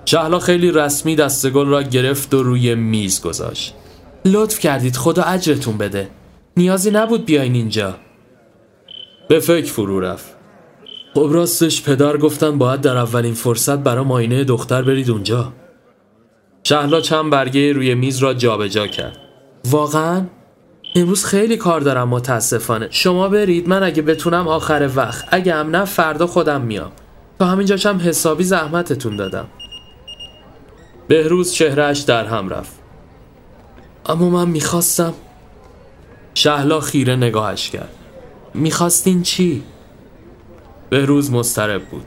شهلا 0.05 0.39
خیلی 0.39 0.71
رسمی 0.71 1.15
دست 1.15 1.49
گل 1.49 1.67
را 1.67 1.83
گرفت 1.83 2.33
و 2.33 2.43
روی 2.43 2.75
میز 2.75 3.21
گذاشت. 3.21 3.73
لطف 4.25 4.59
کردید 4.59 4.95
خدا 4.95 5.23
اجرتون 5.23 5.77
بده. 5.77 6.09
نیازی 6.57 6.91
نبود 6.91 7.25
بیاین 7.25 7.55
اینجا. 7.55 7.95
به 9.27 9.39
فکر 9.39 9.71
فرو 9.71 9.99
رفت. 9.99 10.35
خب 11.13 11.29
راستش 11.31 11.81
پدر 11.81 12.17
گفتن 12.17 12.57
باید 12.57 12.81
در 12.81 12.97
اولین 12.97 13.33
فرصت 13.33 13.77
برای 13.77 14.03
ماینه 14.03 14.43
دختر 14.43 14.81
برید 14.81 15.09
اونجا. 15.09 15.53
شهلا 16.63 17.01
چند 17.01 17.31
برگه 17.31 17.73
روی 17.73 17.95
میز 17.95 18.17
را 18.17 18.33
جابجا 18.33 18.67
جا 18.67 18.87
کرد. 18.87 19.17
واقعا؟ 19.65 20.25
امروز 20.97 21.25
خیلی 21.25 21.57
کار 21.57 21.81
دارم 21.81 22.09
متاسفانه. 22.09 22.87
شما 22.91 23.27
برید 23.29 23.69
من 23.69 23.83
اگه 23.83 24.01
بتونم 24.01 24.47
آخر 24.47 24.89
وقت. 24.95 25.25
اگه 25.31 25.55
هم 25.55 25.75
نه 25.75 25.85
فردا 25.85 26.27
خودم 26.27 26.61
میام. 26.61 26.91
تا 27.39 27.45
همینجاش 27.45 27.85
هم 27.85 27.99
حسابی 27.99 28.43
زحمتتون 28.43 29.15
دادم. 29.15 29.47
بهروز 31.07 31.53
چهرهش 31.53 31.99
در 31.99 32.25
هم 32.25 32.49
رفت. 32.49 32.79
اما 34.05 34.29
من 34.29 34.49
می‌خواستم 34.49 35.13
شهلا 36.33 36.79
خیره 36.79 37.15
نگاهش 37.15 37.69
کرد. 37.69 37.89
می‌خواستین 38.53 39.23
چی؟ 39.23 39.63
به 40.89 41.05
روز 41.05 41.31
مسترب 41.31 41.85
بود. 41.85 42.05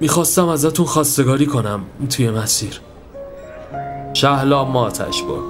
می‌خواستم 0.00 0.48
ازتون 0.48 0.86
خواستگاری 0.86 1.46
کنم 1.46 1.80
توی 2.10 2.30
مسیر. 2.30 2.80
شهلا 4.14 4.64
ماتش 4.64 5.22
بود 5.22 5.44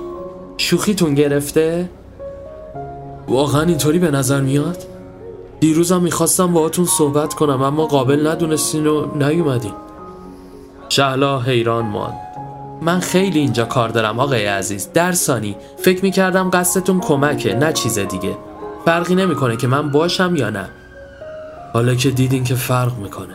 شوخیتون 0.56 1.14
گرفته؟ 1.14 1.90
واقعا 3.28 3.62
اینطوری 3.62 3.98
به 3.98 4.10
نظر 4.10 4.40
میاد؟ 4.40 4.76
دیروزم 5.60 6.02
می‌خواستم 6.02 6.52
باهاتون 6.52 6.84
صحبت 6.84 7.34
کنم 7.34 7.62
اما 7.62 7.86
قابل 7.86 8.26
ندونستین 8.26 8.86
و 8.86 9.16
نیومدین. 9.16 9.74
شهلا 10.88 11.40
حیران 11.40 11.84
ماند. 11.84 12.18
من 12.82 13.00
خیلی 13.00 13.38
اینجا 13.38 13.64
کار 13.64 13.88
دارم 13.88 14.20
آقای 14.20 14.46
عزیز. 14.46 14.88
در 14.94 15.12
ثانی 15.12 15.56
فکر 15.78 16.02
می‌کردم 16.02 16.50
قصدتون 16.50 17.00
کمکه 17.00 17.54
نه 17.54 17.72
چیز 17.72 17.98
دیگه. 17.98 18.36
فرقی 18.84 19.14
نمی‌کنه 19.14 19.56
که 19.56 19.66
من 19.66 19.90
باشم 19.90 20.36
یا 20.36 20.50
نه. 20.50 20.68
حالا 21.72 21.94
که 21.94 22.10
دیدین 22.10 22.44
که 22.44 22.54
فرق 22.54 22.98
می‌کنه. 22.98 23.34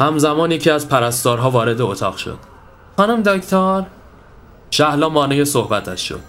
همزمان 0.00 0.50
یکی 0.50 0.70
از 0.70 0.88
پرستارها 0.88 1.50
وارد 1.50 1.80
اتاق 1.80 2.16
شد. 2.16 2.38
خانم 2.96 3.22
دکتر؟ 3.22 3.84
شهلا 4.70 5.08
مانع 5.08 5.44
صحبتش 5.44 6.08
شد. 6.08 6.20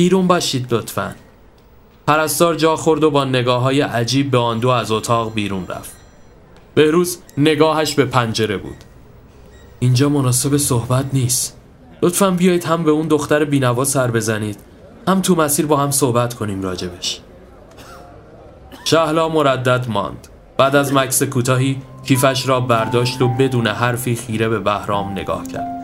بیرون 0.00 0.26
باشید 0.26 0.74
لطفا. 0.74 1.14
پرستار 2.06 2.54
جا 2.54 2.76
خورد 2.76 3.04
و 3.04 3.10
با 3.10 3.24
نگاه 3.24 3.62
های 3.62 3.80
عجیب 3.80 4.30
به 4.30 4.38
آن 4.38 4.58
دو 4.58 4.68
از 4.68 4.90
اتاق 4.90 5.34
بیرون 5.34 5.66
رفت. 5.66 5.96
بهروز 6.74 7.18
نگاهش 7.38 7.94
به 7.94 8.04
پنجره 8.04 8.56
بود. 8.56 8.76
اینجا 9.78 10.08
مناسب 10.08 10.56
صحبت 10.56 11.04
نیست. 11.12 11.56
لطفا 12.02 12.30
بیایید 12.30 12.64
هم 12.64 12.84
به 12.84 12.90
اون 12.90 13.08
دختر 13.08 13.44
بینوا 13.44 13.84
سر 13.84 14.10
بزنید. 14.10 14.58
هم 15.08 15.20
تو 15.20 15.34
مسیر 15.34 15.66
با 15.66 15.76
هم 15.76 15.90
صحبت 15.90 16.34
کنیم 16.34 16.62
راجبش. 16.62 17.20
شهلا 18.84 19.28
مردد 19.28 19.86
ماند. 19.88 20.28
بعد 20.56 20.76
از 20.76 20.92
مکس 20.92 21.22
کوتاهی 21.22 21.82
کیفش 22.06 22.48
را 22.48 22.60
برداشت 22.60 23.22
و 23.22 23.28
بدون 23.28 23.66
حرفی 23.66 24.16
خیره 24.16 24.48
به 24.48 24.58
بهرام 24.58 25.12
نگاه 25.12 25.46
کرد. 25.46 25.79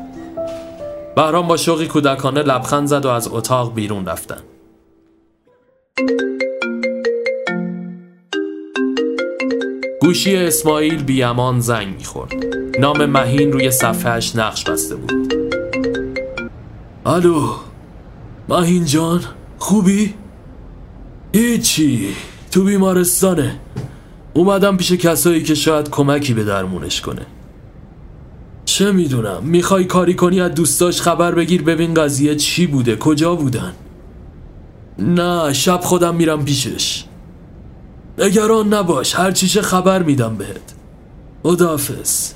بهرام 1.17 1.49
با 1.49 1.57
شوقی 1.57 1.87
کودکانه 1.87 2.43
لبخند 2.43 2.89
زد 2.89 3.05
و 3.05 3.09
از 3.09 3.29
اتاق 3.29 3.75
بیرون 3.75 4.07
رفتن. 4.07 4.41
گوشی 10.01 10.37
اسماعیل 10.37 11.03
بیامان 11.03 11.61
زنگ 11.61 11.97
می‌خورد. 11.97 12.33
نام 12.81 13.07
مهین 13.07 13.53
روی 13.53 13.71
صفحهش 13.71 14.37
نقش 14.37 14.65
بسته 14.65 14.97
بود. 14.97 15.35
الو 17.07 17.49
مهین 18.49 18.85
جان 18.85 19.21
خوبی؟ 19.59 20.15
هیچی 21.33 22.15
تو 22.51 22.65
بیمارستانه. 22.65 23.61
اومدم 24.35 24.77
پیش 24.77 24.93
کسایی 24.93 25.43
که 25.43 25.55
شاید 25.55 25.91
کمکی 25.91 26.35
به 26.35 26.45
درمونش 26.45 27.01
کنه. 27.01 27.27
چه 28.77 28.93
می‌دونم؟ 28.93 29.43
می‌خوای 29.43 29.85
کاری 29.85 30.15
کنی 30.15 30.41
از 30.41 30.55
دوستاش 30.55 31.01
خبر 31.01 31.35
بگیر 31.35 31.63
ببین 31.63 31.95
قضیه 31.95 32.35
چی 32.35 32.67
بوده 32.67 32.97
کجا 32.97 33.35
بودن؟ 33.35 33.73
نه 34.99 35.53
شب 35.53 35.81
خودم 35.81 36.15
میرم 36.15 36.45
پیشش. 36.45 37.05
نگران 38.19 38.75
نباش 38.75 39.15
هر 39.15 39.33
چیشه 39.33 39.63
خبر 39.63 40.03
میدم 40.03 40.37
بهت. 40.37 40.75
خداحافظ. 41.43 42.33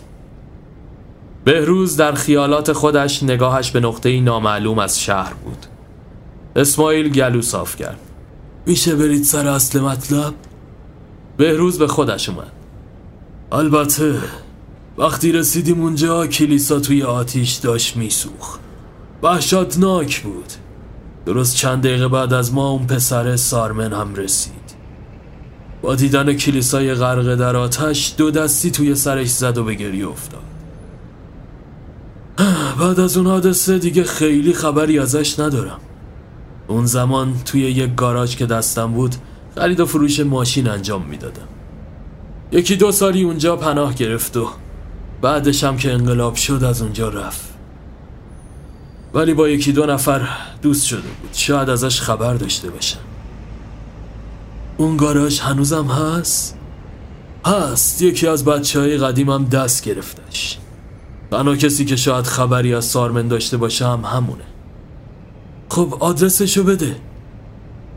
بهروز 1.44 1.96
در 1.96 2.12
خیالات 2.12 2.72
خودش 2.72 3.22
نگاهش 3.22 3.70
به 3.70 3.80
نقطه 3.80 4.20
نامعلوم 4.20 4.78
از 4.78 5.00
شهر 5.00 5.32
بود. 5.34 5.66
اسماعیل 6.56 7.08
گلو 7.08 7.42
صاف 7.42 7.76
کرد. 7.76 7.98
میشه 8.66 8.94
برید 8.94 9.24
سر 9.24 9.48
اصل 9.48 9.80
مطلب؟ 9.80 10.34
بهروز 11.36 11.78
به 11.78 11.86
خودش 11.86 12.28
اومد. 12.28 12.52
البته 13.52 14.14
وقتی 15.00 15.32
رسیدیم 15.32 15.82
اونجا 15.82 16.26
کلیسا 16.26 16.80
توی 16.80 17.02
آتیش 17.02 17.54
داشت 17.54 17.96
میسوخ 17.96 18.58
وحشتناک 19.22 20.22
بود. 20.22 20.52
درست 21.26 21.56
چند 21.56 21.82
دقیقه 21.82 22.08
بعد 22.08 22.32
از 22.32 22.54
ما 22.54 22.70
اون 22.70 22.86
پسر 22.86 23.36
سارمن 23.36 23.92
هم 23.92 24.14
رسید. 24.14 24.54
با 25.82 25.94
دیدن 25.94 26.32
کلیسای 26.32 26.94
غرق 26.94 27.34
در 27.34 27.56
آتش 27.56 28.14
دو 28.16 28.30
دستی 28.30 28.70
توی 28.70 28.94
سرش 28.94 29.28
زد 29.28 29.58
و 29.58 29.64
به 29.64 29.74
گریه 29.74 30.08
افتاد. 30.08 30.42
بعد 32.80 33.00
از 33.00 33.16
اون 33.16 33.26
حادثه 33.26 33.78
دیگه 33.78 34.04
خیلی 34.04 34.52
خبری 34.52 34.98
ازش 34.98 35.38
ندارم. 35.38 35.80
اون 36.68 36.86
زمان 36.86 37.34
توی 37.44 37.60
یک 37.60 37.94
گاراژ 37.94 38.36
که 38.36 38.46
دستم 38.46 38.92
بود 38.92 39.14
خرید 39.54 39.80
و 39.80 39.86
فروش 39.86 40.20
ماشین 40.20 40.68
انجام 40.68 41.02
می‌دادم. 41.02 41.48
یکی 42.52 42.76
دو 42.76 42.92
سالی 42.92 43.22
اونجا 43.22 43.56
پناه 43.56 43.94
گرفت 43.94 44.36
و 44.36 44.48
بعدش 45.22 45.64
هم 45.64 45.76
که 45.76 45.92
انقلاب 45.92 46.34
شد 46.34 46.64
از 46.64 46.82
اونجا 46.82 47.08
رفت. 47.08 47.48
ولی 49.14 49.34
با 49.34 49.48
یکی 49.48 49.72
دو 49.72 49.86
نفر 49.86 50.28
دوست 50.62 50.86
شده 50.86 51.00
بود. 51.00 51.30
شاید 51.32 51.70
ازش 51.70 52.00
خبر 52.00 52.34
داشته 52.34 52.70
باشم. 52.70 52.98
اون 54.76 54.96
گاراژ 54.96 55.40
هنوزم 55.40 55.86
هست؟ 55.86 56.58
هست. 57.46 58.02
یکی 58.02 58.26
از 58.26 58.44
بچه 58.44 58.80
های 58.80 58.98
قدیمم 58.98 59.44
دست 59.44 59.84
گرفتش. 59.84 60.58
تنها 61.30 61.56
کسی 61.56 61.84
که 61.84 61.96
شاید 61.96 62.24
خبری 62.24 62.74
از 62.74 62.84
سارمن 62.84 63.28
داشته 63.28 63.56
باشم 63.56 64.02
همونه. 64.04 64.44
خب 65.68 65.96
آدرسشو 66.00 66.64
بده. 66.64 66.96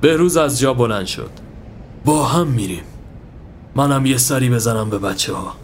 بهروز 0.01 0.37
از 0.37 0.59
جا 0.59 0.73
بلند 0.73 1.05
شد. 1.05 1.29
با 2.05 2.25
هم 2.25 2.47
میریم. 2.47 2.83
منم 3.75 4.05
یه 4.05 4.17
سری 4.17 4.49
بزنم 4.49 4.89
به 4.89 4.99
بچه 4.99 5.33
ها 5.33 5.62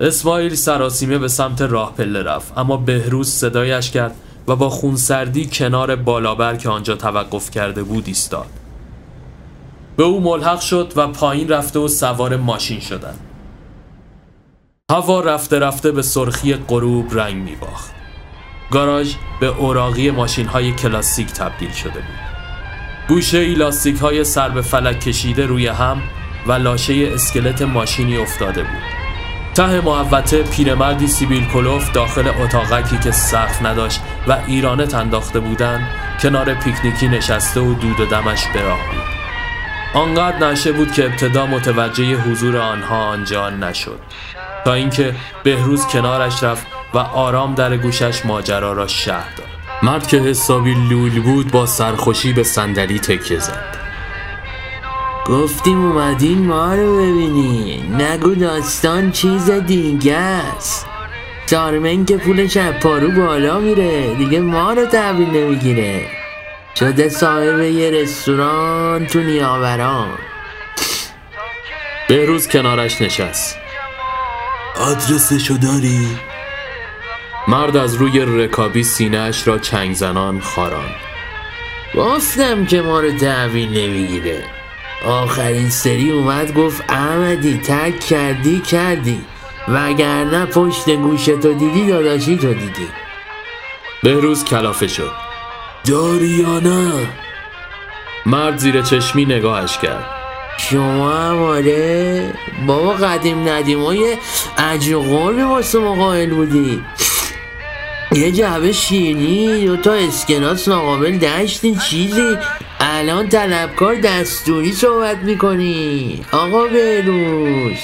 اسماعیل 0.00 0.54
سراسیمه 0.54 1.18
به 1.18 1.28
سمت 1.28 1.62
راه 1.62 1.94
پله 1.94 2.22
رفت 2.22 2.58
اما 2.58 2.76
بهروز 2.76 3.28
صدایش 3.28 3.90
کرد 3.90 4.14
و 4.48 4.56
با 4.56 4.68
خونسردی 4.68 5.48
کنار 5.52 5.96
بالابر 5.96 6.56
که 6.56 6.68
آنجا 6.68 6.94
توقف 6.94 7.50
کرده 7.50 7.82
بود 7.82 8.04
ایستاد. 8.06 8.46
به 9.96 10.02
او 10.02 10.20
ملحق 10.20 10.60
شد 10.60 10.92
و 10.96 11.06
پایین 11.06 11.48
رفته 11.48 11.78
و 11.78 11.88
سوار 11.88 12.36
ماشین 12.36 12.80
شدند. 12.80 13.20
هوا 14.90 15.20
رفته 15.20 15.58
رفته 15.58 15.92
به 15.92 16.02
سرخی 16.02 16.54
غروب 16.54 17.18
رنگ 17.18 17.36
می 17.36 17.56
باخت 17.56 17.90
گاراژ 18.70 19.14
به 19.40 19.46
اوراقی 19.46 20.10
ماشین 20.10 20.46
های 20.46 20.72
کلاسیک 20.72 21.26
تبدیل 21.26 21.72
شده 21.72 21.90
بود. 21.90 22.26
گوشه 23.08 23.38
ایلاستیک 23.38 23.96
های 23.96 24.24
سر 24.24 24.48
به 24.48 24.62
فلک 24.62 25.00
کشیده 25.00 25.46
روی 25.46 25.66
هم 25.66 26.02
و 26.46 26.52
لاشه 26.52 27.10
اسکلت 27.14 27.62
ماشینی 27.62 28.16
افتاده 28.16 28.62
بود. 28.62 28.95
ته 29.56 29.80
محوطه 29.80 30.42
پیرمردی 30.42 31.06
سیبیل 31.06 31.46
کلوف 31.46 31.92
داخل 31.92 32.28
اتاقکی 32.28 32.98
که 32.98 33.10
سقف 33.10 33.62
نداشت 33.62 34.00
و 34.28 34.38
ایرانه 34.46 34.94
انداخته 34.94 35.40
بودن 35.40 35.88
کنار 36.20 36.54
پیکنیکی 36.54 37.08
نشسته 37.08 37.60
و 37.60 37.74
دود 37.74 38.00
و 38.00 38.06
دمش 38.06 38.46
براه 38.46 38.78
بود. 38.78 39.02
آنقدر 39.94 40.50
نشه 40.50 40.72
بود 40.72 40.92
که 40.92 41.04
ابتدا 41.04 41.46
متوجه 41.46 42.16
حضور 42.16 42.56
آنها 42.56 42.96
آنجا 42.96 43.50
نشد. 43.50 44.00
تا 44.64 44.72
اینکه 44.72 45.14
بهروز 45.42 45.86
کنارش 45.86 46.42
رفت 46.42 46.66
و 46.94 46.98
آرام 46.98 47.54
در 47.54 47.76
گوشش 47.76 48.26
ماجرا 48.26 48.72
را 48.72 48.86
شهر 48.86 49.36
داد. 49.36 49.46
مرد 49.82 50.06
که 50.06 50.18
حسابی 50.18 50.74
لول 50.74 51.20
بود 51.20 51.50
با 51.50 51.66
سرخوشی 51.66 52.32
به 52.32 52.42
صندلی 52.42 52.98
تکیه 52.98 53.38
زد. 53.38 53.85
گفتیم 55.28 55.84
اومدین 55.84 56.46
ما 56.46 56.74
رو 56.74 56.96
ببینی 56.96 57.82
نگو 57.98 58.34
داستان 58.34 59.10
چیز 59.10 59.50
دیگه 59.50 60.16
است. 60.16 60.86
سارمن 61.46 62.04
که 62.04 62.16
پولش 62.16 62.56
از 62.56 62.74
پارو 62.74 63.10
بالا 63.10 63.58
میره. 63.58 64.14
دیگه 64.14 64.40
ما 64.40 64.72
رو 64.72 64.86
تحویل 64.86 65.28
نمی‌گیره. 65.28 66.00
شده 66.78 67.08
صاحب 67.08 67.60
یه 67.60 67.90
رستوران 67.90 69.06
تو 69.06 69.18
نیاوران. 69.18 70.18
بهروز 72.08 72.48
کنارش 72.48 73.02
نشست. 73.02 73.58
آدرسشو 74.80 75.54
داری؟ 75.54 76.08
مرد 77.48 77.76
از 77.76 77.94
روی 77.94 78.44
رکابی 78.44 78.82
سینهش 78.82 79.48
را 79.48 79.58
چنگ 79.58 79.94
زنان 79.94 80.40
خاران. 80.40 80.90
گفتم 81.94 82.66
که 82.66 82.82
ما 82.82 83.00
رو 83.00 83.18
تحویل 83.18 83.68
نمی‌گیره. 83.68 84.55
آخرین 85.06 85.70
سری 85.70 86.10
اومد 86.10 86.54
گفت 86.54 86.84
احمدی 86.88 87.58
تک 87.58 88.00
کردی 88.00 88.60
کردی. 88.60 89.20
وگرنه 89.68 90.46
پشت 90.46 90.90
گوشتو 90.90 91.52
دیدی 91.52 91.86
داداشی 91.86 92.36
تو 92.36 92.54
دیدی. 92.54 92.88
بهروز 94.02 94.44
کلافه 94.44 94.86
شد. 94.86 95.10
داری 95.86 96.26
یا 96.26 96.60
نه؟ 96.60 96.92
مرد 98.26 98.58
زیر 98.58 98.82
چشمی 98.82 99.24
نگاهش 99.24 99.78
کرد. 99.78 100.04
شما 100.58 101.12
هم 101.12 101.42
آره. 101.42 102.32
بابا 102.66 102.92
قدیم 102.92 103.48
ندیم. 103.48 103.84
های 103.84 104.16
عجل 104.58 104.98
قربی 104.98 105.42
واسه 105.42 105.78
مقایل 105.78 106.30
بودی. 106.30 106.82
یه 108.12 108.32
جعبه 108.32 108.72
شیرینی 108.72 109.66
دو 109.66 109.76
تا 109.76 109.92
اسکناس 109.92 110.68
ناقابل 110.68 111.18
دشتین 111.18 111.78
چیزی. 111.78 112.36
الان 112.80 113.28
طلبکار 113.28 113.94
دستوری 113.94 114.72
صحبت 114.72 115.16
می‌کنی. 115.16 116.24
آقا 116.32 116.66
بهروز 116.66 117.78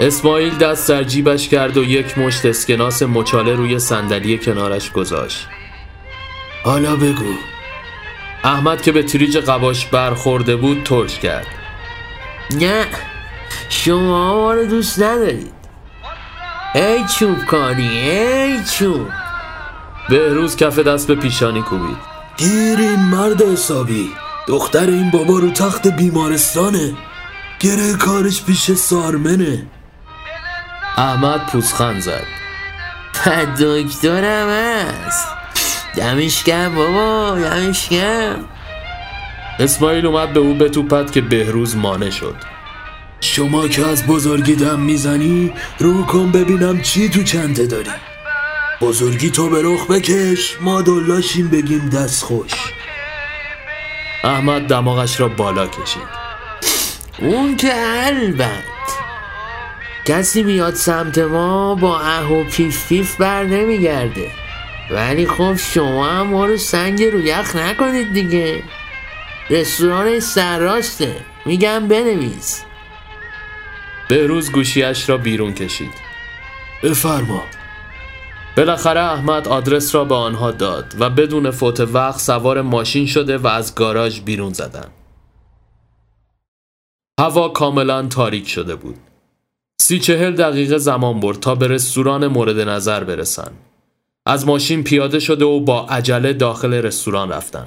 اسماعیل 0.00 0.58
دست 0.58 0.88
در 0.88 1.02
جیبش 1.02 1.48
کرد 1.48 1.76
و 1.76 1.84
یک 1.84 2.18
مشت 2.18 2.46
اسکناس 2.46 3.02
مچاله 3.02 3.54
روی 3.54 3.78
صندلی 3.78 4.38
کنارش 4.38 4.90
گذاشت. 4.90 5.46
حالا 6.64 6.96
بگو. 6.96 7.34
احمد 8.44 8.82
که 8.82 8.92
به 8.92 9.02
تریج 9.02 9.38
قباش 9.38 9.86
برخورده 9.86 10.56
بود 10.56 10.82
ترش 10.84 11.18
کرد. 11.18 11.46
نه 12.60 12.86
شما 13.68 14.34
ما 14.34 14.52
رو 14.52 14.64
دوست 14.64 15.02
ندارید. 15.02 15.52
ای 16.74 17.04
چوب 17.18 17.44
کاری 17.44 17.88
ای 17.88 18.64
چوب. 18.78 19.08
بهروز 20.08 20.56
کف 20.56 20.78
دست 20.78 21.06
به 21.06 21.14
پیشانی 21.14 21.62
کوبید. 21.62 22.13
گیر 22.36 22.78
این 22.78 23.00
مرد 23.00 23.42
حسابی. 23.42 24.10
دختر 24.48 24.86
این 24.86 25.10
بابا 25.10 25.38
رو 25.38 25.50
تخت 25.50 25.86
بیمارستانه. 25.86 26.94
گره 27.60 27.94
کارش 27.94 28.44
پیش 28.44 28.72
سارمنه. 28.72 29.66
احمد 30.96 31.46
پوزخند 31.46 32.00
زد. 32.00 32.24
دکترم 33.60 34.48
هست. 34.48 35.28
دمش 35.96 36.44
گرم 36.44 36.74
بابا 36.74 37.38
دمش 37.40 37.88
گرم 37.88 38.44
اسماعیل 39.58 40.06
اومد 40.06 40.32
به 40.32 40.40
او 40.40 40.54
بتوپد 40.54 41.10
که 41.10 41.20
بهروز 41.20 41.76
مانع 41.76 42.10
شد. 42.10 42.36
شما 43.20 43.68
که 43.68 43.86
از 43.86 44.06
بزرگی 44.06 44.54
دم 44.54 44.80
می‌زنی 44.80 45.52
رو 45.78 46.02
کن 46.02 46.32
ببینم 46.32 46.82
چی 46.82 47.08
تو 47.08 47.22
چنده 47.22 47.66
داری. 47.66 47.90
بزرگی 48.84 49.30
تو 49.30 49.48
به 49.48 49.62
رخ 49.62 49.86
بکش. 49.90 50.56
ما 50.60 50.82
دلاشیم 50.82 51.48
بگیم 51.48 51.88
دست 51.88 52.24
خوش. 52.24 52.52
احمد 54.24 54.62
دماغش 54.62 55.20
را 55.20 55.28
بالا 55.28 55.66
کشید. 55.66 56.08
اون 57.18 57.56
که 57.56 57.72
البت 57.76 58.64
کسی 60.04 60.42
میاد 60.42 60.74
سمت 60.74 61.18
ما 61.18 61.74
با 61.74 62.00
اه 62.00 62.32
و 62.32 62.44
پیف 62.44 62.88
پیف 62.88 63.16
بر 63.16 63.44
نمیگرده. 63.44 64.30
ولی 64.90 65.26
خب 65.26 65.56
شما 65.56 66.10
هم 66.10 66.26
ما 66.26 66.46
رو 66.46 66.56
سنگ 66.56 67.02
رو 67.02 67.20
یخ 67.20 67.56
نکنید 67.56 68.12
دیگه. 68.12 68.62
رستوران 69.50 70.20
سرراسته. 70.20 71.16
میگم 71.46 71.88
بنویس. 71.88 72.62
بهروز 74.08 74.52
گوشیش 74.52 75.08
را 75.08 75.16
بیرون 75.16 75.54
کشید. 75.54 75.94
بفرما. 76.82 77.42
بالاخره 78.56 79.00
احمد 79.00 79.48
آدرس 79.48 79.94
را 79.94 80.04
به 80.04 80.14
آنها 80.14 80.50
داد 80.50 80.94
و 80.98 81.10
بدون 81.10 81.50
فوت 81.50 81.80
وقت 81.80 82.20
سوار 82.20 82.62
ماشین 82.62 83.06
شده 83.06 83.38
و 83.38 83.46
از 83.46 83.74
گاراژ 83.74 84.20
بیرون 84.20 84.52
زدن. 84.52 84.86
هوا 87.20 87.48
کاملا 87.48 88.06
تاریک 88.06 88.48
شده 88.48 88.74
بود. 88.74 88.96
سی 89.80 89.98
چهل 89.98 90.34
دقیقه 90.34 90.78
زمان 90.78 91.20
برد 91.20 91.40
تا 91.40 91.54
به 91.54 91.68
رستوران 91.68 92.26
مورد 92.26 92.60
نظر 92.60 93.04
برسن. 93.04 93.50
از 94.26 94.46
ماشین 94.46 94.84
پیاده 94.84 95.20
شده 95.20 95.44
و 95.44 95.60
با 95.60 95.86
عجله 95.86 96.32
داخل 96.32 96.74
رستوران 96.74 97.28
رفتن. 97.28 97.66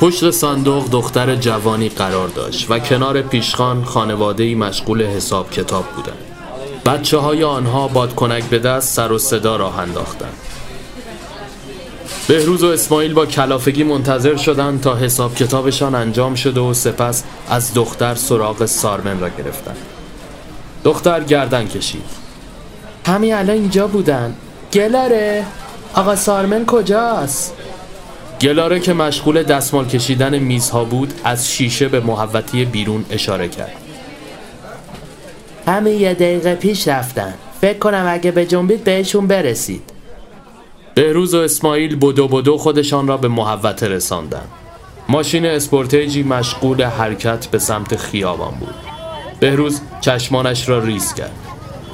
پشت 0.00 0.30
صندوق 0.30 0.90
دختر 0.90 1.36
جوانی 1.36 1.88
قرار 1.88 2.28
داشت 2.28 2.70
و 2.70 2.78
کنار 2.78 3.22
پیشخان 3.22 3.84
خانواده 3.84 4.54
مشغول 4.54 5.02
حساب 5.02 5.50
کتاب 5.50 5.84
بودند. 5.84 6.27
بچه 6.88 7.18
های 7.18 7.44
آنها 7.44 7.88
بادکنک 7.88 8.44
به 8.44 8.58
دست 8.58 8.94
سر 8.94 9.12
و 9.12 9.18
صدا 9.18 9.56
راه 9.56 9.78
انداختند. 9.78 10.32
بهروز 12.28 12.64
و 12.64 12.66
اسماعیل 12.66 13.14
با 13.14 13.26
کلافگی 13.26 13.84
منتظر 13.84 14.36
شدند 14.36 14.80
تا 14.80 14.96
حساب 14.96 15.34
کتابشان 15.34 15.94
انجام 15.94 16.34
شده 16.34 16.60
و 16.60 16.74
سپس 16.74 17.24
از 17.50 17.74
دختر 17.74 18.14
سراغ 18.14 18.66
سارمن 18.66 19.20
را 19.20 19.28
گرفتند. 19.28 19.76
دختر 20.84 21.24
گردن 21.24 21.68
کشید. 21.68 22.04
همین 23.06 23.34
الان 23.34 23.56
اینجا 23.56 23.86
بودن 23.86 24.34
گلاره 24.72 25.44
آقا 25.94 26.16
سارمن 26.16 26.66
کجاست؟ 26.66 27.54
گلاره 28.40 28.80
که 28.80 28.92
مشغول 28.92 29.42
دستمال 29.42 29.84
کشیدن 29.84 30.38
میزها 30.38 30.84
بود 30.84 31.12
از 31.24 31.50
شیشه 31.50 31.88
به 31.88 32.00
محوطه‌ی 32.00 32.64
بیرون 32.64 33.04
اشاره 33.10 33.48
کرد 33.48 33.87
همین 35.68 36.00
یه 36.00 36.14
دقیقه 36.14 36.54
پیش 36.54 36.88
رفتن. 36.88 37.34
فکر 37.60 37.78
کنم 37.78 38.06
اگه 38.08 38.30
بجنبید 38.30 38.84
بهشون 38.84 39.26
برسید. 39.26 39.82
بهروز 40.94 41.34
و 41.34 41.38
اسماعیل 41.38 41.96
بدو 41.96 42.28
بدو 42.28 42.58
خودشان 42.58 43.08
را 43.08 43.16
به 43.16 43.28
محوطه 43.28 43.88
رساندن. 43.88 44.44
ماشین 45.08 45.46
اسپورتیجی 45.46 46.22
مشغول 46.22 46.82
حرکت 46.82 47.46
به 47.46 47.58
سمت 47.58 47.96
خیابان 47.96 48.54
بود. 48.60 48.74
بهروز 49.40 49.80
چشمانش 50.00 50.68
را 50.68 50.78
ریز 50.78 51.14
کرد. 51.14 51.36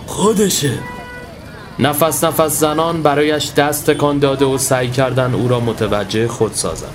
خودشه. 0.07 0.79
نفس 1.79 2.25
نفس 2.25 2.61
زنان 2.61 3.03
برایش 3.03 3.53
دست 3.53 3.91
تکان 3.91 4.19
داده 4.19 4.45
و 4.45 4.59
سعی 4.59 4.91
کردن 4.91 5.35
او 5.35 5.49
را 5.49 5.61
متوجه 5.61 6.29
خود 6.29 6.53
سازند. 6.53 6.95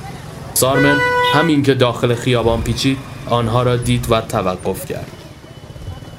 سارمن 0.53 0.97
همین 1.33 1.63
که 1.63 1.73
داخل 1.73 2.15
خیابان 2.15 2.61
پیچید 2.61 2.97
آنها 3.29 3.63
را 3.63 3.75
دید 3.75 4.11
و 4.11 4.21
توقف 4.21 4.85
کرد. 4.85 5.18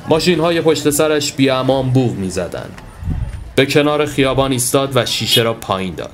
ماشین 0.08 0.40
های 0.40 0.60
پشت 0.60 0.90
سرش 0.90 1.32
بی 1.32 1.50
امان 1.50 1.90
بوغ 1.90 2.12
می 2.12 2.30
زدن. 2.30 2.70
به 3.54 3.66
کنار 3.66 4.06
خیابان 4.06 4.52
ایستاد 4.52 4.96
و 4.96 5.06
شیشه 5.06 5.42
را 5.42 5.54
پایین 5.54 5.94
داد. 5.94 6.10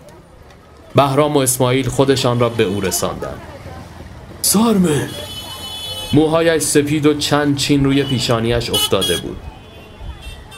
بهرام 0.95 1.37
و 1.37 1.39
اسماعیل 1.39 1.89
خودشان 1.89 2.41
را 2.41 2.49
به 2.49 2.65
او 2.65 2.81
رساندند. 2.81 3.41
سارمن! 4.43 5.09
موهایش 6.13 6.63
سپید 6.63 7.07
و 7.07 7.15
چند 7.15 7.57
چین 7.57 7.85
روی 7.85 8.03
پیشانیش 8.03 8.71
افتاده 8.71 9.17
بود. 9.17 9.37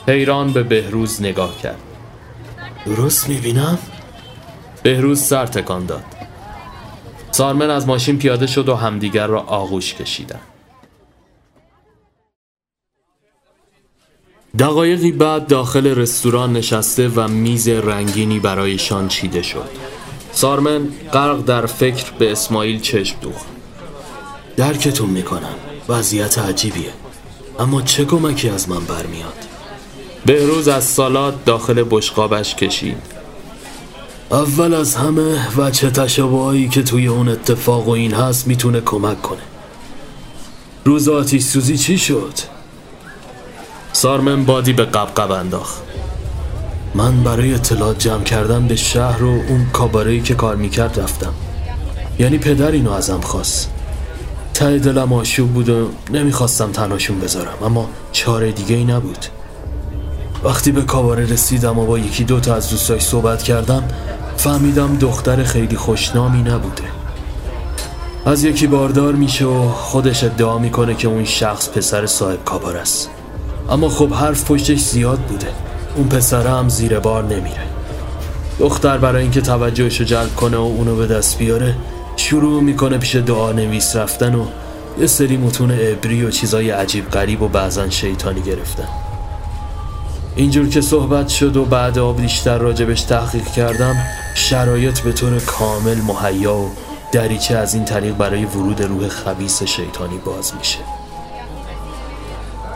حیران 0.08 0.52
به 0.52 0.62
بهروز 0.62 1.22
نگاه 1.22 1.58
کرد. 1.58 1.80
درست 2.86 3.28
می‌بینم؟ 3.28 3.78
بهروز 4.82 5.20
سر 5.20 5.46
تکان 5.46 5.86
داد. 5.86 6.04
سارمن 7.30 7.70
از 7.70 7.86
ماشین 7.86 8.18
پیاده 8.18 8.46
شد 8.46 8.68
و 8.68 8.74
همدیگر 8.74 9.26
را 9.26 9.40
آغوش 9.40 9.94
کشیدن 9.94 10.40
دقایقی 14.58 15.12
بعد 15.12 15.46
داخل 15.46 15.86
رستوران 15.86 16.52
نشسته 16.52 17.08
و 17.08 17.28
میز 17.28 17.68
رنگینی 17.68 18.38
برایشان 18.38 19.08
چیده 19.08 19.42
شد. 19.42 19.68
سارمن 20.32 20.88
غرق 21.12 21.44
در 21.44 21.66
فکر 21.66 22.12
به 22.18 22.32
اسماعیل 22.32 22.80
چشم 22.80 23.16
دوخت. 23.20 23.46
درکتون 24.56 25.10
می‌کنم. 25.10 25.54
وضعیت 25.88 26.38
عجیبیه. 26.38 26.92
اما 27.58 27.82
چه 27.82 28.04
کمکی 28.04 28.48
از 28.48 28.68
من 28.68 28.84
برمیاد؟ 28.84 29.34
بهروز 30.26 30.68
از 30.68 30.84
سالات 30.84 31.44
داخل 31.44 31.84
بشقابش 31.90 32.54
کشید. 32.54 33.02
اول 34.30 34.74
از 34.74 34.94
همه 34.94 35.56
وچه 35.56 35.90
تشابهایی 35.90 36.68
که 36.68 36.82
توی 36.82 37.06
اون 37.06 37.28
اتفاق 37.28 37.88
و 37.88 37.90
این 37.90 38.12
هست 38.14 38.46
می‌تونه 38.46 38.80
کمک 38.80 39.22
کنه. 39.22 39.42
روز 40.84 41.08
آتیش 41.08 41.42
سوزی 41.42 41.78
چی 41.78 41.98
شد؟ 41.98 42.57
سارمن 43.98 44.44
بادی 44.44 44.72
به 44.72 44.84
قبقب 44.84 45.30
انداخت. 45.30 45.82
من 46.94 47.22
برای 47.22 47.54
اطلاعات 47.54 47.98
جمع 47.98 48.22
کردن 48.22 48.66
به 48.66 48.76
شهر 48.76 49.24
و 49.24 49.28
اون 49.48 49.66
کابارهی 49.72 50.20
که 50.20 50.34
کار 50.34 50.56
می‌کرد 50.56 51.00
رفتم. 51.00 51.32
یعنی 52.18 52.38
پدر 52.38 52.70
اینو 52.70 52.92
ازم 52.92 53.20
خواست. 53.20 53.70
ته 54.54 54.78
دلم 54.78 55.12
آشوب 55.12 55.52
بود 55.52 55.68
و 55.68 55.88
نمی‌خواستم 56.10 56.72
تنهاشون 56.72 57.20
بذارم 57.20 57.64
اما 57.64 57.88
چاره 58.12 58.52
دیگه 58.52 58.76
ای 58.76 58.84
نبود. 58.84 59.26
وقتی 60.44 60.72
به 60.72 60.82
کاباره 60.82 61.24
رسیدم 61.26 61.78
و 61.78 61.86
با 61.86 61.98
یکی 61.98 62.24
دوتا 62.24 62.54
از 62.54 62.70
دوستاش 62.70 63.02
صحبت 63.02 63.42
کردم 63.42 63.82
فهمیدم 64.36 64.96
دختر 64.96 65.44
خیلی 65.44 65.76
خوشنامی 65.76 66.42
نبوده. 66.42 66.84
از 68.26 68.44
یکی 68.44 68.66
باردار 68.66 69.12
میشه 69.12 69.44
و 69.44 69.68
خودش 69.68 70.24
ادعا 70.24 70.58
می‌کنه 70.58 70.94
که 70.94 71.08
اون 71.08 71.24
شخص 71.24 71.68
پسر 71.68 72.06
صاحب 72.06 72.44
کابار 72.44 72.76
است. 72.76 73.10
اما 73.70 73.88
خب 73.88 74.12
حرف 74.12 74.50
پشتش 74.50 74.78
زیاد 74.78 75.18
بوده. 75.18 75.46
اون 75.96 76.08
پسره 76.08 76.50
هم 76.50 76.68
زیر 76.68 76.98
بار 76.98 77.24
نمیره. 77.24 77.62
دختر 78.58 78.98
برای 78.98 79.22
اینکه 79.22 79.40
توجهش 79.40 80.00
رو 80.00 80.06
جلب 80.06 80.34
کنه 80.34 80.56
و 80.56 80.60
اونو 80.60 80.96
به 80.96 81.06
دست 81.06 81.38
بیاره 81.38 81.74
شروع 82.16 82.62
می‌کنه 82.62 82.98
پیش 82.98 83.16
دعا 83.16 83.52
نویس 83.52 83.96
رفتن 83.96 84.34
و 84.34 84.44
یه 85.00 85.06
سری 85.06 85.36
متون 85.36 85.70
عبری 85.70 86.24
و 86.24 86.30
چیزای 86.30 86.70
عجیب 86.70 87.10
غریب 87.10 87.42
و 87.42 87.48
بعضا 87.48 87.90
شیطانی 87.90 88.40
گرفتن. 88.40 88.88
اینجور 90.36 90.68
که 90.68 90.80
صحبت 90.80 91.28
شد 91.28 91.56
و 91.56 91.64
بعد 91.64 91.98
آب 91.98 92.20
بیشتر 92.20 92.58
راجبش 92.58 93.02
تحقیق 93.02 93.46
کردم 93.46 93.96
شرایط 94.34 95.00
به 95.00 95.12
طور 95.12 95.38
کامل 95.38 95.96
مهیا 95.96 96.56
و 96.56 96.70
دریچه 97.12 97.56
از 97.56 97.74
این 97.74 97.84
طریق 97.84 98.14
برای 98.14 98.44
ورود 98.44 98.82
روح 98.82 99.08
خبیس 99.08 99.62
شیطانی 99.62 100.18
باز 100.24 100.52
میشه. 100.58 100.78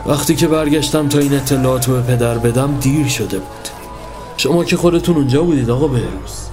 وقتی 0.05 0.35
که 0.35 0.47
برگشتم 0.47 1.09
تا 1.09 1.19
این 1.19 1.33
اطلاعات 1.33 1.87
رو 1.87 1.93
به 1.93 2.01
پدر 2.01 2.37
بدم 2.37 2.77
دیر 2.79 3.07
شده 3.07 3.39
بود. 3.39 3.69
شما 4.37 4.63
که 4.63 4.77
خودتون 4.77 5.15
اونجا 5.15 5.43
بودید 5.43 5.69
آقا 5.69 5.87
بهروز. 5.87 6.47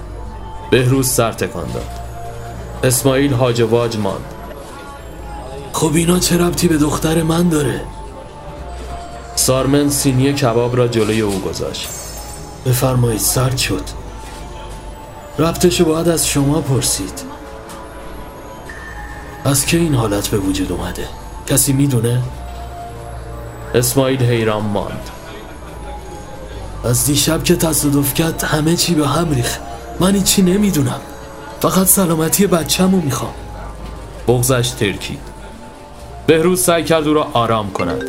بهروز 0.71 1.07
سر 1.07 1.31
تکان 1.31 1.67
داد. 1.71 1.89
اسماعیل 2.83 3.33
هاج 3.33 3.61
واج 3.61 3.97
ماند. 3.97 4.25
خب 5.73 5.91
اینا 5.95 6.19
چه 6.19 6.37
ربطی 6.37 6.67
به 6.67 6.77
دختر 6.77 7.23
من 7.23 7.49
داره؟ 7.49 7.81
سارمن 9.35 9.89
سینی 9.89 10.33
کباب 10.33 10.77
را 10.77 10.87
جلوی 10.87 11.21
او 11.21 11.39
گذاشت. 11.39 11.87
بفرمایید 12.65 13.19
سرد 13.19 13.57
شد. 13.57 13.83
ربطشو 15.39 15.85
باید 15.85 16.09
از 16.09 16.27
شما 16.27 16.61
پرسید. 16.61 17.21
از 19.45 19.65
که 19.65 19.77
این 19.77 19.95
حالت 19.95 20.27
به 20.27 20.37
وجود 20.37 20.71
اومده؟ 20.71 21.07
کسی 21.47 21.73
می‌دونه؟ 21.73 22.21
اسماعیل 23.75 24.23
حیران 24.23 24.65
ماند. 24.65 25.09
از 26.85 27.05
دیشب 27.05 27.43
که 27.43 27.55
تصادف 27.55 28.13
کرد 28.13 28.43
همه 28.43 28.75
چی 28.75 28.95
به 28.95 29.07
هم 29.07 29.31
ریخ 29.31 29.57
من 29.99 30.23
چی 30.23 30.41
نمی‌دونم. 30.41 31.01
فقط 31.61 31.87
سلامتی 31.87 32.47
بچه‌مو 32.47 33.01
می‌خوام. 33.01 33.33
بغزش 34.27 34.69
ترکید 34.69 35.19
بهروز 36.27 36.61
سعی 36.61 36.83
کرد 36.83 37.07
او 37.07 37.13
را 37.13 37.27
آرام 37.33 37.71
کند. 37.71 38.03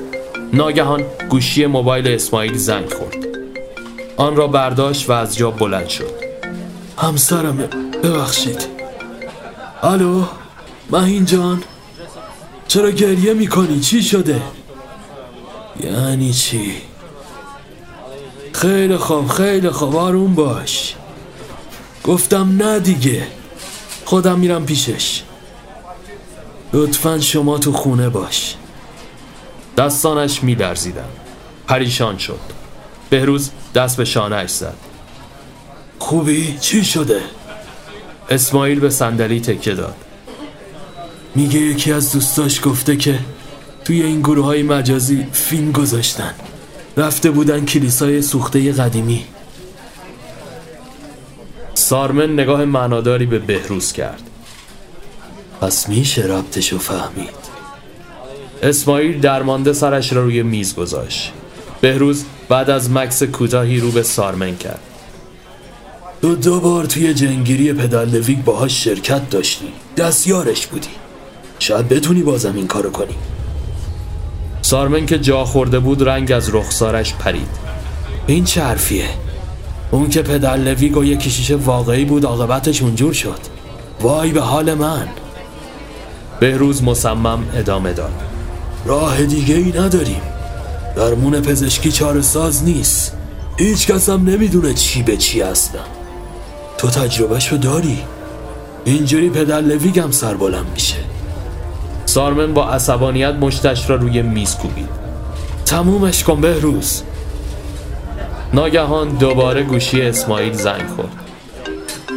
ناگهان 0.52 1.04
گوشی 1.28 1.66
موبایل 1.66 2.08
اسماعیل 2.08 2.56
زنگ 2.56 2.92
خورد. 2.92 3.16
آن 4.16 4.36
را 4.36 4.46
برداشت 4.46 5.10
و 5.10 5.12
از 5.12 5.36
جا 5.36 5.50
بلند 5.50 5.88
شد. 5.88 6.10
همسرمه 6.98 7.66
ببخشید. 8.02 8.66
الو 9.82 10.24
مهین 10.90 11.24
جان 11.24 11.62
چرا 12.68 12.90
گریه 12.90 13.34
می‌کنی؟ 13.34 13.80
چی 13.80 14.02
شده؟ 14.02 14.42
یعنی 15.80 16.32
چی؟ 16.32 16.74
خیلی 18.52 18.96
خوب 18.96 19.28
خیلی 19.28 19.70
خوب 19.70 19.96
آروم 19.96 20.34
باش. 20.34 20.94
گفتم 22.04 22.62
نه 22.62 22.80
دیگه. 22.80 23.26
خودم 24.04 24.38
میرم 24.38 24.66
پیشش. 24.66 25.22
لطفا 26.72 27.20
شما 27.20 27.58
تو 27.58 27.72
خونه 27.72 28.08
باش. 28.08 28.54
دستانش 29.76 30.42
میلرزیدن. 30.42 31.08
پریشان 31.66 32.18
شد. 32.18 32.40
بهروز 33.10 33.50
دست 33.74 33.96
به 33.96 34.04
شانهش 34.04 34.50
زد. 34.50 34.76
خوبی؟ 35.98 36.58
چی 36.60 36.84
شده؟ 36.84 37.20
اسماعیل 38.30 38.80
به 38.80 38.90
صندلی 38.90 39.40
تکه 39.40 39.74
داد. 39.74 39.96
میگه 41.34 41.60
یکی 41.60 41.92
از 41.92 42.12
دوستاش 42.12 42.60
گفته 42.64 42.96
که 42.96 43.18
توی 43.84 44.02
این 44.02 44.20
گروه 44.20 44.44
های 44.44 44.62
مجازی 44.62 45.26
فیلم 45.32 45.72
گذاشتن. 45.72 46.34
رفته 46.96 47.30
بودن 47.30 47.64
کلیسای 47.64 48.22
سوخته 48.22 48.72
قدیمی. 48.72 49.24
سارمن 51.74 52.32
نگاه 52.32 52.64
معناداری 52.64 53.26
به 53.26 53.38
بهروز 53.38 53.92
کرد. 53.92 54.22
پس 55.60 55.88
میشه 55.88 56.22
ربطشو 56.22 56.78
فهمید؟ 56.78 57.52
اسماعیل 58.62 59.20
درمانده 59.20 59.72
سرش 59.72 60.12
را 60.12 60.22
روی 60.22 60.42
میز 60.42 60.74
گذاشت. 60.74 61.32
بهروز 61.80 62.24
بعد 62.48 62.70
از 62.70 62.90
مکس 62.90 63.22
کوتاهی 63.22 63.80
رو 63.80 63.90
به 63.90 64.02
سارمن 64.02 64.56
کرد. 64.56 64.80
دو 66.20 66.34
دو 66.34 66.60
بار 66.60 66.84
توی 66.84 67.14
جنگیری 67.14 67.72
پدالویگ 67.72 68.44
باهاش 68.44 68.84
شرکت 68.84 69.30
داشتی. 69.30 69.72
دستیارش 69.96 70.66
بودی. 70.66 70.88
شاید 71.58 71.88
بتونی 71.88 72.22
بازم 72.22 72.54
این 72.56 72.66
کارو 72.66 72.90
کنی. 72.90 73.14
سارمن 74.62 75.06
که 75.06 75.18
جا 75.18 75.44
خورده 75.44 75.78
بود 75.78 76.08
رنگ 76.08 76.32
از 76.32 76.54
رخسارش 76.54 77.14
پرید. 77.14 77.48
این 78.26 78.44
چه 78.44 78.62
حرفیه؟ 78.62 79.08
اون 79.90 80.08
که 80.08 80.22
پدر 80.22 80.74
و 80.98 81.04
یه 81.04 81.16
کشیش 81.16 81.50
واقعی 81.50 82.04
بود 82.04 82.24
عاقبتش 82.26 82.82
اونجور 82.82 83.12
شد. 83.12 83.38
وای 84.00 84.32
به 84.32 84.40
حال 84.40 84.74
من. 84.74 85.08
بهروز 86.40 86.82
مصمم 86.82 87.44
ادامه 87.54 87.92
داد. 87.92 88.12
راه 88.86 89.22
دیگه 89.24 89.54
ای 89.54 89.72
نداریم 89.72 90.22
درمون 90.96 91.40
پزشکی 91.40 91.92
چاره 91.92 92.22
ساز 92.22 92.64
نیست. 92.64 93.16
هیچ 93.56 93.86
کس 93.86 94.08
هم 94.08 94.24
نمی‌دونه 94.24 94.74
چی 94.74 95.02
به 95.02 95.16
چی 95.16 95.40
هستم 95.40 95.84
تو 96.78 96.88
تجربهشو 96.88 97.56
داری؟ 97.56 97.98
اینجوری 98.84 99.30
پدر 99.30 99.60
لویگم 99.60 100.10
سر 100.10 100.34
بلند 100.34 100.66
میشه. 100.74 100.96
سارمن 102.12 102.54
با 102.54 102.68
عصبانیت 102.68 103.34
مشتش 103.34 103.90
را 103.90 103.96
روی 103.96 104.22
میز 104.22 104.56
کوبید. 104.56 104.88
تمومش 105.66 106.24
کن 106.24 106.40
بهروز. 106.40 107.02
ناگهان 108.52 109.08
دوباره 109.08 109.62
گوشی 109.62 110.02
اسماعیل 110.02 110.52
زنگ 110.52 110.86
خورد. 110.96 111.12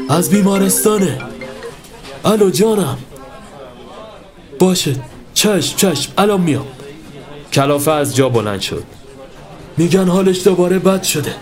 از 0.09 0.29
بیمارستانه. 0.29 1.17
الو 2.25 2.49
جانم. 2.49 2.97
باشه. 4.59 4.95
چشم 5.33 5.77
چشم. 5.77 6.11
الان 6.17 6.41
میام. 6.41 6.67
کلافه 7.53 7.91
از 7.91 8.15
جا 8.15 8.29
بلند 8.29 8.61
شد. 8.61 8.83
میگن 9.77 10.07
حالش 10.07 10.43
دوباره 10.43 10.79
بد 10.79 11.03
شده. 11.03 11.35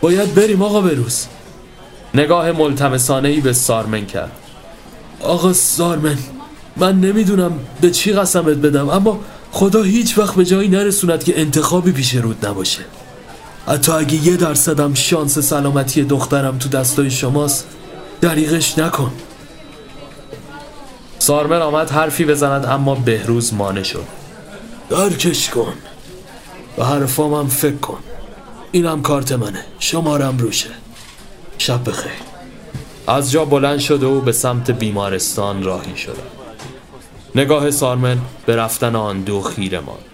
باید 0.00 0.34
بریم 0.34 0.62
آقا 0.62 0.80
بروز 0.80 1.26
نگاه 2.14 2.52
ملتمسانه 2.52 3.28
ای 3.28 3.40
به 3.40 3.52
سارمن 3.52 4.06
کرد. 4.06 4.32
آقا 5.20 5.52
سارمن 5.52 6.18
من 6.76 7.00
نمی‌دونم 7.00 7.52
به 7.80 7.90
چی 7.90 8.12
قسمت 8.12 8.56
بدم 8.56 8.88
اما 8.88 9.20
خدا 9.52 9.82
هیچ 9.82 10.18
وقت 10.18 10.34
به 10.34 10.44
جایی 10.44 10.68
نرسوند 10.68 11.24
که 11.24 11.40
انتخابی 11.40 11.92
پیش 11.92 12.14
رود 12.14 12.46
نباشه. 12.46 12.80
حتی 13.66 13.92
اگه 13.92 14.14
یه 14.14 14.36
درصدم 14.36 14.94
شانس 14.94 15.38
سلامتی 15.38 16.04
دخترم 16.04 16.58
تو 16.58 16.68
دستای 16.68 17.10
شماست 17.10 17.66
دریغش 18.20 18.78
نکن. 18.78 19.12
سارمن 21.18 21.62
آمد 21.62 21.90
حرفی 21.90 22.24
بزند 22.24 22.66
اما 22.66 22.94
بهروز 22.94 23.54
مانع 23.54 23.82
شد. 23.82 24.04
درکش 24.90 25.50
کن. 25.50 25.74
به 26.76 26.84
حرفام 26.84 27.34
هم 27.34 27.48
فکر 27.48 27.76
کن. 27.76 27.98
اینم 28.72 29.02
کارت 29.02 29.32
منه. 29.32 29.64
شمارم 29.78 30.38
روشه. 30.38 30.70
شب 31.58 31.88
بخیر. 31.88 32.12
از 33.06 33.30
جا 33.30 33.44
بلند 33.44 33.78
شده 33.78 34.06
و 34.06 34.20
به 34.20 34.32
سمت 34.32 34.70
بیمارستان 34.70 35.62
راهی 35.62 35.96
شده 35.96 36.41
نگاه 37.34 37.70
سارمن 37.70 38.18
به 38.46 38.56
رفتن 38.56 38.96
آن 38.96 39.20
دو 39.20 39.40
خیره 39.40 39.80
ماند 39.80 40.12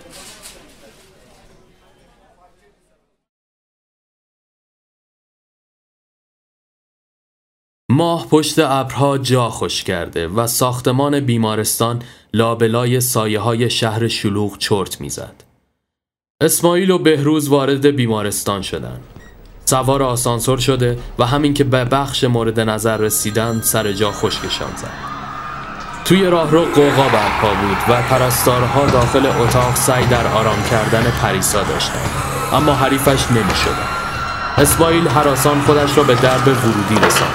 ماه 7.90 8.28
پشت 8.28 8.59
ابرها 8.59 9.18
جا 9.18 9.48
خوش 9.48 9.84
کرده 9.84 10.28
و 10.28 10.47
ساختمان 10.47 11.20
بیمارستان 11.20 12.02
لابلای 12.34 13.01
سایه 13.01 13.40
های 13.40 13.70
شهر 13.70 14.09
شلوغ 14.09 14.59
چرت 14.59 15.01
می‌زد. 15.01 15.44
اسماعیل 16.43 16.90
و 16.90 16.98
بهروز 16.98 17.48
وارد 17.48 17.86
بیمارستان 17.86 18.62
شدند. 18.62 19.05
سوار 19.64 20.02
آسانسور 20.02 20.59
شده 20.59 20.98
و 21.18 21.26
همین 21.26 21.55
که 21.55 21.64
به 21.64 21.84
بخش 21.84 22.24
مورد 22.24 22.60
نظر 22.60 22.97
رسیدن 22.97 23.60
سر 23.60 23.93
جا 23.93 24.12
خشکشان 24.12 24.76
زد. 24.76 25.18
توی 26.09 26.26
راهرو 26.26 26.64
قوقا 26.64 27.02
برپا 27.02 27.48
بود 27.48 27.76
و 27.89 28.02
پرستارها 28.02 28.86
داخل 28.86 29.26
اتاق 29.26 29.74
سعی 29.74 30.06
در 30.06 30.26
آرام 30.26 30.62
کردن 30.70 31.12
پریسا 31.22 31.62
داشتند. 31.62 32.10
اما 32.52 32.74
حریفش 32.74 33.30
نمی 33.30 33.55
شدن. 33.64 33.89
اسماعیل 34.59 35.09
حراسان 35.09 35.60
خودش 35.60 35.98
را 35.98 36.02
به 36.02 36.14
درب 36.14 36.48
ورودی 36.48 37.06
رساند. 37.06 37.35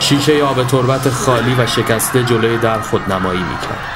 شیشه 0.00 0.44
آب 0.44 0.66
تربت 0.66 1.10
خالی 1.10 1.54
و 1.54 1.66
شکسته 1.66 2.22
جلوی 2.22 2.58
در 2.58 2.80
خودنمایی 2.80 3.42
می‌کرد. 3.42 3.86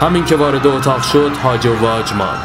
همین 0.00 0.24
که 0.24 0.36
وارد 0.36 0.66
اتاق 0.66 1.02
شد 1.02 1.32
هاج 1.44 1.66
و 1.66 1.78
واج 1.80 2.12
ماند. 2.12 2.42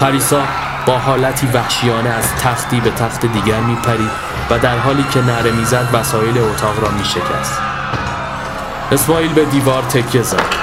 پریسا 0.00 0.42
با 0.86 0.98
حالتی 0.98 1.46
وحشیانه 1.46 2.10
از 2.10 2.34
تختی 2.34 2.80
به 2.80 2.90
تخت 2.90 3.26
دیگر 3.26 3.60
میپرید 3.60 4.10
و 4.50 4.58
در 4.58 4.78
حالی 4.78 5.04
که 5.10 5.20
نره 5.22 5.50
می‌زد 5.50 5.88
وسایل 5.92 6.38
اتاق 6.38 6.82
را 6.82 6.90
میشکست. 6.90 7.79
اسماعیل 8.92 9.32
به 9.32 9.44
دیوار 9.44 9.82
تکیه 9.82 10.22
زد. 10.22 10.54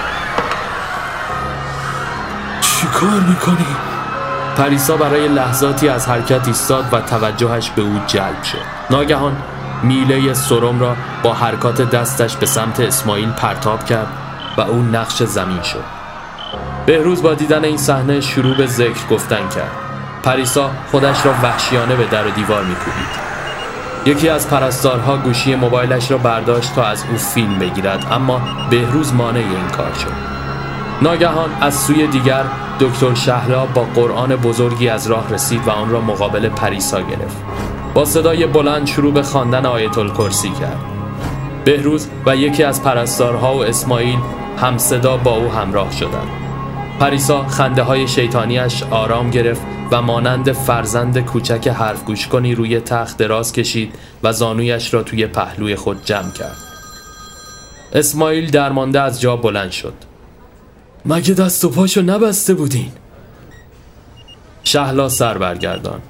چی 2.62 2.88
کار 2.88 3.20
می‌کنی؟ 3.20 3.66
پریسا 4.58 4.98
برای 4.98 5.28
لحظاتی 5.28 5.90
از 5.90 6.10
حرکت 6.10 6.48
ایستاد 6.48 6.86
و 6.92 7.02
توجهش 7.02 7.70
به 7.70 7.82
او 7.82 8.00
جلب 8.08 8.44
شد. 8.44 8.58
ناگهان 8.90 9.36
میله 9.84 10.34
سرم 10.34 10.80
را 10.80 10.96
با 11.24 11.34
حرکات 11.34 11.82
دستش 11.82 12.36
به 12.36 12.46
سمت 12.46 12.80
اسماعیل 12.80 13.32
پرتاب 13.32 13.86
کرد 13.86 14.08
و 14.58 14.62
او 14.62 14.82
نقش 14.82 15.24
زمین 15.24 15.62
شد. 15.62 15.84
بهروز 16.86 17.22
با 17.22 17.34
دیدن 17.34 17.64
این 17.64 17.78
صحنه 17.78 18.22
شروع 18.22 18.58
به 18.58 18.68
ذکر 18.68 19.08
گفتن 19.10 19.50
کرد. 19.50 19.72
پریسا 20.24 20.72
خودش 20.92 21.26
را 21.26 21.32
وحشیانه 21.44 21.96
به 21.96 22.06
در 22.06 22.28
و 22.28 22.30
دیوار 22.30 22.64
میکوبید. 22.64 23.27
یکی 24.08 24.30
از 24.30 24.50
پرستارها 24.50 25.18
گوشی 25.18 25.56
موبایلش 25.56 26.12
را 26.12 26.18
برداشت 26.18 26.76
تا 26.76 26.84
از 26.84 27.04
او 27.12 27.18
فیلم 27.18 27.60
بگیرد 27.60 28.08
اما 28.12 28.42
بهروز 28.70 29.14
مانع 29.14 29.40
این 29.40 29.68
کار 29.78 29.94
شد. 29.94 30.14
ناگهان 31.02 31.50
از 31.62 31.76
سوی 31.76 32.08
دیگر 32.08 32.44
دکتر 32.80 33.14
شهلا 33.14 33.66
با 33.66 33.82
قرآن 33.82 34.36
بزرگی 34.36 34.90
از 34.90 35.08
راه 35.08 35.34
رسید 35.34 35.68
و 35.68 35.72
آن 35.72 35.90
را 35.90 36.02
مقابل 36.02 36.50
پریسا 36.50 37.02
گرفت. 37.02 37.38
با 37.94 38.06
صدای 38.06 38.46
بلند 38.46 38.88
شروع 38.88 39.14
به 39.14 39.22
خواندن 39.22 39.66
آیت 39.66 39.98
الکرسی 39.98 40.50
کرد. 40.50 40.80
بهروز 41.66 42.08
و 42.26 42.36
یکی 42.36 42.64
از 42.64 42.84
پرستارها 42.84 43.56
و 43.56 43.64
اسماعیل 43.64 44.20
هم 44.62 44.78
صدا 44.78 45.18
با 45.18 45.32
او 45.32 45.52
همراه 45.52 45.92
شدند. 45.92 46.28
پریسا 47.00 47.46
خنده 47.48 47.84
های 47.84 48.08
شیطانیش 48.08 48.84
آرام 48.92 49.30
گرفت 49.30 49.77
و 49.92 50.02
مانند 50.02 50.52
فرزند 50.52 51.20
کوچک 51.20 51.68
حرف 51.68 52.04
گوش 52.04 52.28
کنی 52.28 52.56
روی 52.56 52.80
تخت 52.80 53.18
دراز 53.18 53.54
کشید 53.54 53.94
و 54.24 54.34
زانویش 54.34 54.94
را 54.94 55.04
توی 55.04 55.28
پهلوی 55.28 55.76
خود 55.76 56.06
جمع 56.06 56.32
کرد. 56.32 56.58
اسماعیل 57.94 58.50
درمانده 58.52 59.02
از 59.02 59.22
جا 59.22 59.36
بلند 59.36 59.72
شد. 59.72 59.94
مگه 61.06 61.34
دست 61.34 61.66
و 61.66 61.70
پاشو 61.70 62.02
نبسته 62.02 62.54
بودین؟ 62.54 62.92
شهلا 64.64 65.10
سر 65.10 65.38
برگردان. 65.38 66.02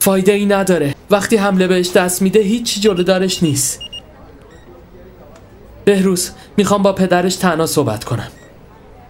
فایده 0.00 0.32
ای 0.32 0.46
نداره. 0.46 0.94
وقتی 1.10 1.36
حمله 1.36 1.66
بهش 1.66 1.92
دست 1.92 2.22
میده 2.22 2.40
هیچی 2.40 2.80
جلو 2.80 3.02
دارش 3.02 3.42
نیست. 3.42 3.80
بهروز 5.84 6.30
می‌خوام 6.56 6.82
با 6.82 6.92
پدرش 6.92 7.36
تنها 7.36 7.66
صحبت 7.66 8.04
کنم. 8.04 8.28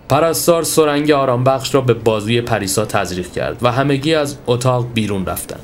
پرستار 0.09 0.63
سرنگ 0.63 1.11
آرام 1.11 1.45
بخش 1.45 1.75
را 1.75 1.81
به 1.81 1.95
بازوی 1.95 2.41
پریسا 2.41 2.85
تزریق 2.85 3.33
کرد 3.33 3.59
و 3.63 3.73
همگی 3.73 4.15
از 4.15 4.37
اتاق 4.47 4.87
بیرون 4.95 5.27
رفتند. 5.27 5.63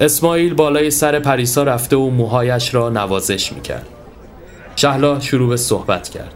اسماعیل 0.00 0.54
بالای 0.54 0.90
سر 0.90 1.18
پریسا 1.18 1.62
رفته 1.62 1.96
و 1.96 2.10
موهایش 2.10 2.74
را 2.74 2.88
نوازش 2.88 3.52
می‌کرد. 3.52 3.86
شهلا 4.76 5.20
شروع 5.20 5.48
به 5.48 5.56
صحبت 5.56 6.08
کرد. 6.08 6.34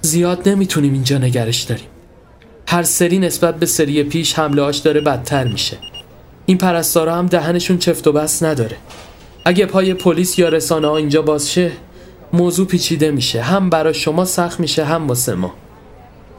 زیاد 0.00 0.48
نمی‌تونیم 0.48 0.92
اینجا 0.92 1.18
نگرش 1.18 1.62
داریم. 1.62 1.86
هر 2.68 2.82
سری 2.82 3.18
نسبت 3.18 3.56
به 3.56 3.66
سری 3.66 4.02
پیش 4.02 4.38
حمله 4.38 4.72
داره 4.84 5.00
بدتر 5.00 5.44
میشه. 5.44 5.78
این 6.46 6.58
پرستارا 6.58 7.14
هم 7.14 7.26
دهنشون 7.26 7.78
چفت 7.78 8.06
و 8.06 8.12
بس 8.12 8.42
نداره. 8.42 8.76
اگه 9.44 9.66
پای 9.66 9.94
پلیس 9.94 10.38
یا 10.38 10.48
رسانه 10.48 10.88
ها 10.88 10.96
اینجا 10.96 11.22
باز 11.22 11.52
شه 11.52 11.72
موضوع 12.32 12.66
پیچیده 12.66 13.10
میشه 13.10 13.42
هم 13.42 13.70
برای 13.70 13.94
شما 13.94 14.24
سخت 14.24 14.60
میشه 14.60 14.84
هم 14.84 15.08
واسه 15.08 15.34
ما 15.34 15.54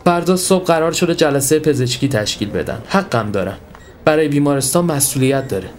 فردا 0.08 0.36
صبح 0.36 0.66
قرار 0.66 0.92
شده 0.92 1.16
جلسه 1.16 1.60
پزشکی 1.60 2.08
تشکیل 2.08 2.50
بدن. 2.50 2.82
حقم 2.88 3.32
دارن 3.32 3.58
برای 4.06 4.28
بیمارستان 4.28 4.86
مسئولیت 4.86 5.48
داره. 5.48 5.70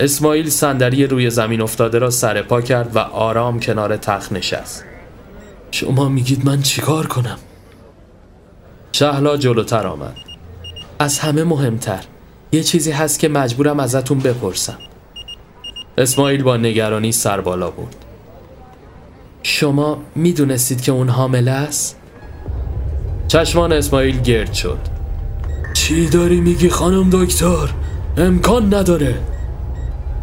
اسماعیل 0.00 0.50
صندلی 0.50 1.06
روی 1.06 1.30
زمین 1.30 1.60
افتاده 1.60 1.98
را 1.98 2.10
سر 2.10 2.42
پا 2.42 2.60
کرد 2.60 2.96
و 2.96 2.98
آرام 2.98 3.60
کنار 3.60 3.96
تخت 3.96 4.32
نشست. 4.32 4.84
شما 5.70 6.08
میگید 6.08 6.46
من 6.46 6.62
چیکار 6.62 7.06
کنم؟ 7.06 7.38
شهلا 8.92 9.36
جلوتر 9.36 9.86
آمد. 9.86 10.16
از 10.98 11.18
همه 11.18 11.44
مهمتر. 11.44 12.04
یه 12.52 12.62
چیزی 12.62 12.90
هست 12.90 13.18
که 13.18 13.28
مجبورم 13.28 13.80
ازتون 13.80 14.18
بپرسم. 14.18 14.78
اسماعیل 15.98 16.42
با 16.42 16.56
نگرانی 16.56 17.12
سر 17.12 17.40
بالا 17.40 17.70
بود 17.70 17.94
شما 19.42 20.02
می‌دونستید 20.14 20.80
که 20.80 20.92
اون 20.92 21.08
حامله 21.08 21.50
است؟ 21.50 21.96
چشمان 23.28 23.72
اسماعیل 23.72 24.20
گرد 24.20 24.52
شد. 24.52 24.78
چی 25.74 26.08
داری 26.08 26.40
میگی 26.40 26.68
خانم 26.68 27.10
دکتر؟ 27.10 27.68
امکان 28.16 28.74
نداره. 28.74 29.14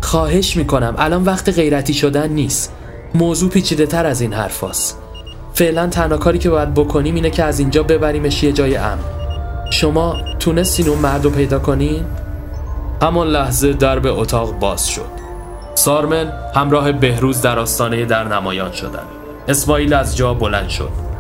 خواهش 0.02 0.58
می‌کنم 0.58 0.96
الان 0.98 1.24
وقت 1.24 1.50
غیرتی 1.50 1.94
شدن 1.94 2.30
نیست. 2.30 2.74
موضوع 3.16 3.50
پیچیده 3.50 3.86
تر 3.86 4.06
از 4.06 4.22
این 4.22 4.34
حرف 4.34 4.64
هست. 4.64 4.98
فعلا 5.54 5.88
تنها 5.88 6.18
کاری 6.18 6.40
که 6.40 6.50
باید 6.50 6.74
بکنیم 6.74 7.16
اینه 7.16 7.30
که 7.30 7.44
از 7.44 7.60
اینجا 7.60 7.84
ببریمش 7.84 8.44
یه 8.44 8.52
جای 8.52 8.76
امن. 8.76 9.00
شما 9.72 10.18
تونستین 10.40 10.90
اون 10.90 11.00
مرد 11.00 11.24
رو 11.24 11.30
پیدا 11.30 11.60
کنین؟ 11.60 12.06
همان 13.02 13.28
لحظه 13.28 13.74
درب 13.74 14.06
اتاق 14.06 14.60
باز 14.60 14.88
شد. 14.88 15.24
سارمن 15.76 16.32
همراه 16.56 16.92
بهروز 16.92 17.42
در 17.42 17.60
آستانه 17.60 18.06
در 18.06 18.24
نمایان 18.24 18.72
شدند 18.72 19.08
اسماعیل 19.48 19.94
از 19.94 20.18
جا 20.18 20.34
بلند 20.34 20.70
شد. 20.70 21.13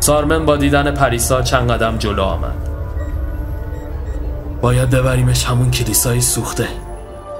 سارمن 0.00 0.44
با 0.44 0.56
دیدن 0.56 0.90
پریسا 0.90 1.42
چند 1.42 1.70
قدم 1.70 1.96
جلو 1.96 2.22
آمد. 2.22 2.68
باید 4.60 4.90
ببریمش 4.90 5.44
همون 5.44 5.70
کلیسای 5.70 6.20
سوخته 6.20 6.68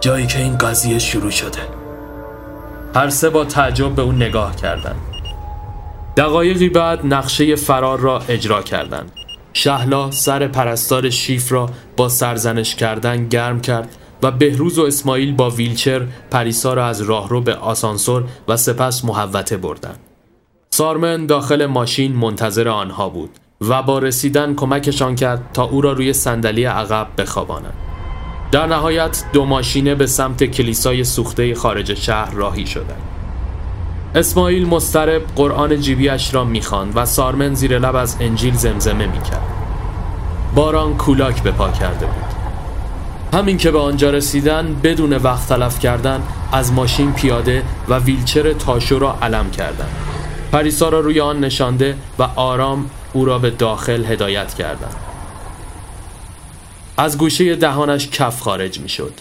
جایی 0.01 0.27
که 0.27 0.39
این 0.39 0.59
قضیه 0.59 0.99
شروع 0.99 1.31
شده. 1.31 1.59
هر 2.95 3.09
سه 3.09 3.31
با 3.31 3.45
تعجب 3.45 3.95
به 3.95 4.03
اون 4.03 4.17
نگاه 4.17 4.57
کردند. 4.57 5.01
دقایقی 6.17 6.69
بعد 6.69 7.07
نقشه 7.07 7.57
فرار 7.57 7.99
را 7.99 8.23
اجرا 8.29 8.63
کردند. 8.63 9.13
شهلا 9.53 10.11
سر 10.11 10.49
پرستار 10.49 11.11
شیف 11.11 11.53
را 11.53 11.71
با 11.97 12.09
سرزنش 12.09 12.75
کردن 12.75 13.29
گرم 13.29 13.61
کرد 13.61 13.89
و 14.23 14.31
بهروز 14.31 14.79
و 14.79 14.83
اسماعیل 14.83 15.35
با 15.35 15.51
ویلچر 15.51 16.07
پریسا 16.31 16.75
را 16.75 16.87
از 16.87 17.01
راهرو 17.01 17.41
به 17.41 17.55
آسانسور 17.55 18.25
و 18.49 18.57
سپس 18.57 19.05
محوته 19.05 19.57
بردند. 19.57 20.10
سارمن 20.75 21.27
داخل 21.27 21.67
ماشین 21.67 22.13
منتظر 22.13 22.69
آنها 22.69 23.09
بود 23.09 23.31
و 23.69 23.83
با 23.83 23.99
رسیدن 23.99 24.55
کمکشان 24.55 25.15
کرد 25.15 25.51
تا 25.53 25.65
او 25.65 25.81
را 25.81 25.93
روی 25.93 26.13
صندلی 26.13 26.65
عقب 26.65 27.07
بخوابانند. 27.19 27.75
در 28.53 28.67
نهایت 28.67 29.25
دو 29.33 29.45
ماشینه 29.45 29.95
به 29.95 30.07
سمت 30.07 30.45
کلیسای 30.45 31.05
سوخته 31.05 31.55
خارج 31.55 31.95
شهر 31.95 32.35
راهی 32.35 32.67
شدند. 32.67 33.03
اسماعیل 34.15 34.67
مسترب 34.69 35.23
قرآن 35.37 35.81
جیبیش 35.81 36.35
را 36.35 36.45
می‌خواند 36.45 36.93
و 36.97 37.07
سارمن 37.07 37.55
زیر 37.55 37.79
لب 37.79 37.97
از 37.97 38.17
انجیل 38.21 38.55
زمزمه 38.55 39.07
می‌کرد. 39.07 39.47
باران 40.55 40.97
کولاک 40.97 41.43
به 41.43 41.51
پا 41.51 41.71
کرده 41.71 42.07
بود. 42.07 42.25
همین 43.35 43.57
که 43.57 43.71
به 43.71 43.79
آنجا 43.79 44.11
رسیدن 44.11 44.77
بدون 44.83 45.17
وقت 45.17 45.49
تلف 45.49 45.79
کردن 45.79 46.23
از 46.53 46.73
ماشین 46.73 47.13
پیاده 47.13 47.63
و 47.89 47.99
ویلچر 47.99 48.53
تاشو 48.53 48.99
را 48.99 49.19
علم 49.23 49.51
کردند. 49.51 50.10
پریسا 50.53 50.89
را 50.89 51.01
روی 51.01 51.21
آن 51.21 51.41
نشانده 51.41 51.97
و 52.19 52.23
آرام 52.23 52.91
او 53.13 53.25
را 53.25 53.39
به 53.39 53.51
داخل 53.51 54.05
هدایت 54.05 54.55
کردند. 54.55 54.97
از 56.97 57.19
گوشه 57.19 57.57
دهانش 57.57 58.09
کف 58.09 58.41
خارج 58.41 58.81
می 58.81 58.89
شد. 58.89 59.13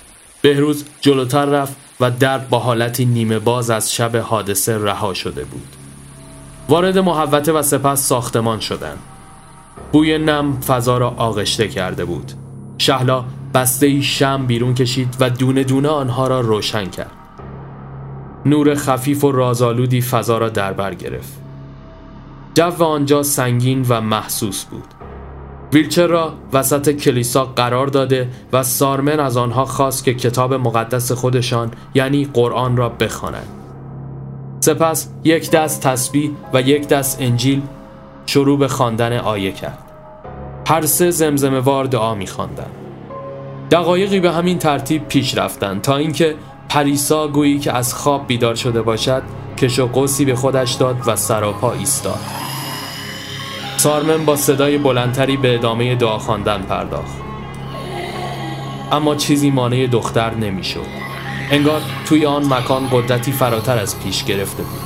بهروز 0.42 0.86
جلوتر 1.02 1.46
رفت 1.46 1.76
و 2.00 2.12
درد 2.12 2.50
با 2.50 2.60
حالتی 2.60 3.06
نیمه 3.06 3.40
باز 3.40 3.70
از 3.70 3.94
شب 3.94 4.16
حادثه 4.16 4.78
رها 4.78 5.14
شده 5.14 5.44
بود. 5.44 5.68
وارد 6.70 6.98
محوته 6.98 7.52
و 7.52 7.62
سپس 7.62 8.08
ساختمان 8.08 8.60
شدند. 8.60 9.00
بوی 9.92 10.18
نم 10.18 10.62
فضا 10.62 10.98
را 10.98 11.10
آغشته 11.10 11.68
کرده 11.68 12.06
بود. 12.06 12.32
شهلا 12.78 13.26
بسته 13.54 14.02
شم 14.02 14.46
بیرون 14.46 14.74
کشید 14.74 15.16
و 15.20 15.30
دونه 15.30 15.64
دونه 15.64 15.90
آنها 15.90 16.28
را 16.28 16.42
روشن 16.42 16.86
کرد 16.86 17.12
نور 18.46 18.76
خفیف 18.76 19.24
و 19.24 19.32
رازآلودی 19.32 20.02
فضا 20.02 20.38
را 20.38 20.50
در 20.50 20.74
بر 20.74 20.94
گرفت 20.94 21.34
جو 22.56 22.84
آنجا 22.84 23.24
سنگین 23.24 23.86
و 23.90 24.02
محسوس 24.02 24.66
بود 24.66 24.86
ویلچر 25.74 26.08
را 26.08 26.34
وسط 26.54 26.90
کلیسا 26.90 27.46
قرار 27.46 27.88
داده 27.88 28.30
و 28.54 28.64
سارمن 28.64 29.20
از 29.20 29.38
آنها 29.38 29.66
خواست 29.66 30.04
که 30.04 30.14
کتاب 30.14 30.54
مقدس 30.54 31.12
خودشان 31.12 31.72
یعنی 31.94 32.26
قرآن 32.34 32.78
را 32.78 32.90
بخوانند. 32.90 33.48
سپس 34.60 35.10
یک 35.24 35.52
دست 35.52 35.82
تسبیح 35.82 36.32
و 36.54 36.62
یک 36.62 36.88
دست 36.88 37.18
انجیل 37.22 37.62
شروع 38.26 38.60
به 38.60 38.68
خواندن 38.68 39.18
آیه 39.18 39.52
کرد. 39.52 39.78
هر 40.68 40.86
سه 40.86 41.12
زمزمه 41.12 41.60
وار 41.60 41.86
دعا 41.86 42.16
می‌خواندند. 42.16 42.72
دقایقی 43.72 44.20
به 44.20 44.32
همین 44.32 44.60
ترتیب 44.60 45.08
پیش 45.08 45.38
رفتند 45.38 45.82
تا 45.82 45.96
اینکه 45.96 46.36
پریسا 46.70 47.28
گویی 47.28 47.60
که 47.60 47.74
از 47.74 47.94
خواب 47.94 48.28
بیدار 48.28 48.56
شده 48.56 48.82
باشد 48.82 49.24
کش 49.58 49.80
و 49.80 49.88
قوسی 49.88 50.26
به 50.26 50.36
خودش 50.36 50.74
داد 50.74 50.98
و 51.06 51.16
سراپا 51.16 51.74
ایستاد. 51.74 52.20
سارمن 53.78 54.26
با 54.26 54.36
صدای 54.36 54.78
بلندتری 54.78 55.38
به 55.38 55.56
ادامه 55.56 55.96
دعا 55.96 56.18
خواندن 56.18 56.62
پرداخت. 56.62 57.18
اما 58.92 59.16
چیزی 59.16 59.52
مانع 59.52 59.88
دختر 59.88 60.36
نمی‌شد. 60.36 60.86
انگار 61.52 61.82
توی 62.06 62.26
آن 62.26 62.54
مکان 62.54 62.90
قدرتی 62.92 63.32
فراتر 63.32 63.78
از 63.78 64.00
پیش 64.00 64.24
گرفته 64.24 64.64
بود. 64.64 64.82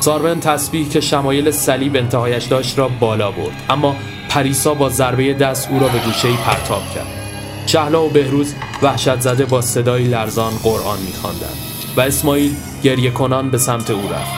سارمن 0.00 0.40
تسبیح 0.40 0.88
که 0.88 1.00
شمایل 1.00 1.50
صلیب 1.50 1.96
انتهایش 1.96 2.44
داشت 2.44 2.78
را 2.78 2.88
بالا 2.88 3.30
برد. 3.30 3.62
اما 3.70 3.96
پریسا 4.28 4.74
با 4.74 4.88
ضربه 4.88 5.34
دست 5.34 5.70
او 5.70 5.78
را 5.78 5.88
به 5.88 5.98
گوشه 5.98 6.36
پرتاب 6.36 6.82
کرد. 6.94 7.06
شهلا 7.66 8.04
و 8.04 8.08
بهروز 8.08 8.54
وحشت 8.82 9.20
زده 9.20 9.44
با 9.44 9.60
صدای 9.60 10.04
لرزان 10.04 10.52
قرآن 10.62 10.98
میخواندند 11.06 11.56
و 11.96 12.00
اسماعیل 12.00 12.56
گریه 12.82 13.10
کنان 13.10 13.50
به 13.50 13.58
سمت 13.58 13.90
او 13.90 14.02
رفت. 14.12 14.32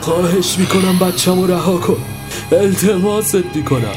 خواهش 0.00 0.58
می‌کنم 0.58 0.98
بچم 0.98 1.46
رها 1.46 1.76
کن. 1.76 2.04
التماست 2.52 3.54
می‌کنم. 3.54 3.94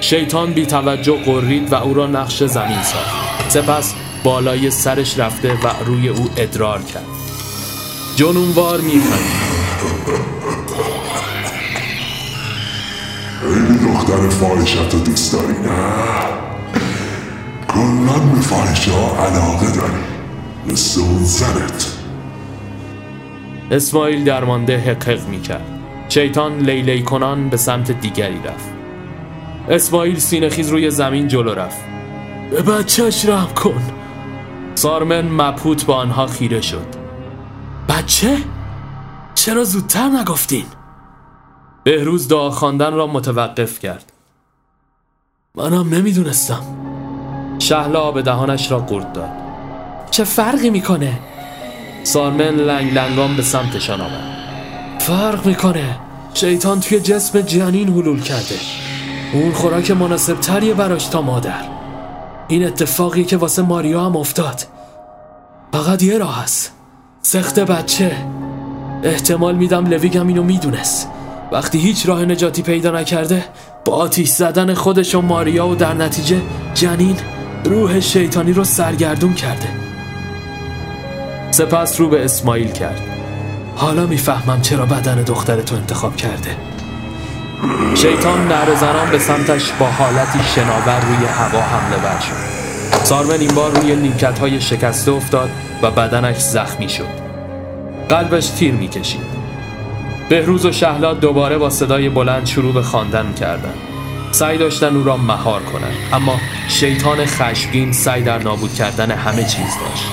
شیطان 0.00 0.52
بی 0.52 0.66
توجه 0.66 1.24
قرید 1.24 1.72
و 1.72 1.74
او 1.74 1.94
را 1.94 2.06
نقش 2.06 2.42
زمین 2.42 2.82
ساخت. 2.82 3.50
سپس 3.50 3.94
بالای 4.24 4.70
سرش 4.70 5.18
رفته 5.18 5.52
و 5.52 5.84
روی 5.86 6.08
او 6.08 6.30
ادرار 6.36 6.82
کرد. 6.82 7.04
جنونوار 8.16 8.80
میخند 8.80 9.30
خیلی 13.40 13.92
دختر 13.92 14.28
فاحشت 14.28 15.04
دوست 15.04 15.32
داری 15.32 15.52
نه 15.52 16.49
کلا 17.74 18.18
به 18.34 18.40
فاحشه 18.40 18.92
ها 18.92 19.26
علاقه 19.26 19.76
داری 19.76 20.02
مثل 20.66 21.00
اون 21.00 21.24
زنت. 21.24 21.96
اسماعیل 23.70 24.24
درمانده 24.24 24.78
حقق 24.78 25.28
می 25.28 25.40
کرد 25.40 25.66
شیطان 26.08 26.58
لیلی 26.58 27.02
کنان 27.02 27.48
به 27.48 27.56
سمت 27.56 27.90
دیگری 27.90 28.40
رفت. 28.44 28.70
اسماعیل 29.68 30.18
سینخیز 30.18 30.68
روی 30.68 30.90
زمین 30.90 31.28
جلو 31.28 31.54
رفت. 31.54 31.80
به 32.50 32.62
بچهش 32.62 33.26
رحم 33.26 33.54
کن. 33.54 33.82
سارمن 34.74 35.28
مبهوت 35.28 35.86
با 35.86 35.94
آنها 35.94 36.26
خیره 36.26 36.60
شد. 36.60 36.86
بچه؟ 37.88 38.36
چرا 39.34 39.64
زودتر 39.64 40.08
نگفتین؟ 40.08 40.64
بهروز 41.84 42.28
دعا 42.28 42.50
خواندن 42.50 42.94
را 42.94 43.06
متوقف 43.06 43.78
کرد. 43.78 44.12
منم 45.54 45.94
نمی‌دونستم. 45.94 46.89
شهلا 47.70 48.10
به 48.10 48.22
دهانش 48.22 48.70
را 48.70 48.78
قورت 48.78 49.12
داد. 49.12 49.30
چه 50.10 50.24
فرقی 50.24 50.70
می‌کنه؟ 50.70 51.12
سارمن 52.02 52.54
لنگ 52.54 52.94
لنگان 52.94 53.36
به 53.36 53.42
سمتشان 53.42 54.00
آمد. 54.00 54.22
فرق 54.98 55.46
می‌کنه. 55.46 55.96
شیطان 56.34 56.80
توی 56.80 57.00
جسم 57.00 57.40
جنین 57.40 57.88
حلول 57.88 58.20
کرده. 58.20 58.54
اون 59.32 59.52
خوراک 59.52 59.90
مناسب 59.90 60.40
تریه 60.40 60.74
براش 60.74 61.06
تا 61.06 61.22
مادر. 61.22 61.62
این 62.48 62.66
اتفاقی 62.66 63.24
که 63.24 63.36
واسه 63.36 63.62
ماریا 63.62 64.04
هم 64.04 64.16
افتاد. 64.16 64.62
فقط 65.72 66.02
یه 66.02 66.18
راه 66.18 66.42
هست. 66.42 66.72
سخت 67.22 67.60
بچه. 67.60 68.12
احتمال 69.02 69.54
میدم 69.54 69.86
لویگم 69.86 70.26
اینو 70.26 70.42
می‌دونست. 70.42 71.08
وقتی 71.52 71.78
هیچ 71.78 72.08
راه 72.08 72.24
نجاتی 72.24 72.62
پیدا 72.62 72.90
نکرده 72.90 73.44
با 73.84 73.92
آتیش 73.92 74.28
زدن 74.28 74.74
خودش 74.74 75.14
و 75.14 75.20
ماریا 75.20 75.68
و 75.68 75.74
در 75.74 75.94
نتیجه 75.94 76.40
جنین 76.74 77.16
روح 77.64 78.00
شیطانی 78.00 78.52
رو 78.52 78.64
سرگردون 78.64 79.34
کرده. 79.34 79.68
سپس 81.50 82.00
رو 82.00 82.08
به 82.08 82.24
اسماعیل 82.24 82.72
کرد. 82.72 83.00
حالا 83.76 84.06
می‌فهمم 84.06 84.60
چرا 84.62 84.86
بدن 84.86 85.22
دخترتو 85.22 85.76
انتخاب 85.76 86.16
کرده. 86.16 86.56
شیطان 87.94 88.48
نر 88.48 88.74
زنان 88.74 89.10
به 89.10 89.18
سمتش 89.18 89.72
با 89.72 89.86
حالتی 89.86 90.38
شناور 90.54 91.00
روی 91.00 91.26
هوا 91.26 91.60
حمله 91.60 91.96
ور 91.96 92.20
شد. 92.20 92.50
سارمن 93.04 93.40
این 93.40 93.54
بار 93.54 93.70
روی 93.70 93.96
نیمکت 93.96 94.38
های 94.38 94.60
شکسته 94.60 95.12
افتاد 95.12 95.50
و 95.82 95.90
بدنش 95.90 96.38
زخمی 96.38 96.88
شد. 96.88 97.30
قلبش 98.08 98.46
تیر 98.46 98.74
می‌کشید. 98.74 99.40
بهروز 100.28 100.66
و 100.66 100.72
شهلا 100.72 101.14
دوباره 101.14 101.58
با 101.58 101.70
صدای 101.70 102.08
بلند 102.08 102.46
شروع 102.46 102.74
به 102.74 102.82
خواندن 102.82 103.32
کردند. 103.32 103.89
سعی 104.40 104.58
داشتن 104.58 104.96
او 104.96 105.04
را 105.04 105.16
مهار 105.16 105.62
کنند. 105.62 105.96
اما 106.12 106.40
شیطان 106.68 107.24
خشمگین 107.26 107.92
سعی 107.92 108.22
در 108.22 108.38
نابود 108.38 108.74
کردن 108.74 109.10
همه 109.10 109.44
چیز 109.44 109.76
داشت. 109.80 110.04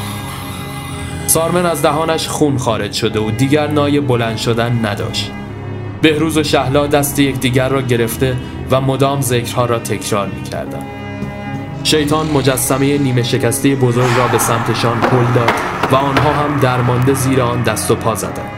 سارمن 1.27 1.65
از 1.65 1.81
دهانش 1.81 2.27
خون 2.27 2.57
خارج 2.57 2.93
شده 2.93 3.19
و 3.19 3.31
دیگر 3.31 3.67
نای 3.67 3.99
بلند 3.99 4.37
شدن 4.37 4.85
نداشت. 4.85 5.31
بهروز 6.01 6.37
و 6.37 6.43
شهلا 6.43 6.87
دست 6.87 7.19
یکدیگر 7.19 7.69
را 7.69 7.81
گرفته 7.81 8.37
و 8.71 8.81
مدام 8.81 9.21
ذکرها 9.21 9.65
را 9.65 9.79
تکرار 9.79 10.27
می‌کردند. 10.27 10.85
شیطان 11.83 12.27
مجسمه 12.27 12.97
نیمه 12.97 13.23
شکسته 13.23 13.75
بزرگ 13.75 14.17
را 14.17 14.27
به 14.27 14.37
سمتشان 14.37 15.01
پل 15.01 15.33
داد 15.35 15.51
و 15.91 15.95
آنها 15.95 16.33
هم 16.33 16.59
درمانده 16.59 17.13
زیر 17.13 17.41
آن 17.41 17.63
دست 17.63 17.91
و 17.91 17.95
پا 17.95 18.15
زدند. 18.15 18.56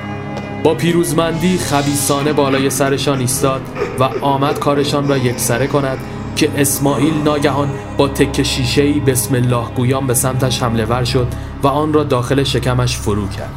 با 0.64 0.76
پیروزمندی 0.76 1.58
خبیسانه 1.58 2.34
بالای 2.34 2.70
سرشان 2.70 3.20
ایستاد 3.20 3.62
و 4.00 4.04
آمد 4.04 4.60
کارشان 4.60 5.08
را 5.08 5.18
یکسره 5.18 5.68
کند 5.68 5.98
که 6.36 6.52
اسماعیل 6.58 7.14
ناگهان 7.14 7.70
با 7.98 8.08
تک 8.08 8.44
شیشه‌ای 8.44 9.00
بسم 9.00 9.36
الله 9.36 9.70
گویان 9.76 10.08
به 10.08 10.14
سمتش 10.14 10.64
حمله 10.64 10.86
ور 10.86 11.04
شد 11.04 11.28
و 11.64 11.68
آن 11.68 11.94
را 11.94 12.04
داخل 12.04 12.44
شکمش 12.44 12.98
فرو 12.98 13.28
کرد. 13.28 13.54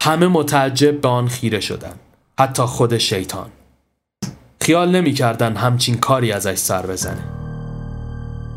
همه 0.00 0.26
متعجب 0.26 1.00
به 1.00 1.08
آن 1.08 1.28
خیره 1.28 1.60
شدند 1.60 2.00
حتی 2.38 2.62
خود 2.62 2.98
شیطان. 2.98 3.48
خیال 4.60 4.90
نمی‌کردند 4.90 5.56
همچین 5.56 5.98
کاری 5.98 6.32
ازش 6.32 6.58
سر 6.58 6.86
بزنه. 6.86 7.24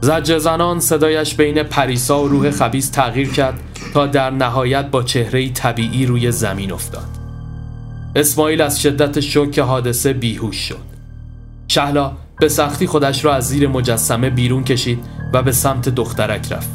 زجر 0.01 0.38
زنان 0.38 0.80
صدایش 0.80 1.35
بین 1.35 1.64
پریسا 1.64 2.23
و 2.23 2.27
روح 2.27 2.51
خبیز 2.51 2.91
تغییر 2.91 3.31
کرد 3.31 3.60
تا 3.94 4.07
در 4.07 4.30
نهایت 4.30 4.86
با 4.86 5.03
چهره 5.03 5.49
طبیعی 5.49 6.06
روی 6.06 6.32
زمین 6.32 6.72
افتاد. 6.72 7.10
اسماعیل 8.16 8.61
از 8.61 8.82
شدت 8.82 9.20
شوک 9.20 9.60
حادثه 9.60 10.14
بیهوش 10.14 10.56
شد. 10.56 10.90
شهلا 11.68 12.11
به 12.40 12.49
سختی 12.49 12.88
خودش 12.88 13.26
را 13.26 13.36
از 13.36 13.48
زیر 13.48 13.68
مجسمه 13.68 14.30
بیرون 14.30 14.64
کشید 14.64 14.99
و 15.34 15.41
به 15.44 15.52
سمت 15.52 15.90
دخترک 15.90 16.52
رفت. 16.52 16.70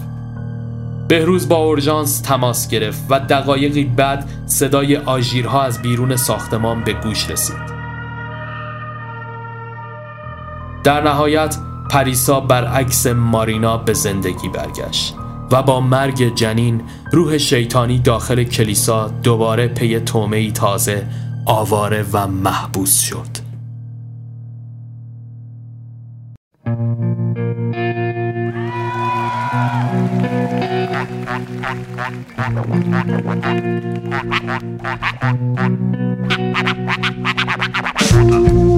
بهروز 1.08 1.48
با 1.48 1.56
اورژانس 1.56 2.20
تماس 2.20 2.68
گرفت 2.68 3.02
و 3.10 3.20
دقایقی 3.20 3.84
بعد 3.84 4.28
صدای 4.46 4.96
آژیرها 4.96 5.62
از 5.62 5.82
بیرون 5.82 6.16
ساختمان 6.16 6.84
به 6.84 6.92
گوش 6.92 7.30
رسید. 7.30 7.74
در 10.84 11.02
نهایت 11.02 11.56
پریسا 11.90 12.40
برعکس 12.40 13.06
مارینا 13.06 13.76
به 13.76 13.92
زندگی 13.92 14.48
برگشت. 14.48 15.14
و 15.54 15.62
با 15.62 15.80
مرگ 15.80 16.34
جنین 16.34 16.82
روح 17.12 17.38
شیطانی 17.38 17.98
داخل 17.98 18.44
کلیسا 18.44 19.08
دوباره 19.08 19.68
پی 19.68 20.00
تومه 20.00 20.50
تازه 20.50 21.06
آواره 21.46 22.04
و 22.12 22.26
محبوس 22.26 23.00
شد. 23.00 23.44